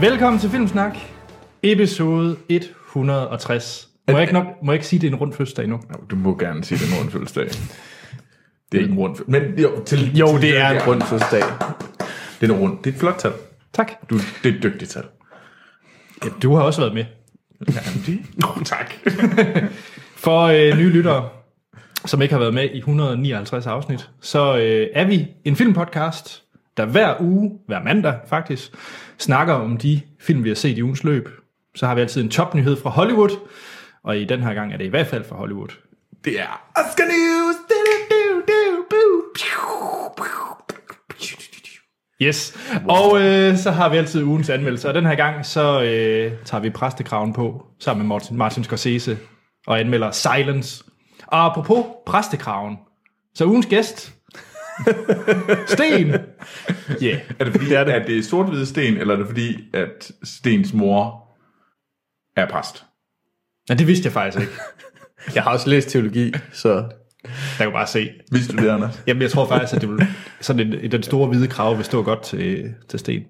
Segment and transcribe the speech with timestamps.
[0.00, 0.96] Velkommen til Filmsnak,
[1.62, 3.88] episode 160.
[4.08, 5.74] Må jeg ikke, nok, må jeg ikke sige, at det er en rund fødselsdag nu?
[5.90, 7.44] Jo, Du må gerne sige, det er en rund fødselsdag.
[8.72, 9.48] Det er ikke en rund fødselsdag.
[9.48, 11.42] Men jo, til, Jo, til det er en rund fødselsdag.
[12.40, 12.78] Det er en rund.
[12.78, 13.32] Det er et flot tal.
[13.72, 13.92] Tak.
[14.10, 15.04] Du, det er et dygtigt tal.
[16.24, 17.04] Ja, du har også været med.
[17.68, 18.18] Jamen, det...
[18.42, 18.92] Nå, tak.
[20.24, 21.28] For øh, nye lyttere,
[22.06, 26.42] som ikke har været med i 159 afsnit, så øh, er vi en filmpodcast,
[26.80, 28.72] der hver uge, hver mandag faktisk,
[29.18, 31.28] snakker om de film, vi har set i ugens løb.
[31.74, 33.30] Så har vi altid en topnyhed fra Hollywood,
[34.04, 35.68] og i den her gang er det i hvert fald fra Hollywood.
[36.24, 37.56] Det er Oscar News.
[42.22, 42.58] Yes,
[42.88, 46.60] og øh, så har vi altid ugens anmeldelse, og den her gang, så øh, tager
[46.60, 49.18] vi præstekraven på, sammen med Martin, Martin Scorsese,
[49.66, 50.84] og anmelder Silence.
[51.26, 52.78] Og apropos præstekraven,
[53.34, 54.12] så ugens gæst,
[55.66, 56.08] Sten.
[57.02, 57.20] Yeah.
[57.38, 57.92] Er det fordi, det er det.
[57.92, 61.28] at det er sort-hvide sten, eller er det fordi, at Stens mor
[62.36, 62.84] er præst?
[63.68, 64.52] Ja, det vidste jeg faktisk ikke.
[65.34, 66.70] Jeg har også læst teologi, så
[67.58, 68.10] Der kan bare se.
[68.32, 69.02] Vidste du det, Anders?
[69.06, 70.06] Jamen, jeg tror faktisk, at det vil,
[70.40, 73.22] sådan en, den store hvide krav vil stå godt til, til Sten.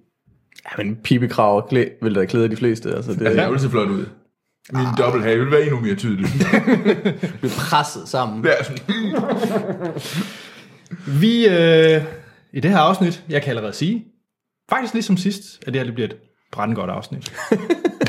[0.64, 2.94] ja, men pibekrav klæ, vil da klæde de fleste.
[2.94, 4.06] Altså, det Det er jo så flot ud.
[4.72, 4.98] Min ah.
[4.98, 6.26] dobbelthage vil være endnu mere tydelig.
[7.40, 8.46] bliver presset sammen.
[8.46, 8.78] Er sådan,
[11.06, 12.02] Vi, øh,
[12.52, 14.04] i det her afsnit, jeg kan allerede sige,
[14.70, 16.16] faktisk ligesom sidst, at det her det bliver et
[16.52, 17.32] brandgodt afsnit.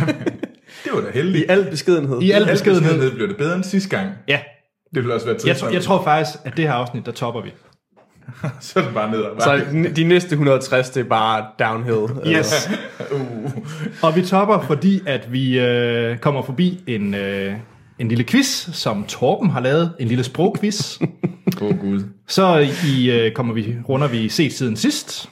[0.84, 1.46] det var da heldigt.
[1.46, 2.22] I al beskedenhed.
[2.22, 2.82] I al beskedenhed.
[2.82, 4.10] beskedenhed blev det bedre end sidste gang.
[4.28, 4.40] Ja,
[4.96, 7.52] Det vil også være jeg, jeg tror faktisk, at det her afsnit, der topper vi.
[8.60, 9.62] Så er det bare ned Så
[9.96, 12.36] de næste 160, det er bare downhill.
[12.38, 12.70] Yes.
[13.12, 13.52] Uh.
[14.02, 17.54] Og vi topper, fordi at vi øh, kommer forbi en, øh,
[18.00, 19.94] en lille quiz, som Torben har lavet.
[20.00, 21.02] En lille sprogquiz.
[21.62, 22.04] Åh oh, gud.
[22.28, 25.30] Så i, øh, kommer vi, runder vi set siden sidst,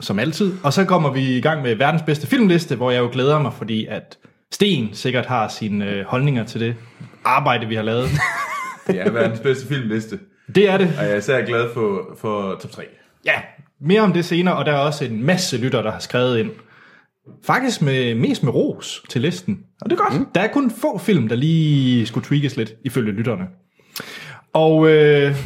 [0.00, 0.52] som altid.
[0.62, 3.52] Og så kommer vi i gang med verdens bedste filmliste, hvor jeg jo glæder mig,
[3.52, 4.18] fordi at
[4.52, 6.74] Sten sikkert har sine øh, holdninger til det
[7.24, 8.08] arbejde, vi har lavet.
[8.86, 10.18] Det er verdens bedste filmliste.
[10.54, 10.92] Det er det.
[10.98, 12.82] Og jeg er især glad for, for top 3.
[13.26, 13.32] Ja,
[13.80, 16.50] mere om det senere, og der er også en masse lytter, der har skrevet ind.
[17.44, 19.58] Faktisk med, mest med ros til listen.
[19.80, 20.20] Og det er godt.
[20.20, 20.26] Mm.
[20.34, 23.44] Der er kun få film, der lige skulle tweakes lidt, ifølge lytterne.
[24.52, 25.36] Og øh,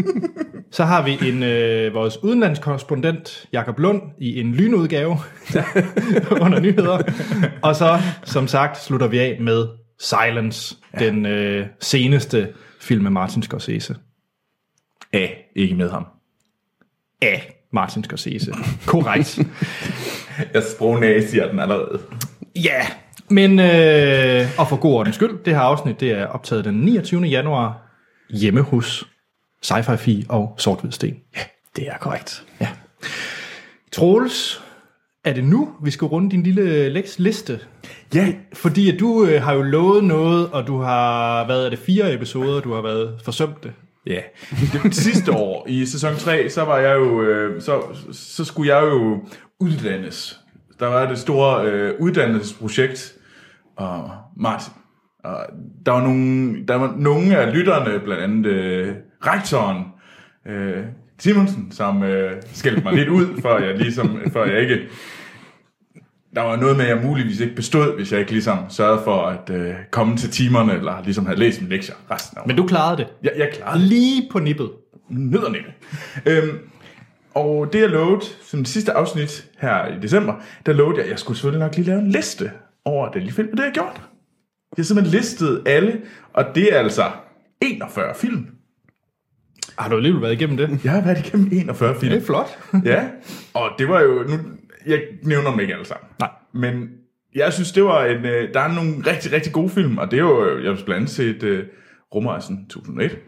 [0.70, 5.18] så har vi en øh, vores udenlandskorrespondent, Jakob Lund, i en lynudgave
[6.44, 7.02] under nyheder.
[7.62, 9.66] Og så, som sagt, slutter vi af med
[10.00, 11.06] Silence, ja.
[11.06, 12.48] den øh, seneste
[12.80, 13.96] film med Martin Scorsese.
[15.12, 16.06] Af, ikke med ham.
[17.22, 18.52] Af Martin Scorsese.
[18.86, 19.38] Korrekt.
[20.54, 22.00] Jeg sprognæse siger den allerede.
[22.56, 22.86] Ja,
[23.28, 27.22] men øh, og for god ordens skyld, det her afsnit det er optaget den 29.
[27.22, 27.82] januar
[28.30, 29.06] hjemme hos
[29.66, 31.16] Sci-Fi Fi og sort Sten.
[31.36, 31.40] Ja,
[31.76, 32.44] det er korrekt.
[32.60, 32.68] Ja.
[33.92, 34.62] Troels,
[35.24, 37.60] er det nu, vi skal runde din lille liste?
[38.14, 41.78] Ja, Fordi at du øh, har jo lovet noget, og du har, hvad er det,
[41.78, 43.72] fire episoder, du har været forsømt det.
[44.06, 44.20] Ja,
[44.82, 47.82] det sidste år i sæson 3, så var jeg jo, øh, så,
[48.12, 49.20] så skulle jeg jo
[49.60, 50.40] uddannes.
[50.80, 53.14] Der var det store øh, uddannelsesprojekt,
[53.76, 54.72] og Martin,
[55.24, 55.46] og
[55.86, 58.94] der var nogle, der var nogle af lytterne, blandt andet øh,
[59.26, 59.84] rektoren,
[60.46, 60.84] øh,
[61.18, 64.78] Simonsen, som øh, skældte mig lidt ud, for jeg ligesom, for jeg ikke,
[66.34, 69.26] der var noget med, at jeg muligvis ikke bestod, hvis jeg ikke ligesom sørgede for
[69.26, 72.46] at øh, komme til timerne, eller ligesom havde læst en lektier resten af året.
[72.46, 73.06] Men du klarede det.
[73.22, 74.70] jeg, jeg klarede Lige på nippet.
[75.08, 75.58] nødderne.
[76.26, 76.58] Øhm,
[77.36, 80.34] og det jeg lovede, som det sidste afsnit her i december,
[80.66, 82.50] der lovede jeg, at jeg skulle selvfølgelig nok lige lave en liste
[82.84, 83.96] over den film, og det har jeg gjort.
[83.96, 86.00] Jeg har simpelthen listet alle,
[86.32, 87.10] og det er altså
[87.60, 88.46] 41 film.
[89.78, 90.80] Har du alligevel været igennem det?
[90.84, 92.12] Jeg har været igennem 41 film.
[92.12, 92.58] Det er flot.
[92.84, 93.08] Ja,
[93.54, 94.38] og det var jo, nu,
[94.86, 96.08] jeg nævner dem ikke alle sammen.
[96.18, 96.30] Nej.
[96.52, 96.88] Men
[97.34, 100.16] jeg synes, det var en, øh, der er nogle rigtig, rigtig gode film, og det
[100.16, 101.58] er jo, jeg har blandt andet set uh,
[102.14, 103.18] Rumrejsen 2001.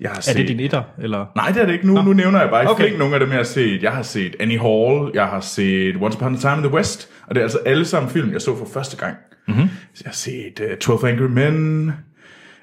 [0.00, 1.26] Jeg har Er set, det din etter, eller?
[1.36, 1.86] Nej, det er det ikke.
[1.86, 2.98] Nu, nu nævner jeg bare ikke Okay.
[2.98, 3.82] nogle af dem, jeg har set.
[3.82, 7.08] Jeg har set Annie Hall, jeg har set Once Upon a Time in the West,
[7.26, 9.16] og det er altså alle sammen film, jeg så for første gang.
[9.48, 9.62] Mm-hmm.
[9.62, 11.92] Jeg har set uh, 12 Angry Men,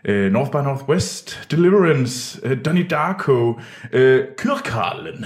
[0.09, 3.49] uh, North by Northwest, Deliverance, uh, Donnie Darko,
[3.93, 5.25] uh, Kyrkalen.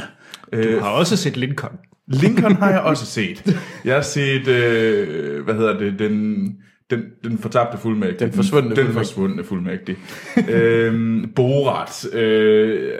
[0.54, 1.72] Du har også set Lincoln.
[2.08, 3.58] Lincoln har jeg også set.
[3.86, 6.48] Jeg har set, øh, hvad hedder det, den,
[6.90, 8.28] den, den fortabte fuldmægtige.
[8.28, 9.98] Den forsvundne Den, den forsvundne fuldmægtige.
[10.50, 13.00] øhm, Borat, øh,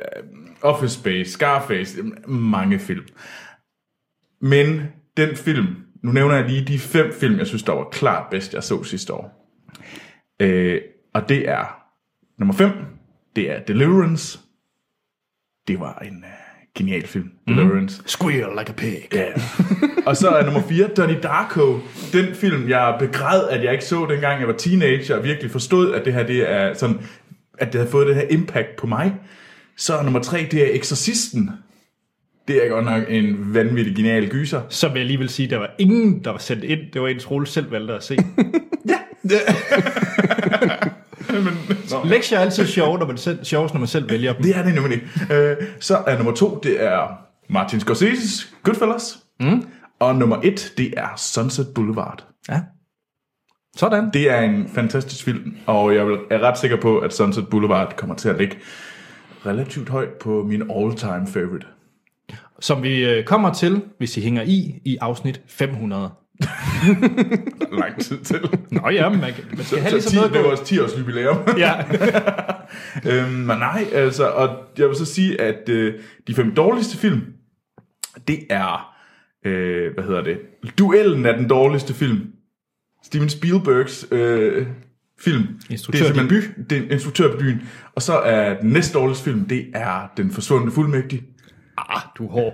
[0.62, 3.06] Office Space, Scarface, mange film.
[4.42, 4.82] Men
[5.18, 8.54] den film, nu nævner jeg lige de fem film, jeg synes, der var klart bedst,
[8.54, 9.54] jeg så sidste år.
[10.40, 10.82] Øh,
[11.14, 11.84] og det er
[12.38, 12.72] nummer 5,
[13.36, 14.40] det er Deliverance.
[15.68, 16.47] Det var en øh,
[16.78, 17.32] Genial film.
[17.48, 18.02] Deliverance.
[18.06, 19.08] Squeal like a pig.
[19.14, 19.26] Ja.
[20.06, 21.80] og så er nummer 4, Donnie Darko.
[22.14, 25.94] Den film, jeg begræd, at jeg ikke så, dengang jeg var teenager, og virkelig forstod,
[25.94, 27.00] at det her det er sådan,
[27.58, 29.16] at det havde fået det her impact på mig.
[29.78, 31.50] Så er nummer 3, det er Exorcisten.
[32.48, 34.62] Det er godt nok en vanvittig genial gyser.
[34.70, 36.80] Så vil jeg lige vil sige, at der var ingen, der var sendt ind.
[36.94, 38.18] Det var en Troels selv valgte at se.
[42.12, 44.44] Lektier er altid sjove, når man selv, sjovest, når man selv vælger dem.
[44.44, 45.02] Det er det nemlig.
[45.32, 47.08] Øh, så er nummer 2, det er
[47.50, 49.18] Martin Scorsese's Goodfellas.
[49.40, 49.68] Mm.
[50.00, 52.28] Og nummer 1, det er Sunset Boulevard.
[52.50, 52.62] Ja.
[53.76, 54.10] Sådan.
[54.14, 56.02] Det er en fantastisk film, og jeg
[56.32, 58.58] er ret sikker på, at Sunset Boulevard kommer til at ligge
[59.46, 61.68] relativt højt på min all-time favorite.
[62.60, 66.10] Som vi øh, kommer til, hvis I hænger i, i afsnit 500.
[67.82, 68.40] Lang tid til.
[68.72, 70.48] Nå ja, man, kan- man skal have Så ligesom 10, noget det på.
[70.48, 71.38] vores 10 års jubilæum.
[71.58, 71.74] Ja.
[73.24, 75.94] øhm, men nej, altså, og jeg vil så sige, at øh,
[76.28, 77.22] de fem dårligste film,
[78.28, 78.96] det er,
[79.46, 80.38] øh, hvad hedder det,
[80.80, 82.20] Duellen er den dårligste film.
[83.04, 84.68] Steven Spielbergs øh,
[85.20, 85.44] film.
[85.70, 86.30] Instruktørdebut.
[86.30, 87.62] Det er simpelthen- Det er instruktørdebuten.
[87.96, 91.24] Og så er den næst dårligste film, det er Den forsvundne fuldmægtig.
[91.90, 92.54] Ah, du er hård.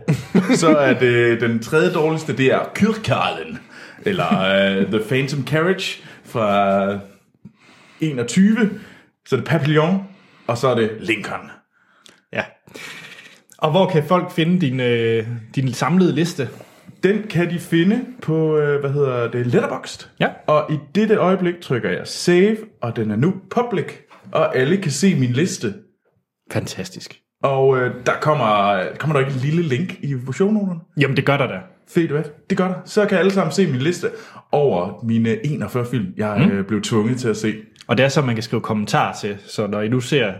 [0.55, 3.57] Så er det den tredje dårligste, det er Kyrkalen,
[4.05, 6.99] eller uh, The Phantom Carriage fra
[7.99, 8.79] 21.
[9.25, 10.03] Så er det Papillon,
[10.47, 11.49] og så er det Lincoln.
[12.33, 12.43] Ja.
[13.57, 16.49] Og hvor kan folk finde din, øh, din samlede liste?
[17.03, 20.09] Den kan de finde på, øh, hvad hedder det, Letterboxd.
[20.19, 20.29] Ja.
[20.47, 23.85] Og i dette øjeblik trykker jeg save, og den er nu public,
[24.31, 25.73] og alle kan se min liste.
[26.51, 27.19] Fantastisk.
[27.43, 30.79] Og øh, der kommer, kommer der ikke et lille link i shownoterne?
[30.97, 31.59] Jamen, det gør der da.
[31.89, 32.23] Fedt, hvad?
[32.49, 32.75] Det gør der.
[32.85, 34.09] Så kan alle sammen se min liste
[34.51, 36.65] over mine 41 film, jeg mm.
[36.65, 37.55] blev tvunget til at se.
[37.87, 39.37] Og det er så, man kan skrive kommentarer til.
[39.45, 40.33] Så når I nu ser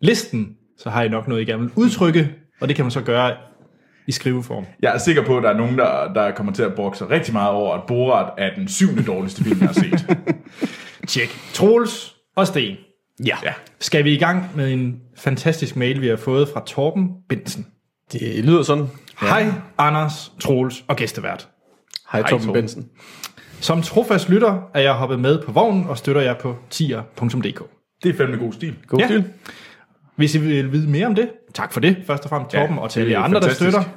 [0.00, 0.48] listen,
[0.78, 2.30] så har I nok noget, I gerne vil udtrykke.
[2.60, 3.36] Og det kan man så gøre
[4.06, 4.66] i skriveform.
[4.82, 7.10] Jeg er sikker på, at der er nogen, der, der kommer til at brokke sig
[7.10, 10.16] rigtig meget over, at Borat er den syvende dårligste film, jeg har set.
[11.08, 11.28] Tjek.
[11.54, 12.76] Troels og Sten.
[13.26, 13.36] Ja.
[13.44, 13.52] Ja.
[13.80, 17.66] Skal vi i gang med en fantastisk mail, vi har fået fra Torben Bensen.
[18.12, 18.86] Det lyder sådan.
[19.22, 19.26] Ja.
[19.26, 19.46] Hej,
[19.78, 21.48] Anders, Troels og gæstevært.
[22.12, 22.62] Hej, Torben Torben.
[22.62, 22.88] Bensen.
[23.60, 27.62] Som trofast lytter er jeg hoppet med på vognen og støtter jer på tier.dk.
[28.02, 28.74] Det er fandme god stil.
[28.86, 29.06] God Ja.
[29.06, 29.24] stil.
[30.16, 32.80] Hvis I vil vide mere om det, tak for det, først og fremmest Torben, Ja,
[32.82, 33.70] og til det alle er jer andre, der fantastisk.
[33.70, 33.88] støtter.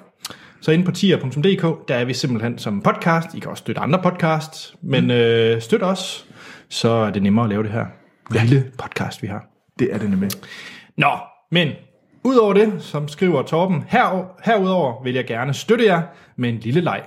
[0.62, 3.28] Så inde på tier.dk, der er vi simpelthen som podcast.
[3.36, 5.12] I kan også støtte andre podcasts, men Mm.
[5.12, 6.26] øh, støt os,
[6.70, 7.86] så er det nemmere at lave det her
[8.32, 9.46] lille podcast, vi har.
[9.80, 10.30] Det er det nemlig.
[10.98, 11.12] Nå,
[11.52, 11.68] men
[12.24, 16.02] udover det, som skriver Torben, her, herudover vil jeg gerne støtte jer
[16.36, 17.02] med en lille leg.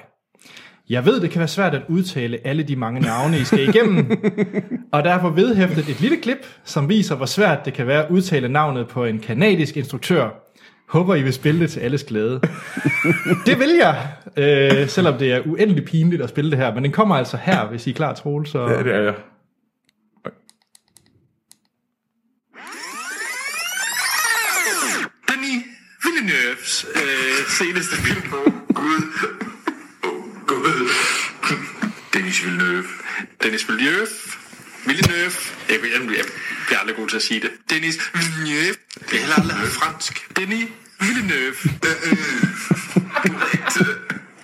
[0.91, 4.11] Jeg ved, det kan være svært at udtale alle de mange navne, I skal igennem,
[4.93, 8.49] og derfor vedhæftet et lille klip, som viser, hvor svært det kan være at udtale
[8.49, 10.29] navnet på en kanadisk instruktør.
[10.89, 12.41] Håber, I vil spille det til alles glæde.
[13.47, 13.97] Det vil jeg,
[14.37, 17.67] øh, selvom det er uendelig pinligt at spille det her, men den kommer altså her,
[17.67, 18.51] hvis I er klar, Troels.
[18.51, 18.69] Så...
[18.69, 19.15] Ja, det er jeg.
[26.25, 29.29] Villeneuves øh, seneste film på Gud.
[30.03, 30.91] Oh, Gud.
[32.15, 32.85] Denis Villeneuve.
[33.43, 34.09] Denis Villeneuve.
[34.87, 35.32] Villeneuve.
[35.69, 36.25] Jeg, jeg, jeg
[36.67, 37.51] bliver aldrig god til at sige det.
[37.70, 38.75] Denis Villeneuve.
[39.10, 40.29] Det er heller aldrig fransk.
[40.37, 40.69] Denis
[41.01, 41.55] Villeneuve.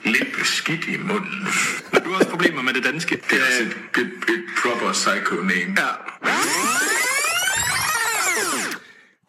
[0.05, 1.49] Lidt beskidt i munden.
[1.93, 3.23] Men du har også problemer med det danske.
[3.31, 5.77] Det er også et, et, et proper psycho name.
[5.79, 7.10] Ja.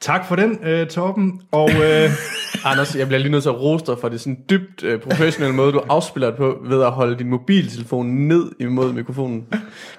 [0.02, 1.42] Tak for den, øh, Torben.
[1.52, 2.10] Og øh,
[2.66, 5.56] Anders, jeg bliver lige nødt til at rose dig for det sådan dybt øh, professionelle
[5.56, 9.46] måde, du afspiller det på, ved at holde din mobiltelefon ned imod mikrofonen.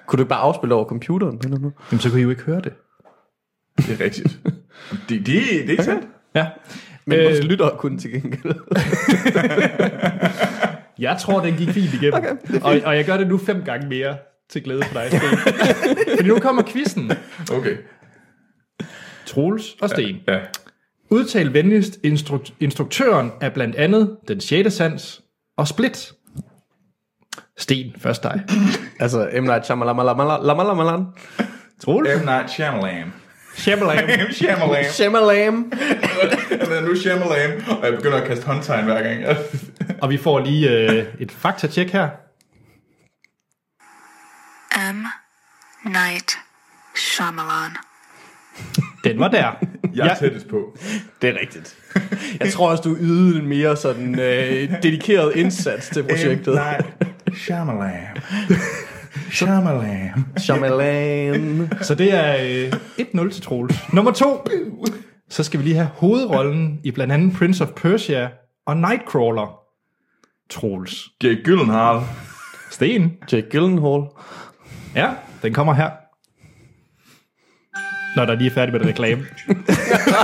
[0.06, 1.40] Kunne du ikke bare afspille over computeren?
[1.44, 1.74] Eller noget?
[1.92, 2.72] jamen, så kunne I jo ikke høre det.
[3.78, 4.38] Det er rigtigt.
[5.08, 6.04] det, det, det er ikke sandt.
[6.34, 6.46] Ja.
[7.06, 8.54] Men Øh, øh, vores lyttere kunne til gengæld.
[10.98, 12.14] Jeg tror, den gik fint igennem.
[12.14, 14.16] Okay, og, og jeg gør det nu fem gange mere
[14.50, 15.20] til glæde for dig.
[16.16, 17.12] Fordi nu kommer quizzen.
[17.52, 17.76] Okay.
[19.34, 20.16] Troels og Sten.
[20.28, 20.38] Ja.
[21.10, 24.74] Udtal venligst instru- instruktøren af blandt andet Den 6.
[24.74, 25.22] Sans
[25.56, 26.12] og Split.
[27.58, 28.44] Sten, først dig.
[29.00, 29.42] altså, M.
[29.44, 31.06] Night Shyamalan.
[31.84, 32.20] Troels?
[32.22, 32.24] M.
[32.24, 33.12] Night Shyamalan.
[33.56, 34.08] Shyamalan.
[34.32, 34.84] Shyamalan.
[34.84, 35.72] Shyamalan.
[36.50, 39.36] Han er nu Shyamalan, og jeg begynder at kaste håndtegn hver gang.
[40.02, 42.08] Og vi får lige øh, et faktatjek her.
[44.92, 45.04] M.
[45.84, 46.38] Night
[46.96, 47.76] Shyamalan.
[49.04, 49.64] Den var der.
[49.96, 50.78] Jeg er tættest på.
[51.22, 51.76] Det er rigtigt.
[52.40, 56.54] Jeg tror også, du ydede en mere sådan øh, dedikeret indsats til projektet.
[56.64, 56.86] Night
[57.34, 58.16] Shyamalan.
[59.30, 60.24] Shyamalan.
[60.36, 61.72] Shyamalan.
[61.80, 62.36] Så det er
[62.98, 63.92] øh, 1-0 til Troels.
[63.92, 64.46] Nummer to.
[65.28, 68.28] Så skal vi lige have hovedrollen i blandt andet Prince of Persia
[68.66, 69.58] og Nightcrawler.
[70.50, 71.08] Troels.
[71.24, 72.00] Jake Gyllenhaal.
[72.70, 73.12] Sten.
[73.32, 74.02] Jake Gyllenhaal.
[74.94, 75.10] Ja,
[75.42, 75.90] den kommer her.
[78.16, 79.26] Når der lige er færdig med det reklame.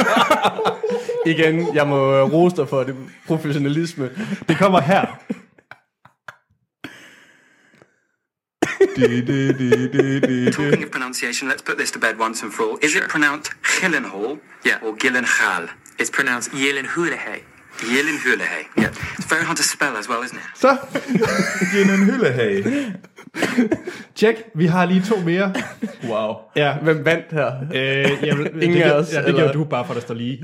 [1.32, 4.10] Igen, jeg må øh, rose dig for det professionalisme.
[4.48, 5.06] Det kommer her.
[10.50, 12.78] Talking of pronunciation, let's put this to bed once and for all.
[12.82, 14.82] Is it pronounced Gyllenhaal Yeah.
[14.82, 15.68] or Gyllenhaal?
[15.98, 17.42] It's pronounced Yelenhulehe.
[17.78, 18.64] Gyllenhaal.
[18.76, 18.90] Yeah.
[19.18, 20.48] It's very hard to spell as well, isn't it?
[21.90, 22.64] En hyldehag.
[24.16, 24.36] tjek.
[24.54, 25.54] Vi har lige to mere.
[26.08, 26.34] Wow.
[26.56, 26.76] Ja.
[26.82, 27.52] Hvem vandt her?
[27.74, 29.46] Øh, vil- Ingen det, gør- os, Ja, det eller?
[29.46, 30.42] gør du bare, for der står lige.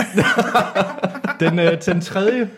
[1.40, 2.50] den, øh, den tredje,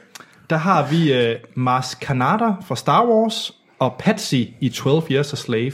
[0.50, 5.36] der har vi øh, Mars Kanata fra Star Wars og Patsy i 12 Years a
[5.36, 5.72] Slave.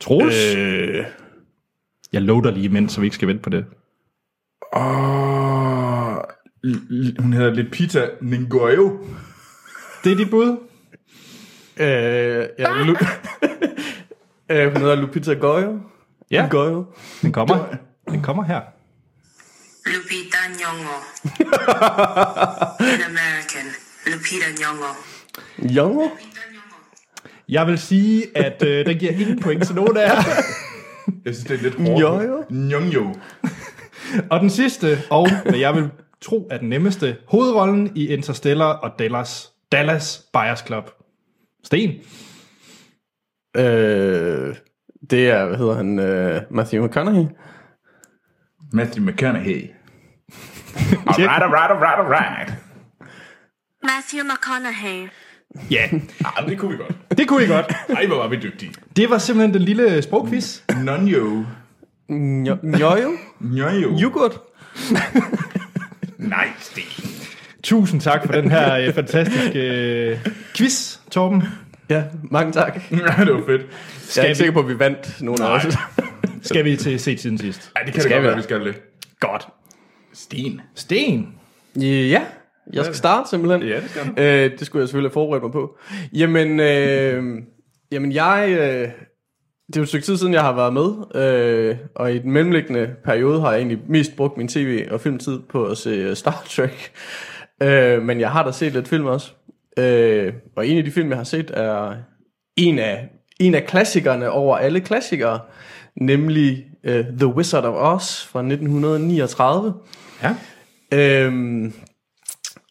[0.00, 0.54] Troels?
[0.56, 1.04] Øh.
[2.12, 3.64] Jeg loader lige imens, så vi ikke skal vente på det.
[4.76, 6.16] Åh,
[6.66, 9.04] l- l- hun hedder Lupita Nyong'o.
[10.04, 10.56] Det er dit bud?
[11.80, 13.06] Øh, ja, Lu-
[14.50, 15.78] øh, hun hedder Lupita Goyo.
[16.30, 16.46] Ja.
[16.50, 16.84] Goyo.
[17.22, 17.64] Den kommer.
[18.08, 18.60] Den kommer her.
[19.86, 20.96] Lupita Nyong'o.
[22.84, 23.66] An American.
[24.06, 24.94] Lupita Nyong'o.
[25.74, 26.08] Jongo?
[27.48, 30.22] Jeg vil sige, at øh, den giver ingen point til nogen af jer.
[31.24, 32.50] Jeg synes, det er lidt hårdt.
[32.50, 32.54] Nyong'o?
[32.54, 33.18] Nyong'o.
[34.30, 38.90] Og den sidste, og hvad jeg vil tro er den nemmeste, hovedrollen i Interstellar og
[38.98, 40.90] Dallas, Dallas Buyers Club.
[41.64, 41.90] Sten.
[43.56, 44.56] Øh,
[45.10, 47.26] det er, hvad hedder han, øh, Matthew McConaughey.
[48.72, 49.62] Matthew McConaughey.
[51.06, 52.52] Alright, alright, alright, alright.
[53.82, 55.08] Matthew McConaughey.
[55.70, 55.88] Ja,
[56.24, 57.18] Ah, det kunne vi godt.
[57.18, 57.72] det kunne I godt.
[57.88, 58.72] Ej, hvor var vi dygtige.
[58.96, 60.60] Det var simpelthen den lille sprogquiz.
[60.84, 61.44] Nonjo.
[62.62, 63.10] Njojo?
[63.40, 64.02] Nyong'o.
[64.02, 64.40] Yoghurt?
[66.18, 66.82] Nej, Sten.
[67.62, 70.18] Tusind tak for den her øh, fantastiske øh,
[70.56, 71.42] quiz, Torben.
[71.90, 72.80] Ja, mange tak.
[72.90, 73.62] Ja, det var fedt.
[74.16, 75.62] Jeg er ikke sikker på, at vi vandt nogen af os.
[76.42, 77.72] Skal vi til se siden sidst?
[77.76, 78.82] Ej, det kan Skal det godt vi være, vi skal det.
[79.20, 79.48] Godt.
[80.12, 80.60] Sten.
[80.74, 81.28] Sten.
[81.76, 82.22] Ja,
[82.72, 83.62] jeg skal starte simpelthen.
[83.62, 84.22] Ja, det skal du.
[84.22, 85.78] Øh, det skulle jeg selvfølgelig have forberedt mig på.
[86.12, 87.42] Jamen, øh,
[87.92, 88.46] jamen jeg...
[88.50, 88.88] Øh,
[89.66, 92.32] det er jo et stykke tid siden, jeg har været med, øh, og i den
[92.32, 96.16] mellemliggende periode har jeg egentlig mest brugt min tv- og filmtid på at se øh,
[96.16, 96.92] Star Trek.
[97.62, 99.32] Øh, men jeg har da set lidt film også.
[99.78, 101.94] Øh, og en af de film, jeg har set, er
[102.56, 103.08] en af,
[103.40, 105.40] en af klassikerne over alle klassikere,
[105.96, 109.74] nemlig øh, The Wizard of Oz fra 1939.
[110.22, 110.36] Ja.
[110.92, 111.72] Øhm,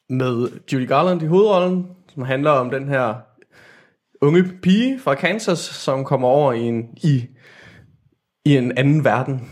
[0.10, 3.16] med Judy Garland i hovedrollen, som handler om den her
[4.22, 7.28] unge pige fra Kansas, som kommer over i en, i,
[8.46, 9.50] i en anden verden,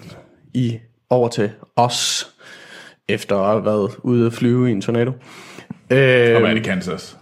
[0.53, 0.79] i
[1.09, 2.31] over til os,
[3.09, 5.11] efter at have været ude at flyve i en tornado.
[5.11, 7.17] Og Øhm, hvad er det, Kansas?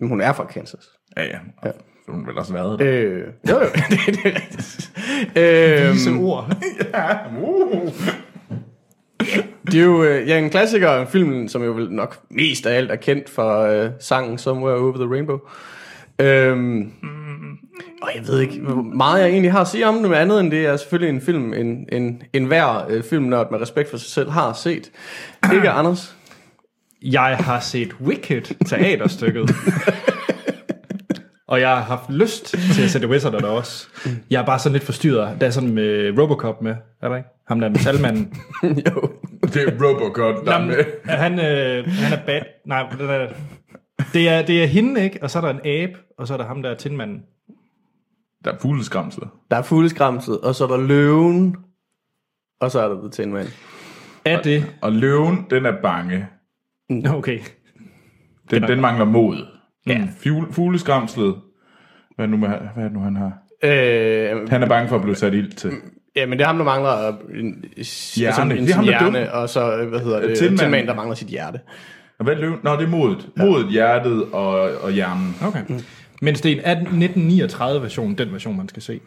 [0.00, 0.88] men hun er fra Kansas.
[1.16, 1.38] Ja, ja.
[2.06, 2.86] Så hun vel også været der.
[2.86, 4.92] Øh, jo, jo, det, det er rigtigt.
[5.36, 6.56] Øhm, Disse ord.
[7.42, 7.92] Uh.
[9.66, 12.76] Det er jo øh, ja, en klassiker, en film, som jo vel nok mest af
[12.76, 15.38] alt er kendt for øh, sangen Somewhere Over the Rainbow.
[16.18, 16.92] Øhm,
[18.02, 20.40] og jeg ved ikke, hvor meget jeg egentlig har at sige om det, men andet
[20.40, 23.96] end det er selvfølgelig en film, en, en, en hver øh, filmnørd med respekt for
[23.96, 24.90] sig selv har set.
[25.54, 26.16] Ikke, Anders?
[27.02, 29.50] Jeg har set Wicked, teaterstykket.
[31.52, 33.88] Og jeg har haft lyst til at sætte Wizard der også.
[34.30, 35.40] Jeg er bare sådan lidt forstyrret.
[35.40, 37.28] Der er sådan med Robocop med, er der ikke?
[37.48, 38.34] Ham der metalmanden.
[38.86, 39.10] jo.
[39.42, 40.84] Det er Robocop, der er med.
[41.04, 42.40] Han, øh, han er bad.
[42.66, 43.28] Nej, det er,
[44.12, 45.18] det er, det er hende, ikke?
[45.22, 47.22] Og så er der en abe, og så er der ham der er tindmanden.
[48.44, 49.26] Der er fugleskramsler.
[49.50, 51.56] Der er fugleskramset, og så er der løven,
[52.60, 53.46] og så er der The Tin Man.
[54.24, 54.64] Er det?
[54.80, 56.26] Og løven, den er bange.
[57.08, 57.38] Okay.
[58.50, 59.46] Den, den mangler mod.
[59.86, 59.98] Ja.
[59.98, 61.34] Mm, Fugle, fugleskramslet.
[62.16, 63.32] Hvad er, nu, med- hvad er det nu, han har?
[63.64, 65.70] Øh, Han er bange for at blive sat ild til.
[66.16, 67.64] Ja, men det er ham, der mangler en,
[68.16, 68.26] Hjerne.
[68.26, 70.48] Altså, en Det er ham, der er hjerne, og så, øh, hvad hedder det, Tin
[70.50, 70.58] Man.
[70.58, 71.60] Tin Man, der mangler sit hjerte.
[72.18, 72.58] Og hvad er løven?
[72.62, 73.28] Nå, det er modet.
[73.36, 74.50] Modet, hjertet og,
[74.82, 75.36] og hjernen.
[75.46, 75.60] Okay.
[76.22, 79.00] Men Sten, er den 1939-version den version, man skal se?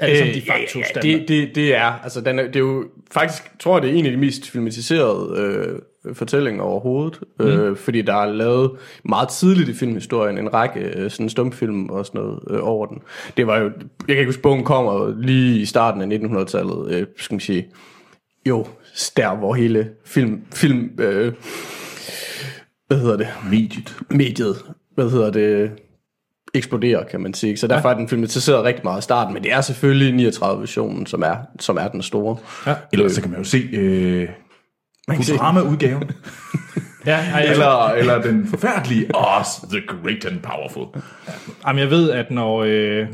[0.00, 1.02] Er det sådan de facto Øh, ja, standard?
[1.02, 3.94] det, det, det er, altså den er, det er jo faktisk, tror jeg, det er
[3.94, 7.46] en af de mest filmatiserede øh, fortællinger overhovedet, mm.
[7.46, 8.70] øh, fordi der er lavet
[9.04, 12.98] meget tidligt i filmhistorien en række øh, sådan stumfilm og sådan noget øh, over den.
[13.36, 13.72] Det var jo, jeg
[14.08, 17.66] kan ikke huske, bogen kommer lige i starten af 1900-tallet, øh, skal man sige,
[18.48, 18.66] jo,
[19.16, 21.32] der hvor hele film, film øh,
[22.86, 23.96] hvad hedder det, Mediet.
[24.10, 24.64] mediet,
[24.94, 25.70] hvad hedder det,
[26.54, 27.56] eksploderer, kan man sige.
[27.56, 31.22] Så derfor er den filmatiseret rigtig meget i starten, men det er selvfølgelig 39-versionen, som
[31.22, 32.36] er, som er den store.
[32.66, 32.74] Ja.
[32.92, 34.28] Ellers så kan man jo se øh,
[35.16, 36.10] Futurama-udgaven.
[37.06, 41.02] Ja, ej, Eller, eller den forfærdelige Oz, the great and powerful.
[41.66, 43.06] jamen, jeg ved, at når, øh,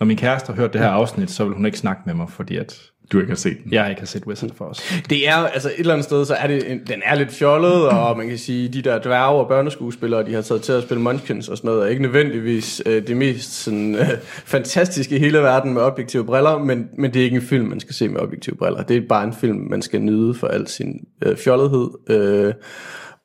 [0.00, 2.30] når min kæreste har hørt det her afsnit, så vil hun ikke snakke med mig,
[2.30, 3.72] fordi at Du ikke har set den.
[3.72, 5.02] jeg ikke har set Wizard for os.
[5.10, 7.88] Det er, altså et eller andet sted, så er det, en, den er lidt fjollet,
[7.88, 11.02] og man kan sige, de der dværge og børneskuespillere, de har taget til at spille
[11.02, 14.08] Munchkins og sådan noget, er ikke nødvendigvis øh, det mest sådan, øh,
[14.44, 17.80] fantastiske i hele verden med objektive briller, men, men det er ikke en film, man
[17.80, 18.82] skal se med objektive briller.
[18.82, 22.54] Det er bare en film, man skal nyde for al sin øh, fjollethed, øh,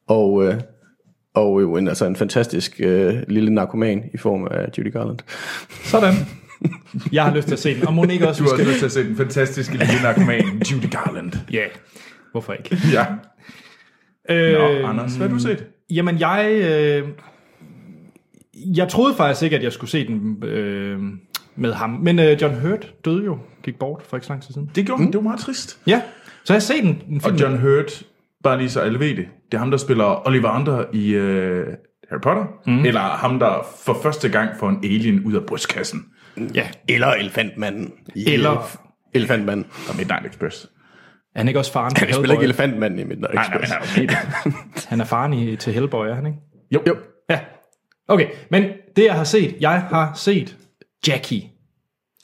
[0.08, 0.56] og, øh,
[1.34, 5.20] og jo en, altså en fantastisk øh, lille narkoman i form af Judy Garland.
[5.84, 6.14] Sådan.
[7.12, 8.44] Jeg har lyst til at se den, og Monique også.
[8.44, 11.32] Du har også lyst til at se den fantastiske lille narkoman, Judy Garland.
[11.52, 11.64] Ja,
[12.32, 12.78] hvorfor ikke?
[12.94, 13.06] Ja.
[14.30, 15.66] Øh, Nå, Anders, hvad har du set?
[15.90, 16.50] Jamen, jeg...
[16.62, 17.08] Øh,
[18.76, 21.00] jeg troede faktisk ikke, at jeg skulle se den øh,
[21.56, 21.90] med ham.
[21.90, 24.70] Men øh, John Hurt døde jo, gik bort for ikke så lang tid siden.
[24.76, 25.12] Det gjorde mm.
[25.12, 25.80] det var meget trist.
[25.88, 26.02] Ja,
[26.44, 27.34] så jeg har set en, en film.
[27.34, 28.04] Og John Hurt,
[28.44, 31.68] bare lige så alle ved det, det er ham, der spiller Ollivander i øh,
[32.10, 32.46] Harry Potter.
[32.66, 32.86] Mm.
[32.86, 36.06] Eller ham, der for første gang får en alien ud af brystkassen.
[36.56, 37.94] Ja, Eller Elefantmanden.
[38.28, 38.80] Eller-
[39.14, 39.66] Elefantmanden.
[39.90, 40.66] Og Midnight Express.
[41.36, 42.34] er han ikke også faren til Jeg spiller Hellboy?
[42.44, 43.98] ikke Elefantmanden i Midnight Nej, nej, Express.
[43.98, 44.52] men han er okay.
[44.90, 46.38] Han er faren i, til Hellboy, er han ikke?
[46.72, 46.96] Jo, jo.
[47.30, 47.40] Ja.
[48.08, 48.64] Okay, men
[48.96, 50.58] det jeg har set, jeg har set
[51.08, 51.44] Jackie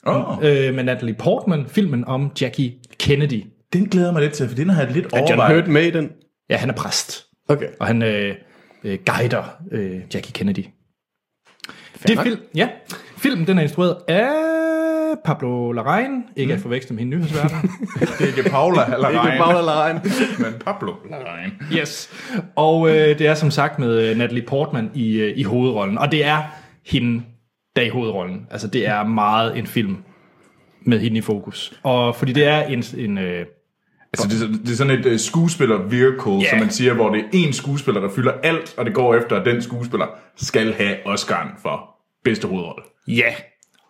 [0.06, 3.44] Oh, øh, med Natalie Portman, filmen om Jackie Kennedy.
[3.72, 5.54] den glæder mig lidt til, for den har jeg lidt Er John overvejet.
[5.62, 6.10] Hurt med i den?
[6.50, 7.68] Ja, han er præst, Okay.
[7.80, 8.34] og han øh,
[8.84, 9.42] øh, guider
[9.72, 10.64] øh, Jackie Kennedy.
[12.06, 12.68] Det er film, ja.
[13.22, 14.28] Filmen den er instrueret af
[15.24, 17.56] Pablo Larraín, ikke at forveksle med hende nyhedsverden.
[18.18, 19.98] Det er ikke Paula eller Ikke Paula Larraín.
[20.42, 21.76] men Pablo Larraín.
[21.78, 22.10] yes.
[22.56, 26.12] Og øh, det er som sagt med øh, Natalie Portman i, øh, i hovedrollen, og
[26.12, 26.42] det er
[26.86, 27.22] hende,
[27.76, 28.46] der er i hovedrollen.
[28.50, 29.96] Altså det er meget en film
[30.86, 31.72] med hende i fokus.
[31.82, 33.46] Og fordi det er en, en øh,
[34.12, 36.50] Altså, det, er, det er sådan et uh, skuespiller-vehicle, yeah.
[36.50, 39.36] som man siger, hvor det er en skuespiller, der fylder alt, og det går efter,
[39.36, 41.88] at den skuespiller skal have Oscar'en for
[42.24, 42.82] bedste hovedrolle.
[43.08, 43.34] Ja.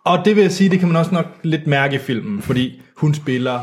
[0.05, 2.83] Og det vil jeg sige, det kan man også nok lidt mærke i filmen, fordi
[2.97, 3.61] hun spiller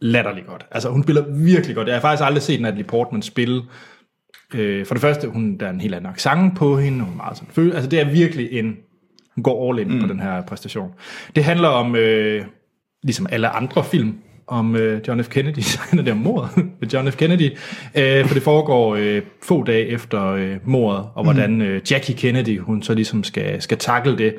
[0.00, 0.66] latterligt godt.
[0.70, 1.88] Altså hun spiller virkelig godt.
[1.88, 3.62] Jeg har faktisk aldrig set Natalie Portman spille.
[4.54, 7.16] Øh, for det første, hun, der er en helt anden accent på hende, hun er
[7.16, 7.72] meget sådan føl.
[7.72, 8.76] Altså det er virkelig en,
[9.34, 10.00] hun går all in mm.
[10.00, 10.90] på den her præstation.
[11.36, 12.44] Det handler om, øh,
[13.02, 15.28] ligesom alle andre film, om øh, John F.
[15.28, 17.16] Kennedy, så handler det om mordet med John F.
[17.16, 17.56] Kennedy,
[17.94, 22.60] øh, for det foregår øh, få dage efter øh, mordet, og hvordan øh, Jackie Kennedy,
[22.60, 24.34] hun så ligesom skal, skal takle det.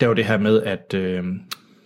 [0.00, 1.24] Der er jo det her med, at øh,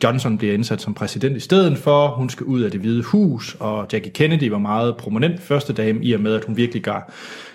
[0.05, 3.57] Johnson bliver indsat som præsident i stedet for, hun skal ud af det hvide hus,
[3.61, 7.01] og Jackie Kennedy var meget prominent første dame, i og med, at hun virkelig gav,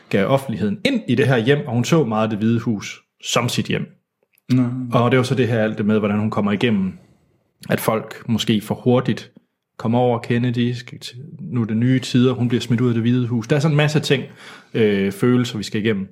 [0.09, 3.49] gav offentligheden ind i det her hjem, og hun så meget det hvide hus som
[3.49, 3.85] sit hjem.
[4.51, 4.91] Mm.
[4.91, 6.93] Og det var så det her alt det med, hvordan hun kommer igennem,
[7.69, 9.31] at folk måske for hurtigt
[9.77, 12.93] kommer over Kennedy, skal til, nu er det nye tider, hun bliver smidt ud af
[12.93, 13.47] det hvide hus.
[13.47, 14.23] Der er sådan en masse ting,
[14.73, 16.07] øh, følelser, vi skal igennem.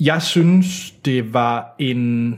[0.00, 2.34] Jeg synes, det var en...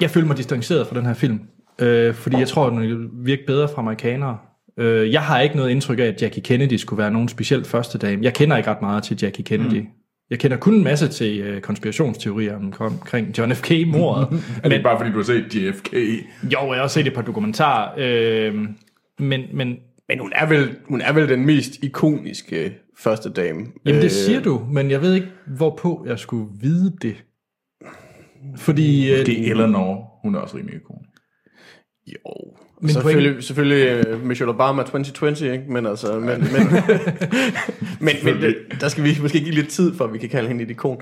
[0.00, 1.40] Jeg følte mig distanceret fra den her film,
[1.78, 4.38] øh, fordi jeg tror, den virker virke bedre fra amerikanere.
[4.78, 7.98] Øh, jeg har ikke noget indtryk af, at Jackie Kennedy skulle være nogen speciel første
[7.98, 8.24] dame.
[8.24, 9.80] Jeg kender ikke ret meget til Jackie Kennedy.
[9.80, 9.86] Mm.
[10.32, 13.62] Jeg kender kun en masse til øh, konspirationsteorier om- omkring John F.
[13.62, 14.28] K-mordet.
[14.64, 15.92] Er det ikke bare, fordi du har set JFK?
[16.52, 17.94] Jo, jeg har også set et par dokumentarer.
[17.98, 18.54] Øh,
[19.18, 19.76] men, men
[20.08, 23.66] Men hun er, vel, hun er vel den mest ikoniske første dame.
[23.86, 27.16] Jamen det siger du, men jeg ved ikke, hvorpå jeg skulle vide det.
[28.56, 29.12] Fordi...
[29.12, 30.18] Øh, Det er Eleanor.
[30.22, 31.06] Hun er også rimelig ikon.
[32.06, 32.54] Jo.
[32.82, 35.64] Men selvfølgelig, selvfølgelig uh, Michelle Obama 2020, ikke?
[35.68, 36.40] Men altså, men, men,
[38.06, 40.64] men, men der skal vi måske give lidt tid, for at vi kan kalde hende
[40.64, 41.00] et ikon.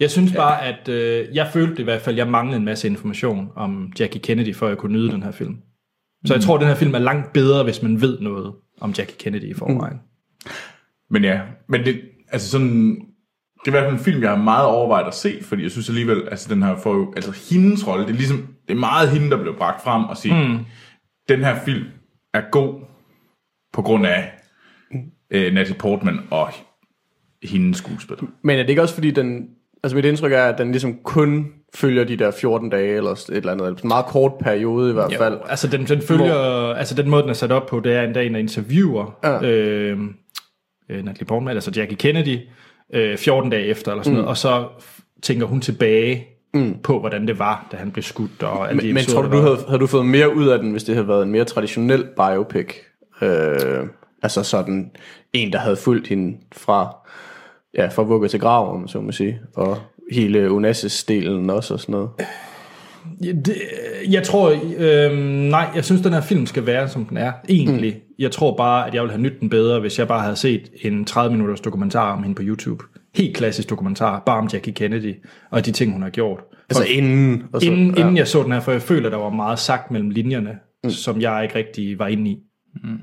[0.00, 2.88] jeg synes bare, at øh, jeg følte i hvert fald, at jeg manglede en masse
[2.88, 5.56] information om Jackie Kennedy, før jeg kunne nyde den her film.
[6.24, 8.94] Så jeg tror, at den her film er langt bedre, hvis man ved noget om
[8.98, 10.00] Jackie Kennedy i forvejen.
[11.10, 12.00] Men ja, men det,
[12.32, 12.90] altså sådan,
[13.64, 15.70] det er i hvert fald en film, jeg har meget overvejet at se, fordi jeg
[15.70, 18.78] synes alligevel, altså den her får jo, altså hendes rolle, det er ligesom, det er
[18.78, 20.58] meget hende, der blev bragt frem og sige, mm.
[21.28, 21.84] Den her film
[22.34, 22.80] er god
[23.72, 24.32] på grund af
[25.30, 26.48] øh, Natalie Portman og
[27.42, 28.16] hendes skuespil.
[28.42, 29.48] Men er det ikke også fordi, den,
[29.82, 33.28] altså mit indtryk er, at den ligesom kun følger de der 14 dage, eller et
[33.28, 35.34] eller andet, eller en meget kort periode i hvert fald.
[35.34, 38.02] Jo, altså den, den følger, altså den måde, den er sat op på, det er
[38.02, 39.42] en dag, en interviewer Ja.
[39.42, 39.98] øh,
[40.90, 42.38] øh, Natalie Portman, altså Jackie Kennedy,
[42.94, 44.16] øh, 14 dage efter, eller sådan mm.
[44.16, 44.68] noget, og så
[45.22, 46.76] tænker hun tilbage mm.
[46.82, 49.32] på, hvordan det var, da han blev skudt, og alle de Men, men tror du,
[49.32, 51.44] du havde, havde du fået mere ud af den, hvis det havde været en mere
[51.44, 52.74] traditionel biopic?
[53.22, 53.86] Øh,
[54.22, 54.90] altså sådan
[55.32, 56.96] en, der havde fulgt hende fra,
[57.74, 59.78] ja, fra vugge til grav, om man så må sige, og
[60.12, 62.10] hele Onassis-delen også og sådan noget.
[63.20, 63.56] Det,
[64.10, 65.18] jeg tror, øh,
[65.50, 67.94] nej, jeg synes, den her film skal være, som den er, egentlig.
[67.94, 68.14] Mm.
[68.18, 70.70] Jeg tror bare, at jeg ville have nydt den bedre, hvis jeg bare havde set
[70.82, 72.84] en 30-minutters dokumentar om hende på YouTube.
[73.14, 75.14] Helt klassisk dokumentar, bare om Jackie Kennedy,
[75.50, 76.40] og de ting, hun har gjort.
[76.70, 77.42] Altså inden...
[77.52, 78.00] Og så, Inden, ja.
[78.00, 80.90] inden jeg så den her, for jeg føler, der var meget sagt mellem linjerne, mm.
[80.90, 82.38] som jeg ikke rigtig var inde i.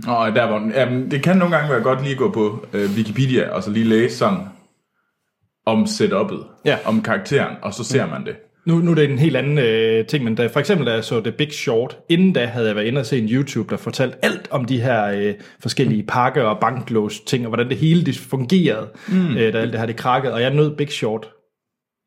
[0.07, 2.89] Og der var, jamen, det kan nogle gange være godt lige at gå på øh,
[2.95, 4.39] Wikipedia, og så lige læse sådan
[5.65, 6.77] om setup'et, Ja.
[6.85, 8.35] om karakteren, og så ser man det.
[8.65, 11.03] Nu, nu er det en helt anden øh, ting, men da, for eksempel da jeg
[11.03, 13.77] så The Big Short, inden da havde jeg været inde og se en YouTube, der
[13.77, 18.05] fortalte alt om de her øh, forskellige pakke- og banklås ting, og hvordan det hele
[18.05, 19.37] det fungerede, mm.
[19.37, 21.29] øh, da alt det her det krakkede, og jeg nød Big Short.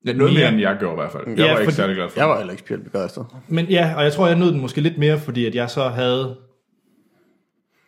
[0.06, 0.52] Ja, noget mere, Mere.
[0.52, 1.24] end jeg gjorde i hvert fald.
[1.28, 3.26] Jeg Ja, var ikke fordi- særlig glad for Jeg var heller ikke specielt begejstret.
[3.48, 5.88] Men ja, og jeg tror, jeg nød den måske lidt mere, fordi at jeg så
[5.88, 6.36] havde...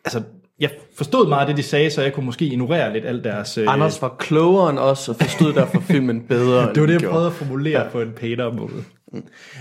[0.05, 0.21] Altså,
[0.61, 3.57] jeg forstod meget af det, de sagde, så jeg kunne måske ignorere lidt alt deres...
[3.57, 7.09] Øh, Anders var klogere end os, og forstod derfor filmen bedre, det var det, jeg
[7.09, 7.89] prøvede at formulere ja.
[7.89, 8.83] på en pænere måde.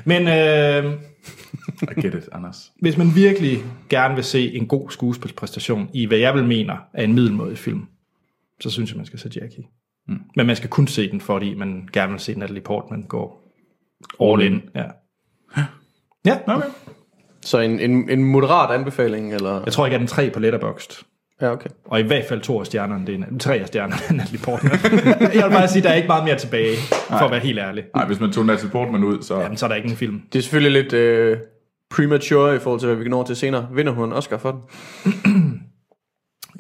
[0.05, 0.95] Men øh,
[1.83, 2.73] I get it, Anders.
[2.81, 3.59] hvis man virkelig
[3.89, 7.87] gerne vil se en god skuespilspræstation i, hvad jeg vil mener er en middelmådig film,
[8.61, 9.65] så synes jeg, man skal se Jackie.
[10.09, 10.19] Mm.
[10.37, 13.39] Men man skal kun se den, fordi man gerne vil se Natalie Portman gå
[14.23, 14.63] all in.
[14.75, 14.85] Ja.
[16.27, 16.69] Ja, Okay.
[17.43, 19.63] Så en, en, en moderat anbefaling, eller...
[19.65, 21.05] jeg tror ikke, jeg er den tre på Letterboxd.
[21.41, 21.71] Ja, okay.
[21.85, 24.73] Og i hvert fald to af stjernerne, det er tre af stjernerne, er Natalie Portman.
[25.39, 26.77] jeg vil bare sige, der er ikke meget mere tilbage,
[27.09, 27.85] for at være helt ærlig.
[27.95, 29.41] Nej, hvis man tog Natalie Portman ud, så...
[29.41, 30.23] Jamen, så er der ikke en film.
[30.33, 31.39] Det er selvfølgelig lidt øh,
[31.91, 33.69] premature i forhold til, hvad vi når til senere.
[33.73, 34.61] Vinder hun Oscar for den?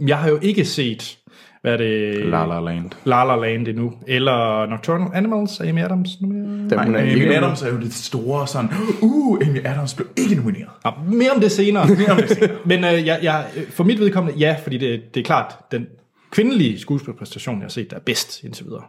[0.09, 1.19] Jeg har jo ikke set,
[1.63, 2.27] hvad er det?
[2.27, 2.91] La La Land.
[3.05, 3.93] La La Land endnu.
[4.07, 6.17] Eller Nocturnal Animals, Amy Adams.
[6.17, 8.71] Den, Nej, er Amy ikke Adams er jo det store sådan,
[9.03, 10.69] uh, Amy Adams blev ikke nomineret.
[10.85, 11.87] Ja, mere om det senere.
[11.99, 12.57] Mere om det senere.
[12.65, 15.87] Men øh, jeg, jeg, for mit vedkommende, ja, fordi det, det er klart, den
[16.31, 18.85] kvindelige skuespilpræstation, jeg har set, der er bedst indtil videre.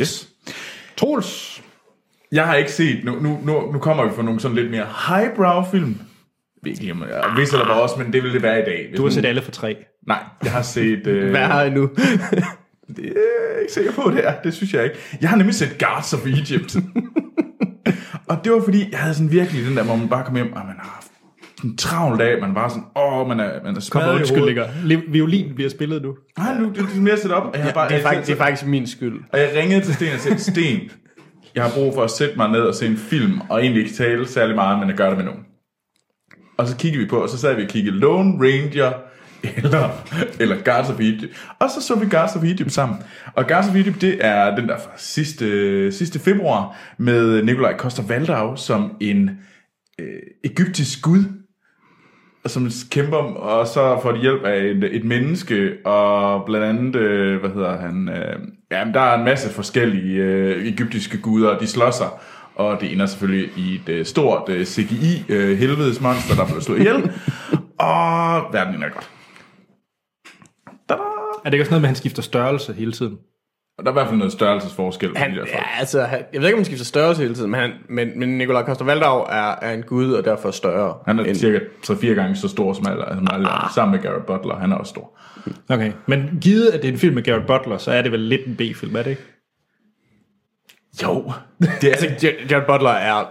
[0.00, 0.28] Yes.
[0.96, 1.62] Troels.
[2.32, 4.86] Jeg har ikke set, nu, nu, nu, nu kommer vi fra nogle sådan lidt mere
[5.08, 6.00] highbrow film.
[6.66, 8.92] Jeg lige, om jeg hvis eller også, men det vil det være i dag.
[8.96, 9.76] Du har set alle for tre.
[10.06, 11.06] Nej, jeg har set...
[11.06, 11.88] Øh, Hvad har I nu?
[12.96, 13.10] Det er
[13.54, 14.32] jeg ikke sikker på, det er.
[14.44, 14.96] Det synes jeg ikke.
[15.20, 16.76] Jeg har nemlig set Guards of Egypt.
[18.30, 20.52] og det var fordi, jeg havde sådan virkelig den der, hvor man bare kom hjem,
[20.52, 21.04] og man har
[21.64, 24.44] en travl dag, man bare sådan, åh, man er, man er Kom, smadret i undskyld,
[24.46, 24.66] ligger.
[24.66, 26.14] Li- Violin bliver spillet nu.
[26.38, 27.88] Nej, nu det er mere sat op, og jeg har bare...
[27.88, 29.20] Det er, jeg- faktisk, det er faktisk min skyld.
[29.32, 30.80] Og jeg ringede til Sten og sagde, Sten,
[31.54, 33.94] jeg har brug for at sætte mig ned og se en film, og egentlig ikke
[33.94, 35.40] tale særlig meget, men jeg gør det med nogen.
[36.58, 38.92] Og så kiggede vi på, og så sad vi og kiggede Lone Ranger,
[39.56, 39.88] eller,
[40.40, 41.46] eller Guards of Egypt.
[41.58, 42.98] Og så så vi Guards of Egypt sammen.
[43.34, 48.56] Og Guards of Egypt, det er den der fra sidste, sidste februar, med Nikolaj Koster-Valdau
[48.56, 49.30] som en
[50.00, 50.06] øh,
[50.44, 51.24] egyptisk gud,
[52.46, 57.40] som kæmper, og så får de hjælp af et, et menneske, og blandt andet, øh,
[57.40, 58.38] hvad hedder han, øh,
[58.70, 62.08] jamen der er en masse forskellige øh, egyptiske guder, og de slår sig,
[62.58, 66.94] og det ender selvfølgelig i et øh, stort øh, CGI øh, der bliver slået ihjel,
[67.78, 69.10] og verden er godt.
[71.44, 73.18] Er det ikke også noget med, at han skifter størrelse hele tiden?
[73.78, 75.54] Og der er i hvert fald noget størrelsesforskel Han, de der folk.
[75.54, 78.18] ja, altså, han, jeg ved ikke, om han skifter størrelse hele tiden, men, han, men,
[78.18, 80.94] men Nikolaj Koster-Valdau er, er en gud, og derfor større.
[81.06, 84.02] Han er end- cirka 3-4 gange så stor som alle, altså, alle andre, sammen med
[84.02, 85.18] Garrett Butler, han er også stor.
[85.68, 88.20] Okay, men givet, at det er en film med Garrett Butler, så er det vel
[88.20, 89.22] lidt en B-film, er det ikke?
[91.02, 93.24] Jo, det er, Altså, Jared Butler er,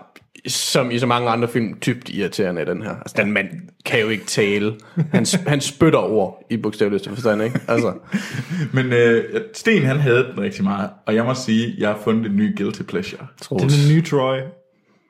[0.47, 2.95] som i så mange andre film, dybt irriterende i den her.
[2.95, 3.47] Altså, den mand
[3.85, 4.75] kan jo ikke tale.
[5.11, 7.59] Han, han spytter ord i bogstaveligste forstand, ikke?
[7.67, 7.93] Altså,
[8.73, 12.25] Men øh, Sten han havde den rigtig meget, og jeg må sige, jeg har fundet
[12.25, 13.27] en ny guilty pleasure.
[13.39, 14.37] Det er den nye Troy.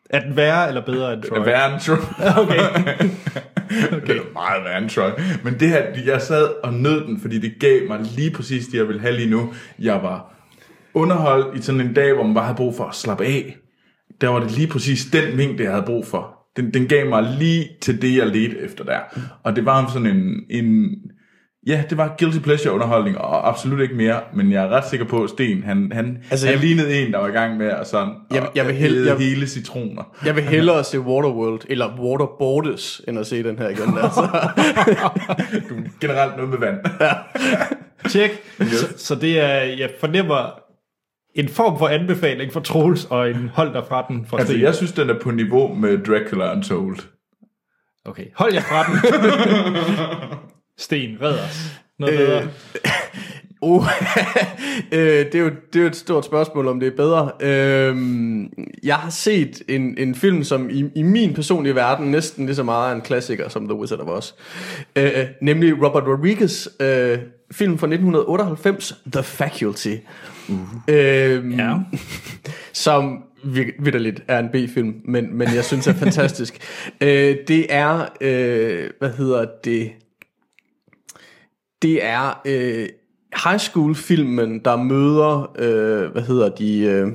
[0.10, 1.46] Er den værre eller bedre end Troy?
[1.46, 1.96] Værre end Troy.
[2.44, 2.60] Okay.
[3.92, 4.08] okay.
[4.08, 5.10] Det er meget værre end Troy.
[5.44, 8.78] Men det her, jeg sad og nød den, fordi det gav mig lige præcis det,
[8.78, 9.54] jeg ville have lige nu.
[9.80, 10.34] Jeg var
[10.98, 13.56] underholdt i sådan en dag, hvor man bare havde brug for at slappe af.
[14.22, 16.34] Der var det lige præcis den mængde, jeg havde brug for.
[16.58, 19.00] Den, den gav mig lige til det, jeg ledte efter der.
[19.44, 20.88] Og det var sådan en, en
[21.68, 25.06] Ja, det var guilty pleasure underholdning, og absolut ikke mere, men jeg er ret sikker
[25.06, 27.66] på, at Sten, han, han, Altså, han jeg- lignede en, der var i gang med
[27.70, 30.18] at sådan, Jeg- jeg vil hel- æde jeg- hele citroner.
[30.26, 33.98] jeg vil hellere se Waterworld, eller Waterboardes, end at se den her igen.
[34.04, 34.28] Altså.
[35.70, 36.78] Du, generelt noget med vand.
[38.12, 38.32] Tjek.
[38.62, 40.60] Så, så det er, jeg fornemmer
[41.38, 44.64] en form for anbefaling for Troels, og en hold dig fra den fra altså, Sten.
[44.64, 46.98] jeg synes, den er på niveau med Dracula Untold.
[48.06, 48.98] Okay, hold jer fra den.
[50.78, 51.82] Sten, red os.
[52.00, 52.48] Noget bedre.
[53.62, 53.88] Uh,
[54.92, 57.32] øh, det, er jo, det er jo et stort spørgsmål, om det er bedre.
[57.40, 57.96] Øh,
[58.84, 62.64] jeg har set en, en film, som i, i min personlige verden næsten lige så
[62.64, 64.34] meget er en klassiker som The Wizard of Oz.
[64.96, 67.20] Øh, nemlig Robert Rodriguez øh,
[67.52, 69.96] film fra 1998, The Faculty.
[70.50, 70.58] Uh.
[70.88, 71.78] Øh, Ja.
[72.74, 76.60] som vidderligt er en B-film, men, men jeg synes er fantastisk.
[77.02, 79.92] øh, det er, øh, hvad hedder det,
[81.82, 82.90] det er øh,
[83.44, 87.08] high school filmen, der møder, øh, hvad hedder de, øh,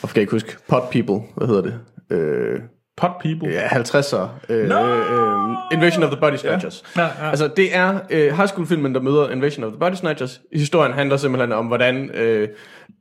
[0.00, 1.80] hvorfor kan jeg ikke huske, Pot People, hvad hedder det?
[2.10, 2.60] Øh,
[2.96, 3.52] Pot people.
[3.52, 4.28] Ja, 50'er.
[4.48, 4.88] Øh, no!
[4.96, 6.82] øh, Invasion of the Body Snatchers.
[6.96, 7.30] Ja, ja.
[7.30, 10.40] Altså, det er øh, high school filmen, der møder Invasion of the Body Snatchers.
[10.52, 12.48] Historien handler simpelthen om, hvordan øh,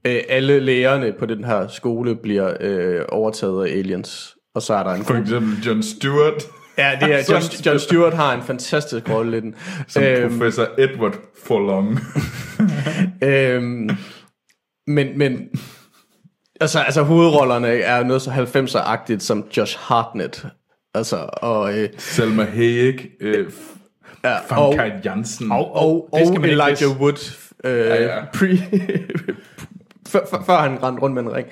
[0.08, 4.36] øh, alle lærerne på den her skole bliver øh, overtaget af aliens.
[4.56, 6.44] Og så er der en For eksempel John Stewart,
[6.78, 9.56] Ja, det er John John, John Stewart har en fantastisk rolle i den.
[9.88, 12.00] som Øhm, professor Edward Forlong.
[13.30, 13.90] øhm,
[14.88, 15.48] men, men
[16.64, 20.46] altså, altså hovedrollerne er noget så 90'er-agtigt som Josh Hartnett.
[20.94, 23.52] Altså, og, øh, Selma Hayek, øh,
[24.24, 24.38] ja,
[24.76, 25.52] Kai Jansen.
[25.52, 27.02] Og, og, det skal og ikke Elijah.
[27.02, 28.26] Wood, øh, Ja, ja.
[28.34, 28.58] Pre,
[30.08, 31.48] før, før, før han rendte rundt med en ring.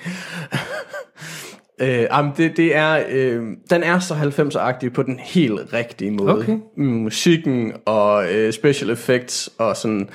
[1.82, 6.38] Øh, jamen det, det er, øh, den er så 90'er-agtig på den helt rigtige måde.
[6.38, 6.58] Okay.
[6.76, 10.08] Mm, musikken og øh, special effects og sådan,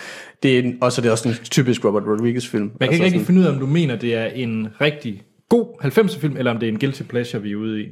[0.44, 2.72] det er, og så er det også en typisk Robert Rodriguez film.
[2.80, 5.66] Man kan ikke rigtig finde ud af, om du mener, det er en rigtig god
[5.84, 7.86] 90'er film, eller om det er en guilty pleasure, vi er ude i.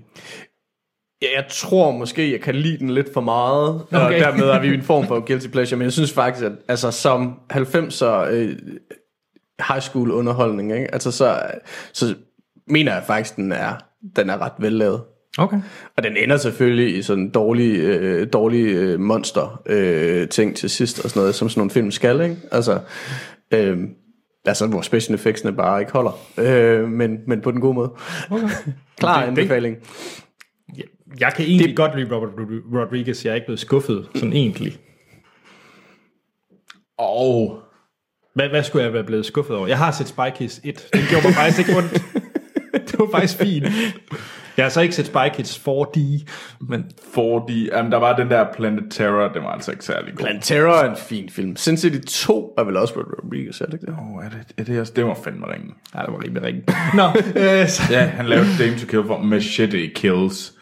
[1.21, 4.05] Ja, jeg tror måske, jeg kan lide den lidt for meget, okay.
[4.05, 6.51] og dermed er vi i en form for guilty pleasure, men jeg synes faktisk, at
[6.67, 8.57] altså, som 90'er øh,
[9.69, 10.93] high school underholdning, ikke?
[10.93, 11.41] Altså, så,
[11.93, 12.15] så
[12.67, 13.73] mener jeg faktisk, den er,
[14.15, 15.01] den er ret vellavet.
[15.37, 15.57] Okay.
[15.97, 20.69] Og den ender selvfølgelig i sådan en dårlig, øh, dårlig øh, monster øh, ting til
[20.69, 22.37] sidst og sådan noget, som sådan nogle film skal, ikke?
[22.51, 22.79] Altså,
[23.53, 23.77] øh,
[24.45, 27.91] altså hvor special effectsene bare ikke holder, øh, men, men på den gode måde.
[28.31, 28.47] Okay.
[28.99, 29.77] Klar Det- det- anbefaling.
[31.19, 31.77] Jeg kan egentlig det...
[31.77, 33.25] godt lide Robert Rod- Rodriguez.
[33.25, 34.77] Jeg er ikke blevet skuffet, sådan egentlig.
[36.97, 37.59] Og
[38.35, 39.67] Hvad, hvad skulle jeg være blevet skuffet over?
[39.67, 40.87] Jeg har set Spy Kids 1.
[40.93, 42.01] Den gjorde mig faktisk ikke ondt.
[42.87, 43.65] det var faktisk fint.
[44.57, 45.99] Jeg har så ikke set Spy Kids 4D,
[46.61, 50.25] men fordi, jamen, der var den der Planet Terror, den var altså ikke særlig god.
[50.25, 51.55] Planet Terror er en fin film.
[51.55, 53.93] Sin City 2 er vel også Robert Rodriguez, er det ikke det?
[53.93, 55.71] Åh, er det, er det, også, det var fandme ringen.
[55.95, 56.71] ja, det var rimelig rigtigt.
[56.95, 57.07] Nå,
[57.41, 60.53] øh, så, Ja, han lavede Dame to Kill for Machete Kills.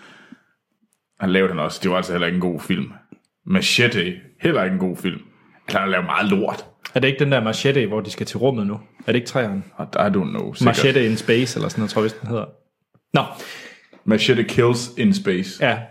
[1.20, 1.80] Han lavede den også.
[1.84, 2.86] Det var altså heller ikke en god film.
[3.46, 5.20] Machete, heller ikke en god film.
[5.70, 6.66] Han har lavet meget lort.
[6.96, 8.74] Er det ikke den der Machete, hvor de skal til rummet nu?
[8.74, 9.64] Er det ikke træerne?
[9.76, 10.54] Og I don't know.
[10.54, 10.66] Sikkert.
[10.66, 12.46] Machete in Space, eller sådan noget, tror jeg, den hedder.
[13.14, 13.24] Nå,
[14.06, 15.66] Machete Kills in Space.
[15.66, 15.78] ja.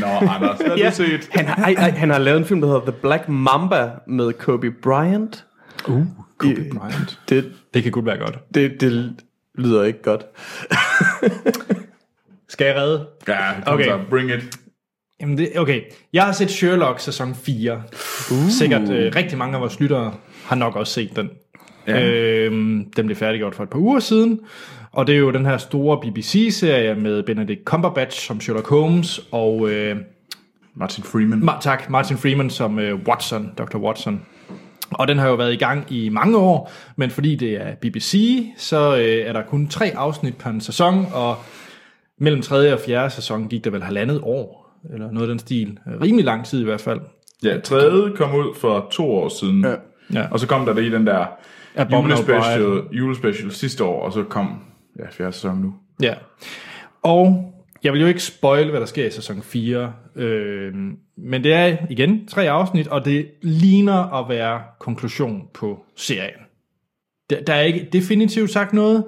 [0.00, 0.90] Nå, Anders, hvad har Ja.
[0.90, 1.28] du set?
[1.32, 4.32] Han har, ej, ej, han har lavet en film, der hedder The Black Mamba med
[4.32, 5.44] Kobe Bryant.
[5.88, 6.06] Uh,
[6.38, 7.20] Kobe I- Bryant.
[7.28, 8.38] Det, Det kan godt være godt.
[8.54, 9.14] det, det
[9.54, 10.24] lyder ikke godt.
[12.48, 13.06] Skal jeg redde?
[13.28, 13.84] Ja, okay.
[13.84, 14.58] så, bring it.
[15.20, 15.80] Jamen det, okay,
[16.12, 17.82] jeg har set Sherlock sæson 4.
[18.30, 18.48] Uh.
[18.50, 21.30] Sikkert øh, rigtig mange af vores lyttere har nok også set den.
[21.86, 22.08] Ja.
[22.08, 24.40] Øhm, den blev færdiggjort for et par uger siden.
[24.92, 29.70] Og det er jo den her store BBC-serie med Benedict Cumberbatch som Sherlock Holmes og
[29.70, 29.96] øh,
[30.74, 31.42] Martin Freeman.
[31.42, 33.76] Ma- tak, Martin Freeman som øh, Watson, Dr.
[33.76, 34.22] Watson.
[34.90, 38.44] Og den har jo været i gang i mange år, men fordi det er BBC,
[38.56, 41.36] så øh, er der kun tre afsnit per en sæson, og
[42.18, 45.78] mellem tredje og fjerde sæson gik der vel halvandet år, eller noget af den stil.
[46.02, 47.00] Rimelig lang tid i hvert fald.
[47.42, 49.64] Ja, tredje kom ud for to år siden.
[49.64, 49.74] Ja.
[50.14, 50.26] Ja.
[50.30, 51.26] Og så kom der lige den der
[51.92, 54.62] julespecial, julespecial sidste år, og så kom
[54.98, 55.74] ja, fjerde sæson nu.
[56.02, 56.14] Ja.
[57.02, 57.52] Og
[57.84, 60.74] jeg vil jo ikke spoil, hvad der sker i sæson 4, øh,
[61.16, 66.40] men det er igen tre afsnit, og det ligner at være konklusion på serien.
[67.30, 69.04] Der, der er ikke definitivt sagt noget,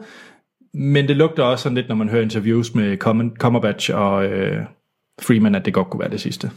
[0.74, 4.62] men det lugter også sådan lidt, når man hører interviews med Cum- Cumberbatch og øh,
[5.20, 6.50] Freeman, at det godt kunne være det sidste.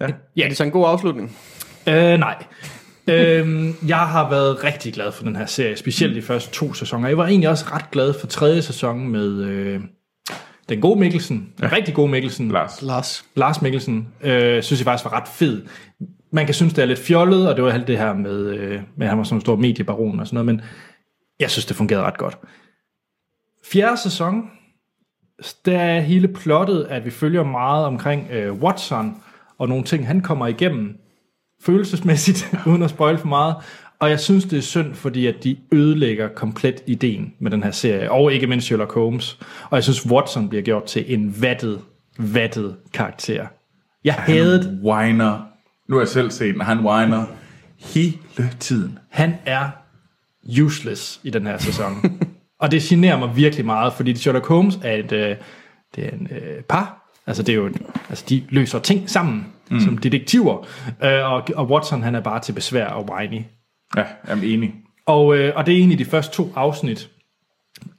[0.00, 0.06] Ja.
[0.36, 1.36] Ja, det er så en god afslutning.
[1.88, 2.44] Øh, nej.
[3.08, 7.08] øhm, jeg har været rigtig glad for den her serie, specielt de første to sæsoner.
[7.08, 9.80] Jeg var egentlig også ret glad for tredje sæson med øh,
[10.68, 12.82] den gode Mikkelsen, den rigtig gode Mikkelsen, Lars.
[12.82, 13.24] Lars.
[13.36, 15.66] Lars Mikkelsen, øh, synes jeg faktisk var ret fed.
[16.30, 18.80] Man kan synes, det er lidt fjollet, og det var alt det her med, øh,
[18.96, 20.60] med at han var sådan en stor mediebaron og sådan noget, men
[21.40, 22.38] jeg synes, det fungerede ret godt.
[23.72, 24.50] Fjerde sæson,
[25.64, 29.22] der er hele plottet, at vi følger meget omkring øh, Watson,
[29.58, 30.96] og nogle ting, han kommer igennem,
[31.62, 33.56] følelsesmæssigt, uden at spoil for meget.
[33.98, 37.70] Og jeg synes, det er synd, fordi at de ødelægger komplet ideen med den her
[37.70, 39.38] serie, og ikke mindst Sherlock Holmes.
[39.70, 41.80] Og jeg synes, Watson bliver gjort til en vattet,
[42.18, 43.46] vattet karakter.
[44.04, 45.38] Jeg havde Whiner.
[45.88, 47.24] Nu har jeg selv set den, han whiner
[47.78, 48.98] hele tiden.
[49.10, 49.68] Han er
[50.62, 51.92] useless i den her sæson.
[52.60, 55.36] og det generer mig virkelig meget, fordi Sherlock Holmes er et øh,
[55.96, 57.12] det er en øh, par.
[57.26, 57.70] Altså, det er jo,
[58.08, 59.80] altså, de løser ting sammen mm.
[59.80, 60.66] som detektiver.
[61.04, 63.42] Øh, og, og Watson, han er bare til besvær og whiny.
[63.96, 64.74] Ja, jeg er enig.
[65.06, 67.10] Og, øh, og det er egentlig de første to afsnit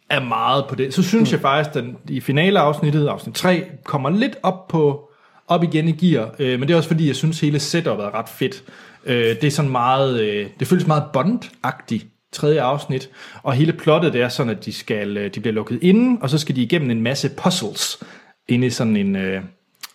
[0.10, 0.94] er meget på det.
[0.94, 1.34] Så synes mm.
[1.34, 5.10] jeg faktisk, at den, i finaleafsnittet, afsnit 3, kommer lidt op på
[5.48, 6.36] op igen i gear.
[6.40, 8.64] Øh, men det er også fordi, jeg synes, hele setupet er ret fedt.
[9.06, 13.10] Øh, det er sådan meget, øh, det føles meget Bond-agtigt tredje afsnit,
[13.44, 16.30] og hele plottet det er sådan, at de, skal, øh, de bliver lukket inde, og
[16.30, 18.04] så skal de igennem en masse puzzles
[18.48, 19.42] inde i sådan en, øh,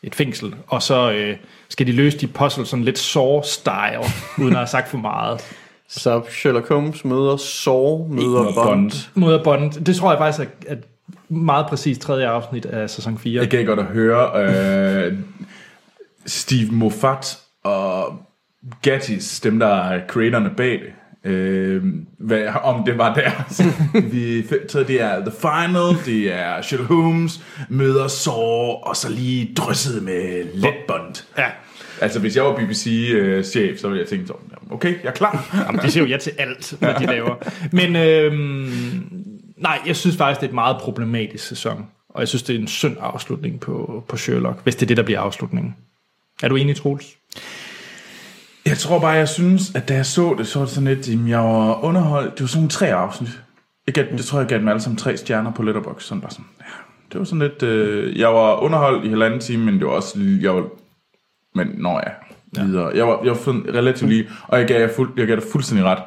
[0.03, 1.37] et fængsel, og så øh,
[1.69, 5.41] skal de løse de puzzles sådan lidt Saw-style, uden at have sagt for meget.
[5.89, 8.93] Så Sherlock Holmes møder Saw, møder Bond.
[9.15, 9.73] Mod Bond.
[9.73, 10.77] Det tror jeg faktisk er, er
[11.29, 13.41] meget præcis tredje afsnit af sæson 4.
[13.41, 14.45] Jeg kan godt at høre
[15.07, 15.19] øh,
[16.27, 18.19] Steve Moffat og
[18.83, 20.93] Gattis, dem der er creatorerne bag det,
[21.25, 21.85] øh,
[22.19, 23.31] hvad, om det var der.
[24.13, 28.35] Vi så det er The Final, det er Sherlock Holmes, møder Saw,
[28.89, 31.25] og så lige drysset med let Bond.
[31.39, 31.47] Ja.
[32.01, 35.65] Altså, hvis jeg var BBC-chef, så ville jeg tænke sådan, okay, jeg er klar.
[35.67, 37.35] Jamen, de siger jo ja til alt, hvad de laver.
[37.73, 39.05] Men øhm,
[39.57, 41.87] nej, jeg synes faktisk, det er et meget problematisk sæson.
[42.09, 44.97] Og jeg synes, det er en synd afslutning på, på Sherlock, hvis det er det,
[44.97, 45.75] der bliver afslutningen.
[46.43, 47.17] Er du enig, Troels?
[48.67, 51.09] Jeg tror bare, jeg synes, at da jeg så det, så var det sådan lidt,
[51.09, 52.35] jamen, jeg var underholdt.
[52.35, 53.43] Det var sådan nogle tre afsnit.
[53.87, 56.07] Jeg, gav, jeg tror, jeg gav dem alle sammen tre stjerner på Letterboxd.
[56.07, 56.65] Sådan bare sådan, ja.
[57.13, 60.19] Det var sådan lidt, øh, jeg var underholdt i halvanden time, men det var også,
[60.41, 60.65] jeg var,
[61.55, 62.15] men når jeg
[62.57, 62.65] ja.
[62.65, 62.97] videre.
[62.97, 65.87] Jeg var, jeg var relativt lige, og jeg gav, jeg, fuld, jeg gav dig fuldstændig
[65.87, 66.03] ret.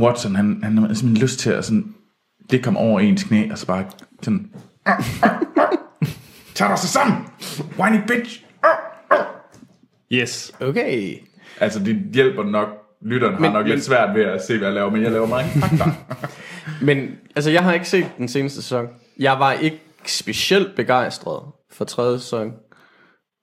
[0.00, 1.94] Watson, han, han har simpelthen lyst til at sådan,
[2.50, 3.84] det kom over ens knæ, og så bare
[4.22, 4.50] sådan,
[6.54, 7.18] tag dig så sammen,
[7.78, 8.45] whiny bitch.
[10.12, 10.52] Yes.
[10.60, 11.14] Okay.
[11.60, 12.68] Altså, det hjælper nok,
[13.02, 15.12] lytteren har Men- nok men- lidt svært ved at se, hvad jeg laver, men jeg
[15.12, 15.84] laver mange fakta.
[16.82, 18.86] Men altså, jeg har ikke set den seneste sæson.
[19.18, 21.42] Jeg var ikke specielt begejstret
[21.72, 22.52] for tredje sæson.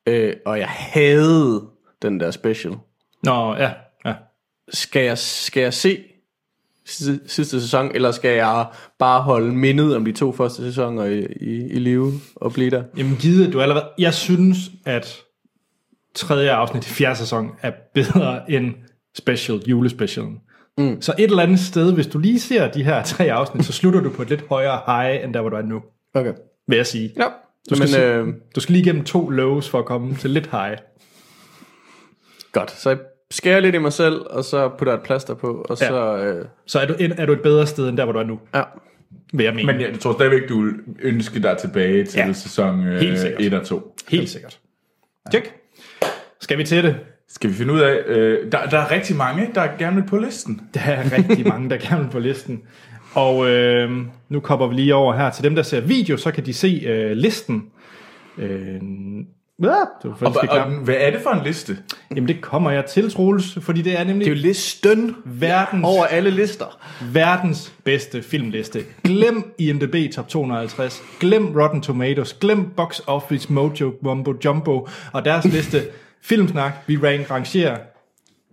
[0.08, 1.62] Øh, og jeg havde
[2.02, 2.74] den der special.
[3.24, 3.72] Nå, ja.
[4.06, 4.14] ja.
[4.74, 6.04] Skal jeg, skal jeg se
[6.86, 8.66] sidste, sæson, eller skal jeg
[9.00, 12.84] bare holde mindet om de to første sæsoner i, i, i live og blive der?
[12.98, 13.86] Jamen givet, du allerede...
[13.98, 15.22] Jeg synes, at
[16.16, 18.74] tredje afsnit i fjerde sæson er bedre end
[19.18, 20.38] special, julespecialen.
[20.78, 21.02] Mm.
[21.02, 24.02] Så et eller andet sted, hvis du lige ser de her tre afsnit, så slutter
[24.02, 25.82] du på et lidt højere high, end der, hvor du er nu,
[26.16, 26.34] Okay.
[26.68, 27.14] vil jeg sige.
[27.18, 27.26] Ja.
[27.70, 30.50] Du skal, Men, øh, du skal lige igennem to lows for at komme til lidt
[30.52, 30.78] high.
[32.52, 32.72] godt.
[32.72, 33.00] Så jeg
[33.32, 35.88] skærer lidt i mig selv, og så putter jeg et plaster på, og Ja.
[35.88, 36.18] så...
[36.18, 38.40] Øh, Så er du, er du et bedre sted, end der, hvor du er nu,
[38.56, 38.64] ja.
[39.34, 39.72] vil jeg mene.
[39.74, 42.26] Men jeg tror stadigvæk, du vil ønske dig tilbage til Ja.
[42.28, 42.34] ja.
[42.34, 43.42] sæson øh, Helt sikkert.
[43.42, 43.96] 1 og 2.
[44.10, 44.60] Helt sikkert.
[45.32, 45.54] Tjek.
[46.44, 46.96] Skal vi til det?
[47.28, 50.18] Skal vi finde ud af, øh, der, der er rigtig mange, der gerne vil på
[50.18, 50.62] listen.
[50.74, 52.62] Der er rigtig mange, der gerne vil på listen.
[53.14, 53.92] Og øh,
[54.30, 56.84] nu kommer vi lige over her til dem, der ser video, så kan de se
[56.86, 57.64] øh, listen.
[58.38, 58.50] Øh,
[59.64, 61.78] ja, det var Og, og, og, og, hvad er det for en liste?
[62.16, 65.86] Jamen det kommer jeg til, Troels, fordi det er nemlig Det er jo listen verdens,
[65.86, 66.80] over alle lister.
[67.14, 68.80] verdens bedste filmliste.
[69.04, 75.46] Glem IMDb Top 250, glem Rotten Tomatoes, glem Box Office Mojo Mumbo Jumbo og deres
[75.46, 75.82] liste
[76.24, 76.74] Filmsnak.
[76.88, 77.78] Vi rank, rangerer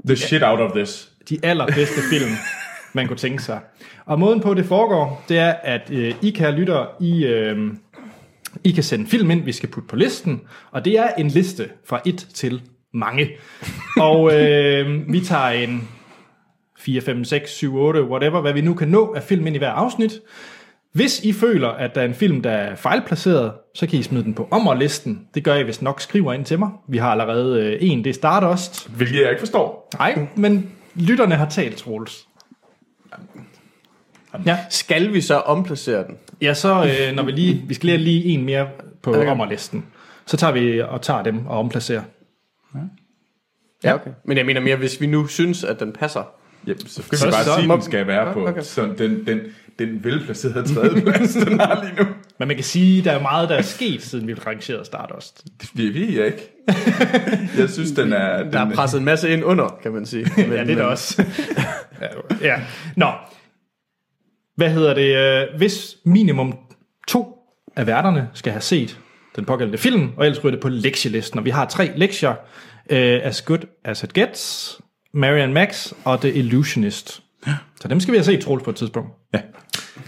[0.06, 1.10] The shit out of this.
[1.28, 2.30] de allerbedste film,
[2.92, 3.60] man kunne tænke sig.
[4.04, 7.58] Og måden på, det foregår, det er, at øh, I kære lyttere, I, øh,
[8.64, 11.68] I kan sende film ind, vi skal putte på listen, og det er en liste
[11.84, 12.62] fra 1 til
[12.94, 13.30] mange.
[13.96, 15.88] Og øh, vi tager en
[16.78, 19.58] 4, 5, 6, 7, 8, whatever, hvad vi nu kan nå af film ind i
[19.58, 20.12] hver afsnit.
[20.92, 24.24] Hvis I føler, at der er en film, der er fejlplaceret, så kan I smide
[24.24, 25.28] den på ommerlisten.
[25.34, 26.70] Det gør I, hvis nok skriver ind til mig.
[26.88, 28.88] Vi har allerede øh, en, det er Stardust.
[28.88, 29.88] Hvilket jeg ikke forstår.
[29.98, 32.26] Nej, men lytterne har talt, Troels.
[34.46, 36.16] Ja, Skal vi så omplacere den?
[36.40, 36.68] ja så
[37.08, 38.68] øh, når vi lige, vi skal lige have lige en mere
[39.02, 39.26] på Okay.
[39.26, 39.84] ommerlisten.
[40.26, 42.02] Så tager vi og tager dem og omplacerer.
[43.84, 44.10] Ja, okay.
[44.24, 46.22] Men jeg mener mere, hvis vi nu synes, at den passer.
[46.66, 48.40] Jamen, så skal Så- vi bare så sige, at den skal være på.
[48.42, 48.50] Okay.
[48.52, 48.62] Okay.
[48.62, 49.40] Så den, den,
[49.86, 52.04] den velplacerede tredjeplads, den har lige nu.
[52.38, 55.44] Men man kan sige, at der er meget, der er sket, siden vi rangerede Stardust.
[55.76, 56.50] Det ved jeg ikke.
[57.58, 58.42] Jeg synes, den er...
[58.42, 60.26] Den, Der er presset en masse ind under, kan man sige.
[60.36, 61.24] Men, Ja, det er der også.
[62.42, 62.60] ja.
[62.96, 63.10] Nå.
[64.56, 65.16] Hvad hedder det?
[65.16, 66.58] øh, Hvis minimum
[67.08, 67.36] to
[67.76, 68.98] af værterne skal have set
[69.36, 72.30] den pågældende film, og ellers ryger det på lektielisten, og vi har tre lektier.
[72.30, 74.80] Uh, as Good As It Gets,
[75.14, 77.22] Marian Max og The Illusionist.
[77.80, 79.10] Så dem skal vi have set, Troels, på et tidspunkt.
[79.34, 79.40] Ja.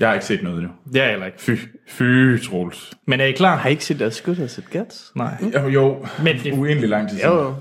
[0.01, 0.73] Jeg har ikke set noget endnu.
[0.93, 1.41] Det er jeg heller ikke.
[1.43, 1.51] Fy,
[1.89, 2.93] fy, Troels.
[3.07, 3.57] Men er I klar?
[3.57, 5.13] Har I ikke set As Good As It Gets?
[5.17, 5.35] Nej.
[5.55, 6.07] Jo, jo.
[6.23, 7.33] Men det, Uendelig lang tid siden.
[7.35, 7.55] Jo, jo.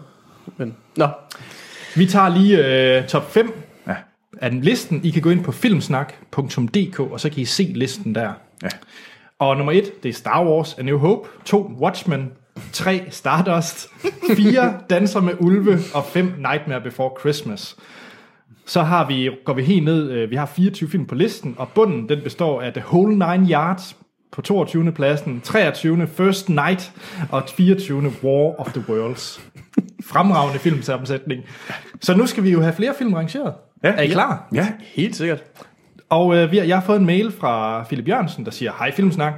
[0.58, 1.08] Men, nå,
[1.96, 3.52] vi tager lige uh, top 5
[3.88, 3.96] Ja.
[4.42, 5.02] af den listen.
[5.04, 8.32] I kan gå ind på filmsnak.dk, og så kan I se listen der.
[8.64, 8.70] Ja.
[9.40, 11.30] Og nummer 1, det er Star Wars A New Hope.
[11.46, 12.32] 2, Watchmen.
[12.74, 13.88] 3, Stardust.
[14.38, 15.80] 4, Danser med Ulve.
[15.94, 17.76] Og 5, Nightmare Before Christmas.
[18.66, 21.70] Så har vi, går vi helt ned, øh, vi har 24 film på listen, og
[21.70, 23.96] bunden den består af The Whole Nine Yards
[24.32, 24.92] på 22.
[24.92, 26.08] pladsen, 23.
[26.08, 26.92] First Night
[27.32, 28.02] og 24.
[28.24, 29.42] War of the Worlds.
[30.06, 31.44] Fremragende filmsammensætning.
[32.02, 33.54] Så nu skal vi jo have flere film rangeret.
[33.84, 33.90] Ja.
[33.90, 34.48] er I klar?
[34.54, 35.44] Ja, Helt sikkert.
[36.10, 39.34] Og øh, jeg har fået en mail fra Philip Jørgensen, der siger, hej Filmsnak.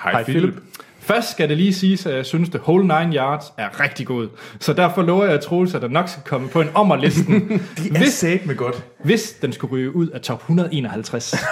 [0.00, 0.42] hej, Hej, Philip.
[0.42, 0.62] Philip.
[1.02, 4.28] Først skal det lige siges, at jeg synes, The Whole Nine Yards er rigtig god.
[4.60, 7.34] Så derfor lover jeg at Troels, at der nok skal komme på en ommerlisten,
[7.76, 8.84] Det er hvis, sat med godt.
[9.04, 11.34] hvis den skulle ryge ud af top 151.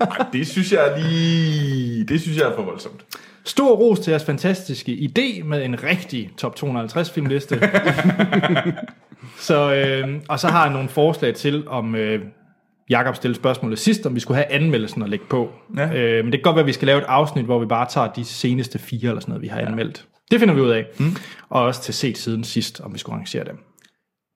[0.00, 2.04] Ej, det synes jeg lige...
[2.04, 3.04] Det synes jeg er for voldsomt.
[3.44, 7.60] Stor ros til jeres fantastiske idé med en rigtig top 250 filmliste.
[9.38, 12.22] så, øh, og så har jeg nogle forslag til, om øh,
[12.90, 15.50] Jakob stillede spørgsmålet sidst, om vi skulle have anmeldelsen at lægge på.
[15.76, 15.94] Ja.
[15.94, 17.86] Øh, men det kan godt være, at vi skal lave et afsnit, hvor vi bare
[17.90, 20.06] tager de seneste fire eller sådan noget, vi har anmeldt.
[20.30, 20.86] Det finder vi ud af.
[20.98, 21.16] Mm.
[21.48, 23.58] Og også til set siden sidst, om vi skulle arrangere dem.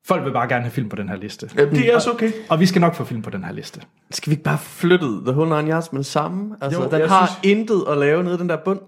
[0.06, 1.50] Folk vil bare gerne have film på den her liste.
[1.56, 2.32] Ja, det er også okay.
[2.48, 3.80] Og vi skal nok få film på den her liste.
[4.10, 6.56] Skal vi ikke bare flytte The Whole Nine Yards med det samme?
[6.60, 8.80] Altså, Jo, den har synes- intet at lave nede den der bund.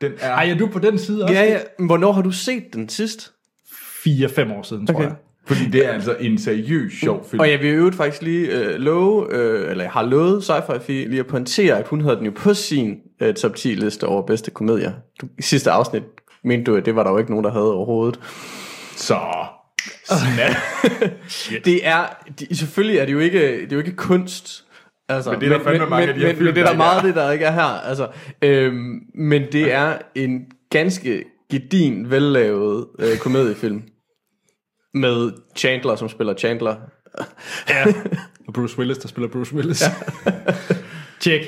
[0.00, 0.30] Den er...
[0.34, 1.34] Ej, er du på den side også?
[1.34, 1.58] Ja, ja.
[1.78, 3.32] Men Hvornår har du set den sidst?
[4.06, 5.04] 4-5 år siden, tror Okay.
[5.04, 5.14] jeg.
[5.48, 7.40] Fordi det er altså en seriøs sjov film.
[7.40, 10.44] Og jeg vil øvrigt faktisk lige øh, love, øh, eller jeg har lovet
[10.86, 14.04] Fie lige at pointere, at hun havde den jo på sin øh, top 10 liste
[14.04, 14.92] over bedste komedier.
[15.20, 16.02] Du, I sidste afsnit
[16.44, 18.20] mente du, at det var der jo ikke nogen, der havde overhovedet.
[18.96, 19.18] Så...
[21.64, 22.06] Det er,
[22.40, 24.64] de, selvfølgelig er det jo ikke, det er jo ikke kunst.
[25.08, 26.66] Altså, Men det er der fandme mange af de her men, film, men det er
[26.66, 27.88] der meget af det, der ikke er her.
[27.88, 28.08] Altså,
[28.42, 33.82] øhm, men det er en ganske gedin, vellavet øh, komediefilm.
[34.98, 36.76] Med Chandler, som spiller Chandler.
[37.68, 37.84] Ja.
[38.48, 39.82] Og Bruce Willis, der spiller Bruce Willis.
[39.82, 39.92] Ja.
[41.20, 41.40] Tjek.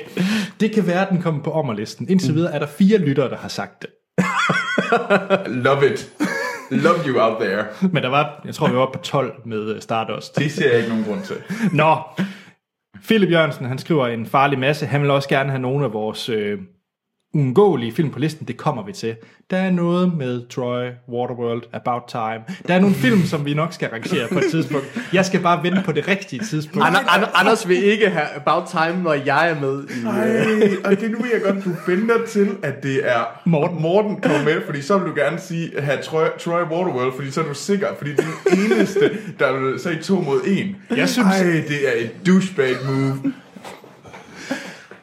[0.59, 2.09] Det kan være, at den kommer på ommerlisten.
[2.09, 3.89] Indtil videre er der fire lyttere, der har sagt det.
[5.65, 6.11] Love it.
[6.71, 7.65] Love you out there.
[7.81, 10.37] Men der var, jeg tror, vi var oppe på 12 med øh, Stardust.
[10.37, 11.35] Det ser jeg ikke nogen grund til.
[11.73, 11.97] Nå.
[13.03, 14.85] Philip Jørgensen, han skriver en farlig masse.
[14.85, 16.59] Han vil også gerne have nogle af vores øh,
[17.33, 18.47] uundgåelige film på listen.
[18.47, 19.15] Det kommer vi til.
[19.51, 22.43] Der er noget med Troy, Waterworld, About Time.
[22.67, 24.99] Der er nogle film, som vi nok skal rangere på et tidspunkt.
[25.13, 26.87] Jeg skal bare vente på det rigtige tidspunkt.
[26.87, 30.05] Ander, Ander, Anders vil ikke have About Time, når jeg er med i...
[30.07, 33.81] Ej, og det nu jeg godt, du venter til, at det er Morten.
[33.81, 37.41] Morten kommer med, fordi så vil du gerne sige, have Troy, Troy Waterworld, fordi så
[37.41, 40.75] er du sikker, fordi det er den eneste, der vil sige to mod en.
[40.97, 43.33] Jeg synes- Ej, det er et douchebag move.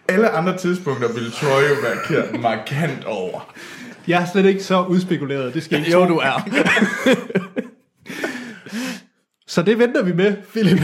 [0.08, 3.54] Alle andre tidspunkter ville Troy jo være kørt markant over.
[4.06, 5.54] Jeg er slet ikke så udspekuleret.
[5.54, 6.48] Det skal I ikke Jo, du er.
[9.46, 10.80] Så det venter vi med, Philip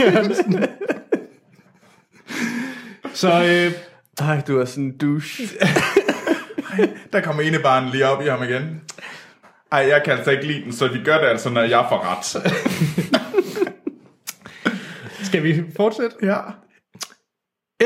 [0.00, 0.64] Jørgensen.
[3.14, 3.72] Så øh,
[4.28, 5.48] Ej, du er sådan en douche.
[7.12, 8.80] Der kommer ene barn lige op i ham igen.
[9.72, 12.06] Ej, jeg kan altså ikke lide den, så vi gør det altså, når jeg får
[12.10, 12.52] ret.
[15.26, 16.16] skal vi fortsætte?
[16.22, 16.38] Ja.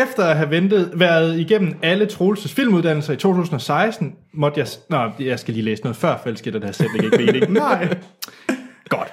[0.03, 4.67] Efter at have ventet, været igennem alle Troelses filmuddannelser i 2016, måtte jeg...
[4.91, 7.53] Nå, jeg skal lige læse noget før, for ellers giver det her sætning ikke mening.
[7.69, 7.99] Nej.
[8.89, 9.09] Godt.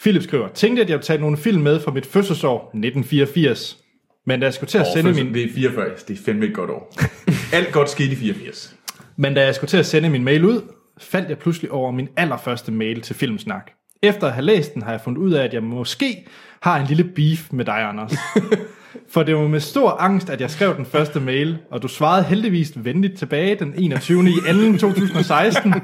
[0.00, 3.78] Philip skriver, tænkte, at jeg ville tage nogle film med fra mit fødselsår 1984.
[4.26, 5.34] Men da jeg skulle til at sende min...
[5.34, 6.94] Det er 44, det er fandme et godt år.
[7.56, 8.74] Alt godt skete i 84.
[9.16, 10.60] Men da jeg skulle til at sende min mail ud,
[10.98, 13.70] faldt jeg pludselig over min allerførste mail til Filmsnak.
[14.02, 16.26] Efter at have læst den, har jeg fundet ud af, at jeg måske
[16.62, 18.12] har en lille beef med dig, Anders.
[19.10, 22.24] For det var med stor angst, at jeg skrev den første mail, og du svarede
[22.24, 24.28] heldigvis venligt tilbage den 21.
[24.28, 24.88] i 2.
[24.88, 25.74] 2016,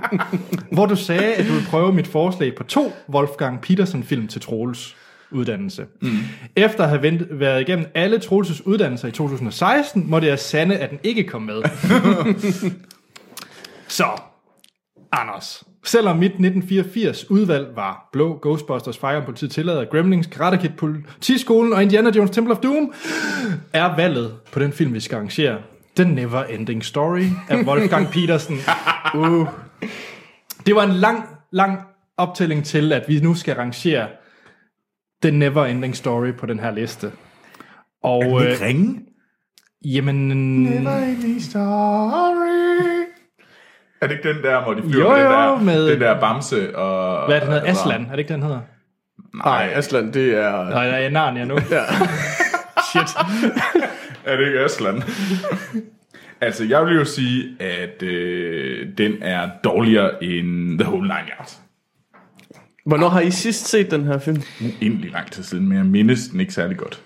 [0.72, 4.96] hvor du sagde, at du ville prøve mit forslag på to Wolfgang Petersen-film til Troels
[5.30, 5.86] uddannelse.
[6.02, 6.18] Mm.
[6.56, 10.90] Efter at have ventet, været igennem alle Troelses uddannelser i 2016, måtte jeg sande, at
[10.90, 11.62] den ikke kom med.
[13.88, 14.06] Så,
[15.12, 15.64] Anders.
[15.84, 21.82] Selvom mit 1984 udvalg var Blå, Ghostbusters, Fire Politiet Tillader, Gremlings, Karate Kid, Politiskolen og
[21.82, 22.92] Indiana Jones Temple of Doom,
[23.72, 25.58] er valget på den film, vi skal arrangere
[25.96, 28.56] The Never Ending Story af Wolfgang Petersen.
[29.14, 29.48] Uh.
[30.66, 31.78] Det var en lang, lang
[32.16, 34.08] optælling til, at vi nu skal arrangere
[35.22, 37.12] The Never Ending Story på den her liste.
[38.02, 39.00] Og øh, ringe?
[39.84, 41.40] jamen...
[41.40, 43.03] story.
[44.04, 46.20] Er det ikke den der, hvor de flyver Jo, med, den, der, med- den der
[46.20, 47.26] bamse og...
[47.26, 47.66] Hvad er det, den hedder?
[47.68, 48.60] altså- Aslan, er det ikke, den hedder?
[49.34, 50.64] Nej, Aslan, det er...
[50.70, 51.54] Nej, jeg er Narnia nu.
[51.70, 51.82] Ja.
[52.90, 53.16] Shit.
[54.26, 55.02] Er det ikke Aslan?
[56.40, 61.58] altså, jeg vil jo sige, at øh, den er dårligere end The Whole Nine Yards.
[62.86, 64.42] Hvornår har I sidst set den her film?
[64.60, 67.00] Uendelig lang tid siden, men jeg mindes den ikke særlig godt.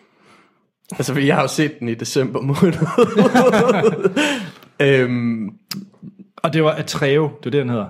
[0.92, 2.74] Altså, jeg har jo set den i december måned.
[4.80, 5.50] øhm,
[6.42, 7.88] Og det var Atreo, det er det, den hedder.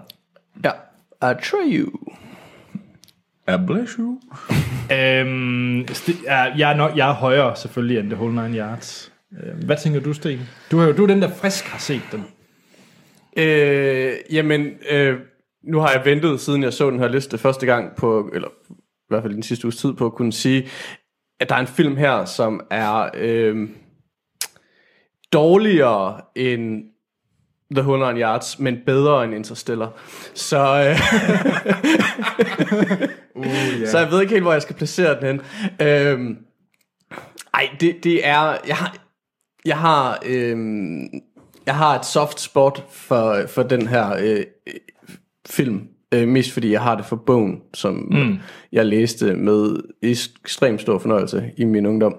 [0.65, 0.71] ja.
[1.21, 1.91] Atreyu.
[3.49, 4.21] I bless you.
[4.93, 9.13] Øhm, sti- ja, jeg, er nok, jeg er højere selvfølgelig end The Whole Nine Yards.
[9.43, 10.41] Øhm, hvad tænker du, Sten?
[10.71, 12.25] Du, har jo, du er den, der frisk har set den.
[13.37, 15.19] Øh, jamen, øh,
[15.65, 18.75] nu har jeg ventet, siden jeg så den her liste første gang på, eller i
[19.09, 20.69] hvert fald den sidste uges tid på, at kunne sige,
[21.41, 23.69] at der er en film her, som er øh,
[25.33, 26.83] dårligere end
[27.71, 29.93] The 100 Yards, men bedre end Interstellar.
[30.35, 30.97] Så, øh,
[33.39, 33.89] Uh, yeah.
[33.89, 35.41] så jeg ved ikke helt, hvor jeg skal placere den hen.
[35.89, 36.37] Øh,
[37.55, 38.57] ej, det, det er...
[38.67, 38.97] Jeg har,
[39.65, 40.57] jeg har, øh,
[41.67, 44.45] jeg har et soft spot for, for den her øh,
[45.49, 45.89] film.
[46.15, 48.39] Øh, mest fordi jeg har det for bogen, som mm.
[48.73, 52.17] jeg læste med ekstremt stor fornøjelse i min ungdom.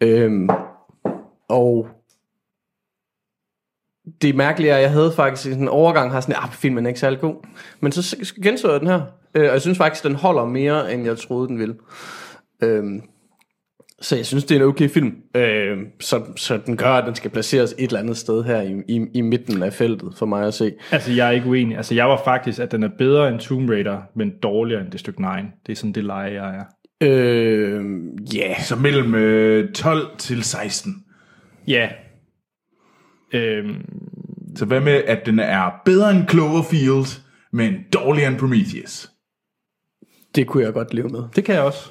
[0.00, 0.48] Øhm,
[1.48, 1.88] og
[4.22, 7.00] det mærkelige er, at jeg havde faktisk en overgang, har sådan, at filmen er ikke
[7.00, 7.34] særlig god.
[7.80, 9.00] Men så genså jeg den her,
[9.34, 11.74] øh, og jeg synes faktisk, den holder mere, end jeg troede, den ville.
[12.62, 13.02] Øhm,
[14.00, 15.14] så jeg synes, det er en okay film.
[15.34, 18.82] Øh, så, så den gør, at den skal placeres et eller andet sted her i,
[18.88, 20.72] i, i midten af feltet, for mig at se.
[20.90, 21.76] Altså, jeg er ikke uenig.
[21.76, 25.18] Altså, jeg var faktisk, at den er bedre end Tomb Raider, men dårligere end District
[25.18, 25.26] 9.
[25.66, 26.64] Det er sådan det leje, jeg er.
[27.00, 27.84] Øh,
[28.34, 28.48] ja.
[28.48, 28.60] Yeah.
[28.60, 30.94] Så mellem øh, 12 til 16.
[31.68, 31.88] Ja.
[33.32, 33.74] Øhm,
[34.56, 37.20] Så hvad med, at den er bedre end Cloverfield,
[37.52, 39.10] men dårligere end Prometheus?
[40.34, 41.22] Det kunne jeg godt leve med.
[41.36, 41.88] det kan jeg også.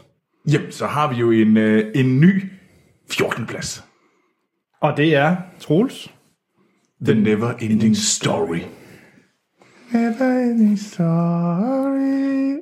[0.51, 2.43] Jamen, så har vi jo en, øh, en ny
[3.11, 3.45] 14.
[3.45, 3.83] plads.
[4.81, 6.11] Og det er Troels.
[7.05, 8.59] The Never Ending Story.
[9.93, 12.57] Never Ending Story.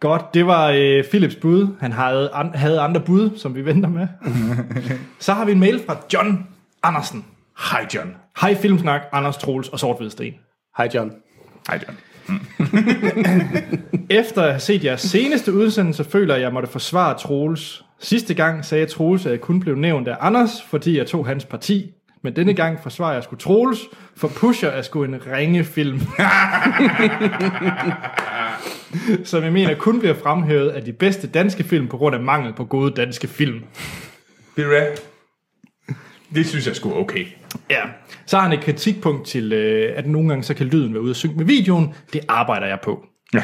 [0.00, 1.68] Godt, det var øh, Philips bud.
[1.80, 4.06] Han havde, an, havde andre bud, som vi venter med.
[5.18, 6.46] Så har vi en mail fra John
[6.82, 7.24] Andersen.
[7.60, 8.16] Hej John.
[8.40, 10.34] Hej Filmsnak, Anders Troels og Sort Sten.
[10.76, 11.12] Hej John.
[11.68, 11.98] Hej John.
[14.20, 17.84] Efter at have set jeres seneste udsendelse, føler jeg, at jeg måtte forsvare Troels.
[17.98, 21.44] Sidste gang sagde Troels, at jeg kun blev nævnt af Anders, fordi jeg tog hans
[21.44, 21.92] parti.
[22.22, 23.80] Men denne gang forsvarer jeg sgu Troels,
[24.16, 26.00] for Pusher er sgu en ringe film.
[29.24, 32.52] Som jeg mener kun bliver fremhævet af de bedste danske film på grund af mangel
[32.52, 33.64] på gode danske film.
[34.56, 35.09] Ved du hvad?
[36.34, 37.26] Det synes jeg er okay.
[37.70, 37.82] Ja.
[38.26, 41.10] Så har han et kritikpunkt til, øh, at nogle gange så kan lyden være ude
[41.10, 41.94] at synge med videoen.
[42.12, 43.04] Det arbejder jeg på.
[43.34, 43.42] Ja.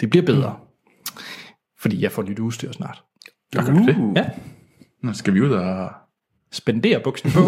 [0.00, 0.56] Det bliver bedre.
[1.80, 3.02] Fordi jeg får nyt udstyr snart.
[3.52, 4.16] Der kan du det.
[4.16, 4.24] Ja.
[5.02, 5.90] Nu skal vi ud og...
[6.52, 7.40] spendere buksen på.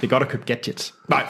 [0.00, 0.94] det er godt at købe gadgets.
[1.08, 1.22] Nej.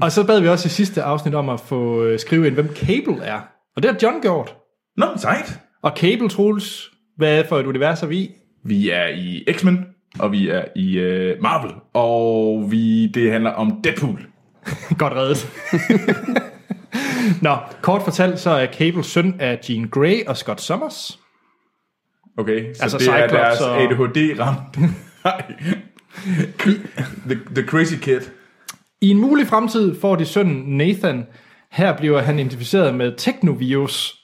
[0.00, 2.74] Og så bad vi også i sidste afsnit om at få øh, skrive ind, hvem
[2.76, 3.40] Cable er.
[3.76, 4.56] Og det har John gjort.
[4.96, 5.60] Nå, sejt.
[5.82, 8.30] Og Cable, Troels, hvad er for et univers er vi i?
[8.64, 9.86] Vi er i X-Men,
[10.18, 14.26] og vi er i uh, Marvel, og vi, det handler om Deadpool.
[14.98, 15.48] Godt reddet.
[17.42, 21.20] Nå, kort fortalt, så er Cable søn af Jean Grey og Scott Summers.
[22.38, 24.78] Okay, så Altså det er Cyclops deres og- ADHD-ramt.
[27.28, 28.20] The, the Crazy Kid.
[29.00, 31.26] I en mulig fremtid får de sønnen Nathan.
[31.72, 34.14] Her bliver han identificeret med Technovirus.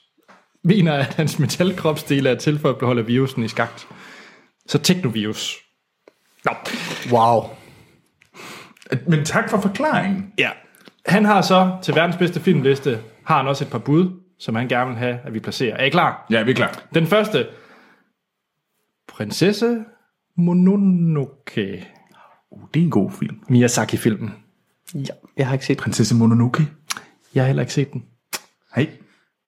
[0.63, 3.87] Mener, at hans metalkropsdele er til for at beholde virusen i skakt.
[4.67, 5.57] Så Technovirus.
[6.45, 6.51] Nå.
[7.11, 7.43] Wow.
[9.07, 10.33] Men tak for forklaringen.
[10.37, 10.49] Ja.
[11.05, 14.67] Han har så til verdens bedste filmliste, har han også et par bud, som han
[14.67, 15.75] gerne vil have, at vi placerer.
[15.77, 16.25] Er I klar?
[16.29, 16.83] Ja, vi er klar.
[16.93, 17.47] Den første.
[19.07, 19.83] Prinsesse
[20.37, 21.87] Mononoke.
[22.51, 23.39] Uh, det er en god film.
[23.47, 24.33] Miyazaki-filmen.
[24.95, 25.83] Ja, jeg har ikke set den.
[25.83, 26.67] Prinsesse Mononoke.
[27.35, 28.05] Jeg har heller ikke set den.
[28.75, 28.89] Hej.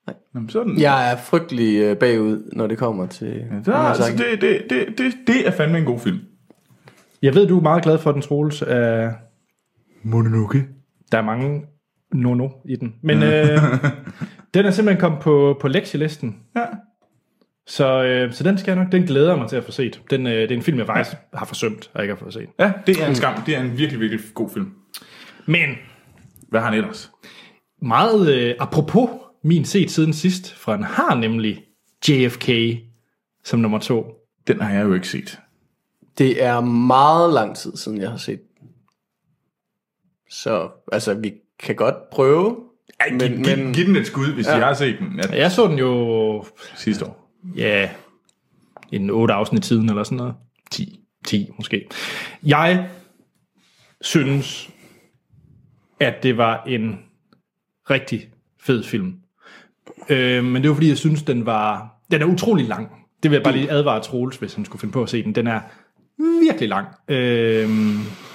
[0.07, 0.15] Nej.
[0.35, 0.77] Jamen, sådan.
[0.77, 3.45] Jeg er frygtelig øh, bagud, når det kommer til...
[3.65, 6.19] Så, altså, det, det, det, det, det er fandme en god film.
[7.23, 8.61] Jeg ved, du er meget glad for den, Troels.
[8.61, 9.11] Uh,
[10.03, 10.67] Mononoke.
[11.11, 11.61] der er mange
[12.15, 12.95] no-no i den.
[13.01, 13.57] Men øh,
[14.53, 16.39] den er simpelthen kommet på, på lektielisten.
[16.55, 16.65] Ja.
[17.67, 20.01] Så, øh, så den skal jeg nok, den glæder jeg mig til at få set.
[20.09, 22.49] Den, øh, det er en film, jeg faktisk har forsømt, og ikke har fået set.
[22.59, 23.41] Ja, det er en skam.
[23.45, 24.73] Det er en virkelig, virkelig god film.
[25.45, 25.69] Men
[26.49, 27.11] Hvad har han ellers?
[27.81, 29.09] meget øh, apropos
[29.43, 31.63] min set siden sidst, for han har nemlig
[32.09, 32.49] JFK
[33.43, 34.05] som nummer to.
[34.47, 35.39] Den har jeg jo ikke set.
[36.17, 38.69] Det er meget lang tid siden, jeg har set den.
[40.29, 42.57] Så, altså, vi kan godt prøve.
[42.99, 44.55] Ej, men, giv, giv, giv den et skud, hvis ja.
[44.55, 46.45] jeg har set den ja, Jeg så den jo,
[46.75, 47.31] sidste år.
[47.55, 47.89] ja,
[48.91, 50.35] en otte afsnit tiden eller sådan noget.
[50.71, 50.99] 10.
[51.25, 51.87] 10 måske.
[52.43, 52.89] Jeg
[54.01, 54.69] synes,
[55.99, 56.99] at det var en
[57.89, 58.29] rigtig
[58.61, 59.13] fed film.
[60.09, 61.95] Øh, men det var fordi, jeg synes, den var...
[62.11, 62.89] Den er utrolig lang.
[63.23, 65.35] Det vil jeg bare lige advare Troels, hvis han skulle finde på at se den.
[65.35, 65.61] Den er
[66.41, 66.87] virkelig lang.
[67.07, 67.69] Øh,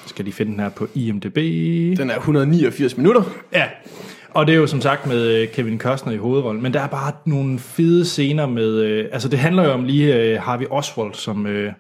[0.06, 1.36] skal de finde den her på IMDb?
[1.98, 3.22] Den er 189 minutter.
[3.52, 3.64] Ja,
[4.30, 6.86] Og det er jo som sagt med øh, Kevin Costner i hovedrollen, men der er
[6.86, 11.14] bare nogle fede scener med, øh, altså det handler jo om lige øh, Harvey Oswald,
[11.14, 11.72] som, øh,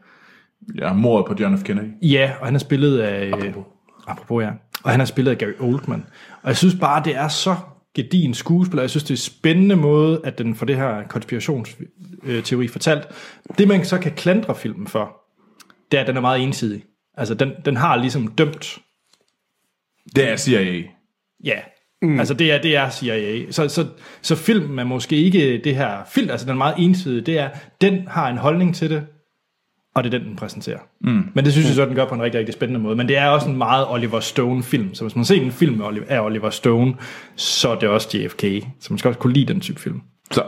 [0.78, 1.62] Ja, mordet på John F.
[1.62, 1.86] Kennedy.
[2.02, 3.64] ja, og han er spillet af, øh, apropos.
[4.06, 4.50] apropos ja,
[4.84, 6.04] og han er spillet af Gary Oldman.
[6.42, 7.54] Og jeg synes bare, det er så
[7.94, 11.02] gedin skuespil, og jeg synes, det er en spændende måde, at den får det her
[11.08, 13.02] konspirationsteori fortalt.
[13.58, 15.16] Det, man så kan klandre filmen for,
[15.90, 16.82] det er, at den er meget ensidig.
[17.16, 18.78] Altså, den, den har ligesom dømt
[20.16, 20.82] Det er CIA.
[21.44, 21.58] Ja,
[22.02, 22.18] mm.
[22.18, 23.50] altså det er, det er CIA.
[23.50, 23.86] Så, så,
[24.22, 27.26] så filmen er måske ikke det her film, altså den er meget ensidig.
[27.26, 27.48] Det er,
[27.80, 29.06] den har en holdning til det,
[29.94, 30.78] og det er den, den præsenterer.
[31.00, 31.28] Mm.
[31.34, 32.96] Men det synes jeg så, den gør på en rigtig, rigtig spændende måde.
[32.96, 34.94] Men det er også en meget Oliver Stone-film.
[34.94, 36.94] Så hvis man ser en film af Oliver- af Oliver Stone,
[37.36, 38.44] så er det også JFK.
[38.80, 40.00] Så man skal også kunne lide den type film.
[40.30, 40.42] Så,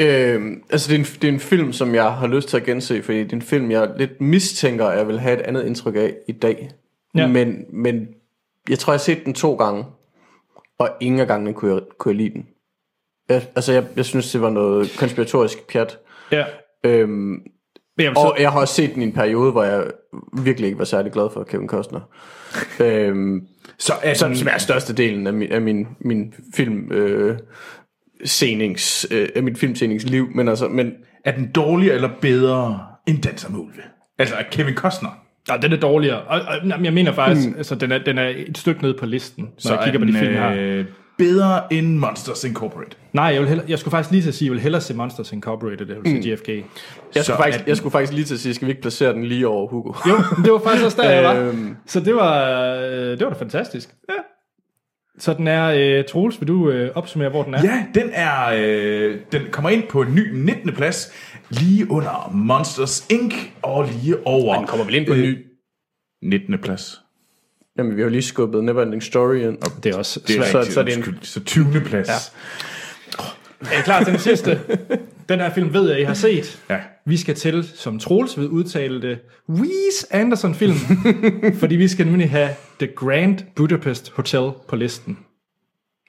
[0.00, 2.64] Øh, altså det er, en, det er en film, som jeg har lyst til at
[2.64, 5.66] gense, fordi det er en film, jeg lidt mistænker, at jeg vil have et andet
[5.66, 6.70] indtryk af i dag.
[7.14, 7.26] Ja.
[7.26, 8.08] Men, men
[8.68, 9.84] jeg tror, jeg har set den to gange,
[10.78, 12.46] og ingen af gangene kunne jeg, kunne jeg lide den.
[13.28, 15.98] Jeg, altså jeg, jeg synes, det var noget konspiratorisk pjat.
[16.32, 16.44] Ja.
[16.84, 17.42] Øhm, Men
[17.98, 19.90] jeg vil og så, jeg har også set den i en periode, hvor jeg
[20.32, 22.00] virkelig ikke var særlig glad for Kevin Costner.
[22.80, 23.46] øhm,
[23.78, 27.38] så som, den, som er størstedelen af min, af min, min film øh,
[28.24, 30.92] senings, øh, af mit filmseningsliv, men altså, men
[31.24, 33.82] er den dårligere eller bedre end Danser med Ulve?
[34.18, 35.18] Altså er Kevin Costner.
[35.50, 36.20] ja, den er dårligere.
[36.20, 37.54] Og, og jeg mener faktisk, mm.
[37.56, 40.02] altså, den, er, den er et stykke nede på listen, når Så jeg kigger er
[40.04, 40.54] på de den, film, jeg har.
[40.58, 40.84] øh,
[41.18, 42.92] bedre end Monsters Incorporated.
[43.12, 44.94] Nej, jeg, vil hellere, jeg skulle faktisk lige til at sige, jeg vil hellere se
[44.94, 46.22] Monsters Incorporated, vil Mm.
[46.22, 46.48] se JFK.
[46.48, 46.62] jeg
[47.14, 48.82] Så skulle, faktisk, er den- jeg skulle faktisk lige til at sige, skal vi ikke
[48.82, 49.92] placere den lige over Hugo?
[50.08, 51.34] Jo, det var faktisk også der, jeg var.
[51.42, 51.76] Øhm.
[51.86, 53.88] Så det var, øh, det var da fantastisk.
[54.08, 54.14] Ja.
[55.18, 57.62] Så den er, øh, Troels, vil du øh, opsummere, hvor den er?
[57.64, 60.72] Ja, den er øh, den kommer ind på en ny 19.
[60.74, 61.12] plads,
[61.50, 63.34] lige under Monsters Inc.
[63.62, 64.56] og lige over...
[64.58, 65.46] Den kommer vel ind på en ny?
[66.22, 66.58] 19.
[66.58, 67.00] plads.
[67.78, 69.58] Jamen, vi har jo lige skubbet Neverending Story ind.
[69.62, 70.66] Og Det er også Det er svært.
[70.66, 71.18] Så- så er det en- undskyld.
[71.22, 71.80] så 20.
[71.80, 72.08] plads.
[72.08, 72.12] Ja.
[73.60, 74.60] Er I klar til den sidste?
[75.28, 76.64] Den her film ved jeg, I har set.
[76.70, 76.78] ja.
[77.04, 80.74] Vi skal til, som Troels vil udtale det, Wes Anderson-film.
[81.60, 85.18] fordi vi skal nemlig have The Grand Budapest Hotel på listen.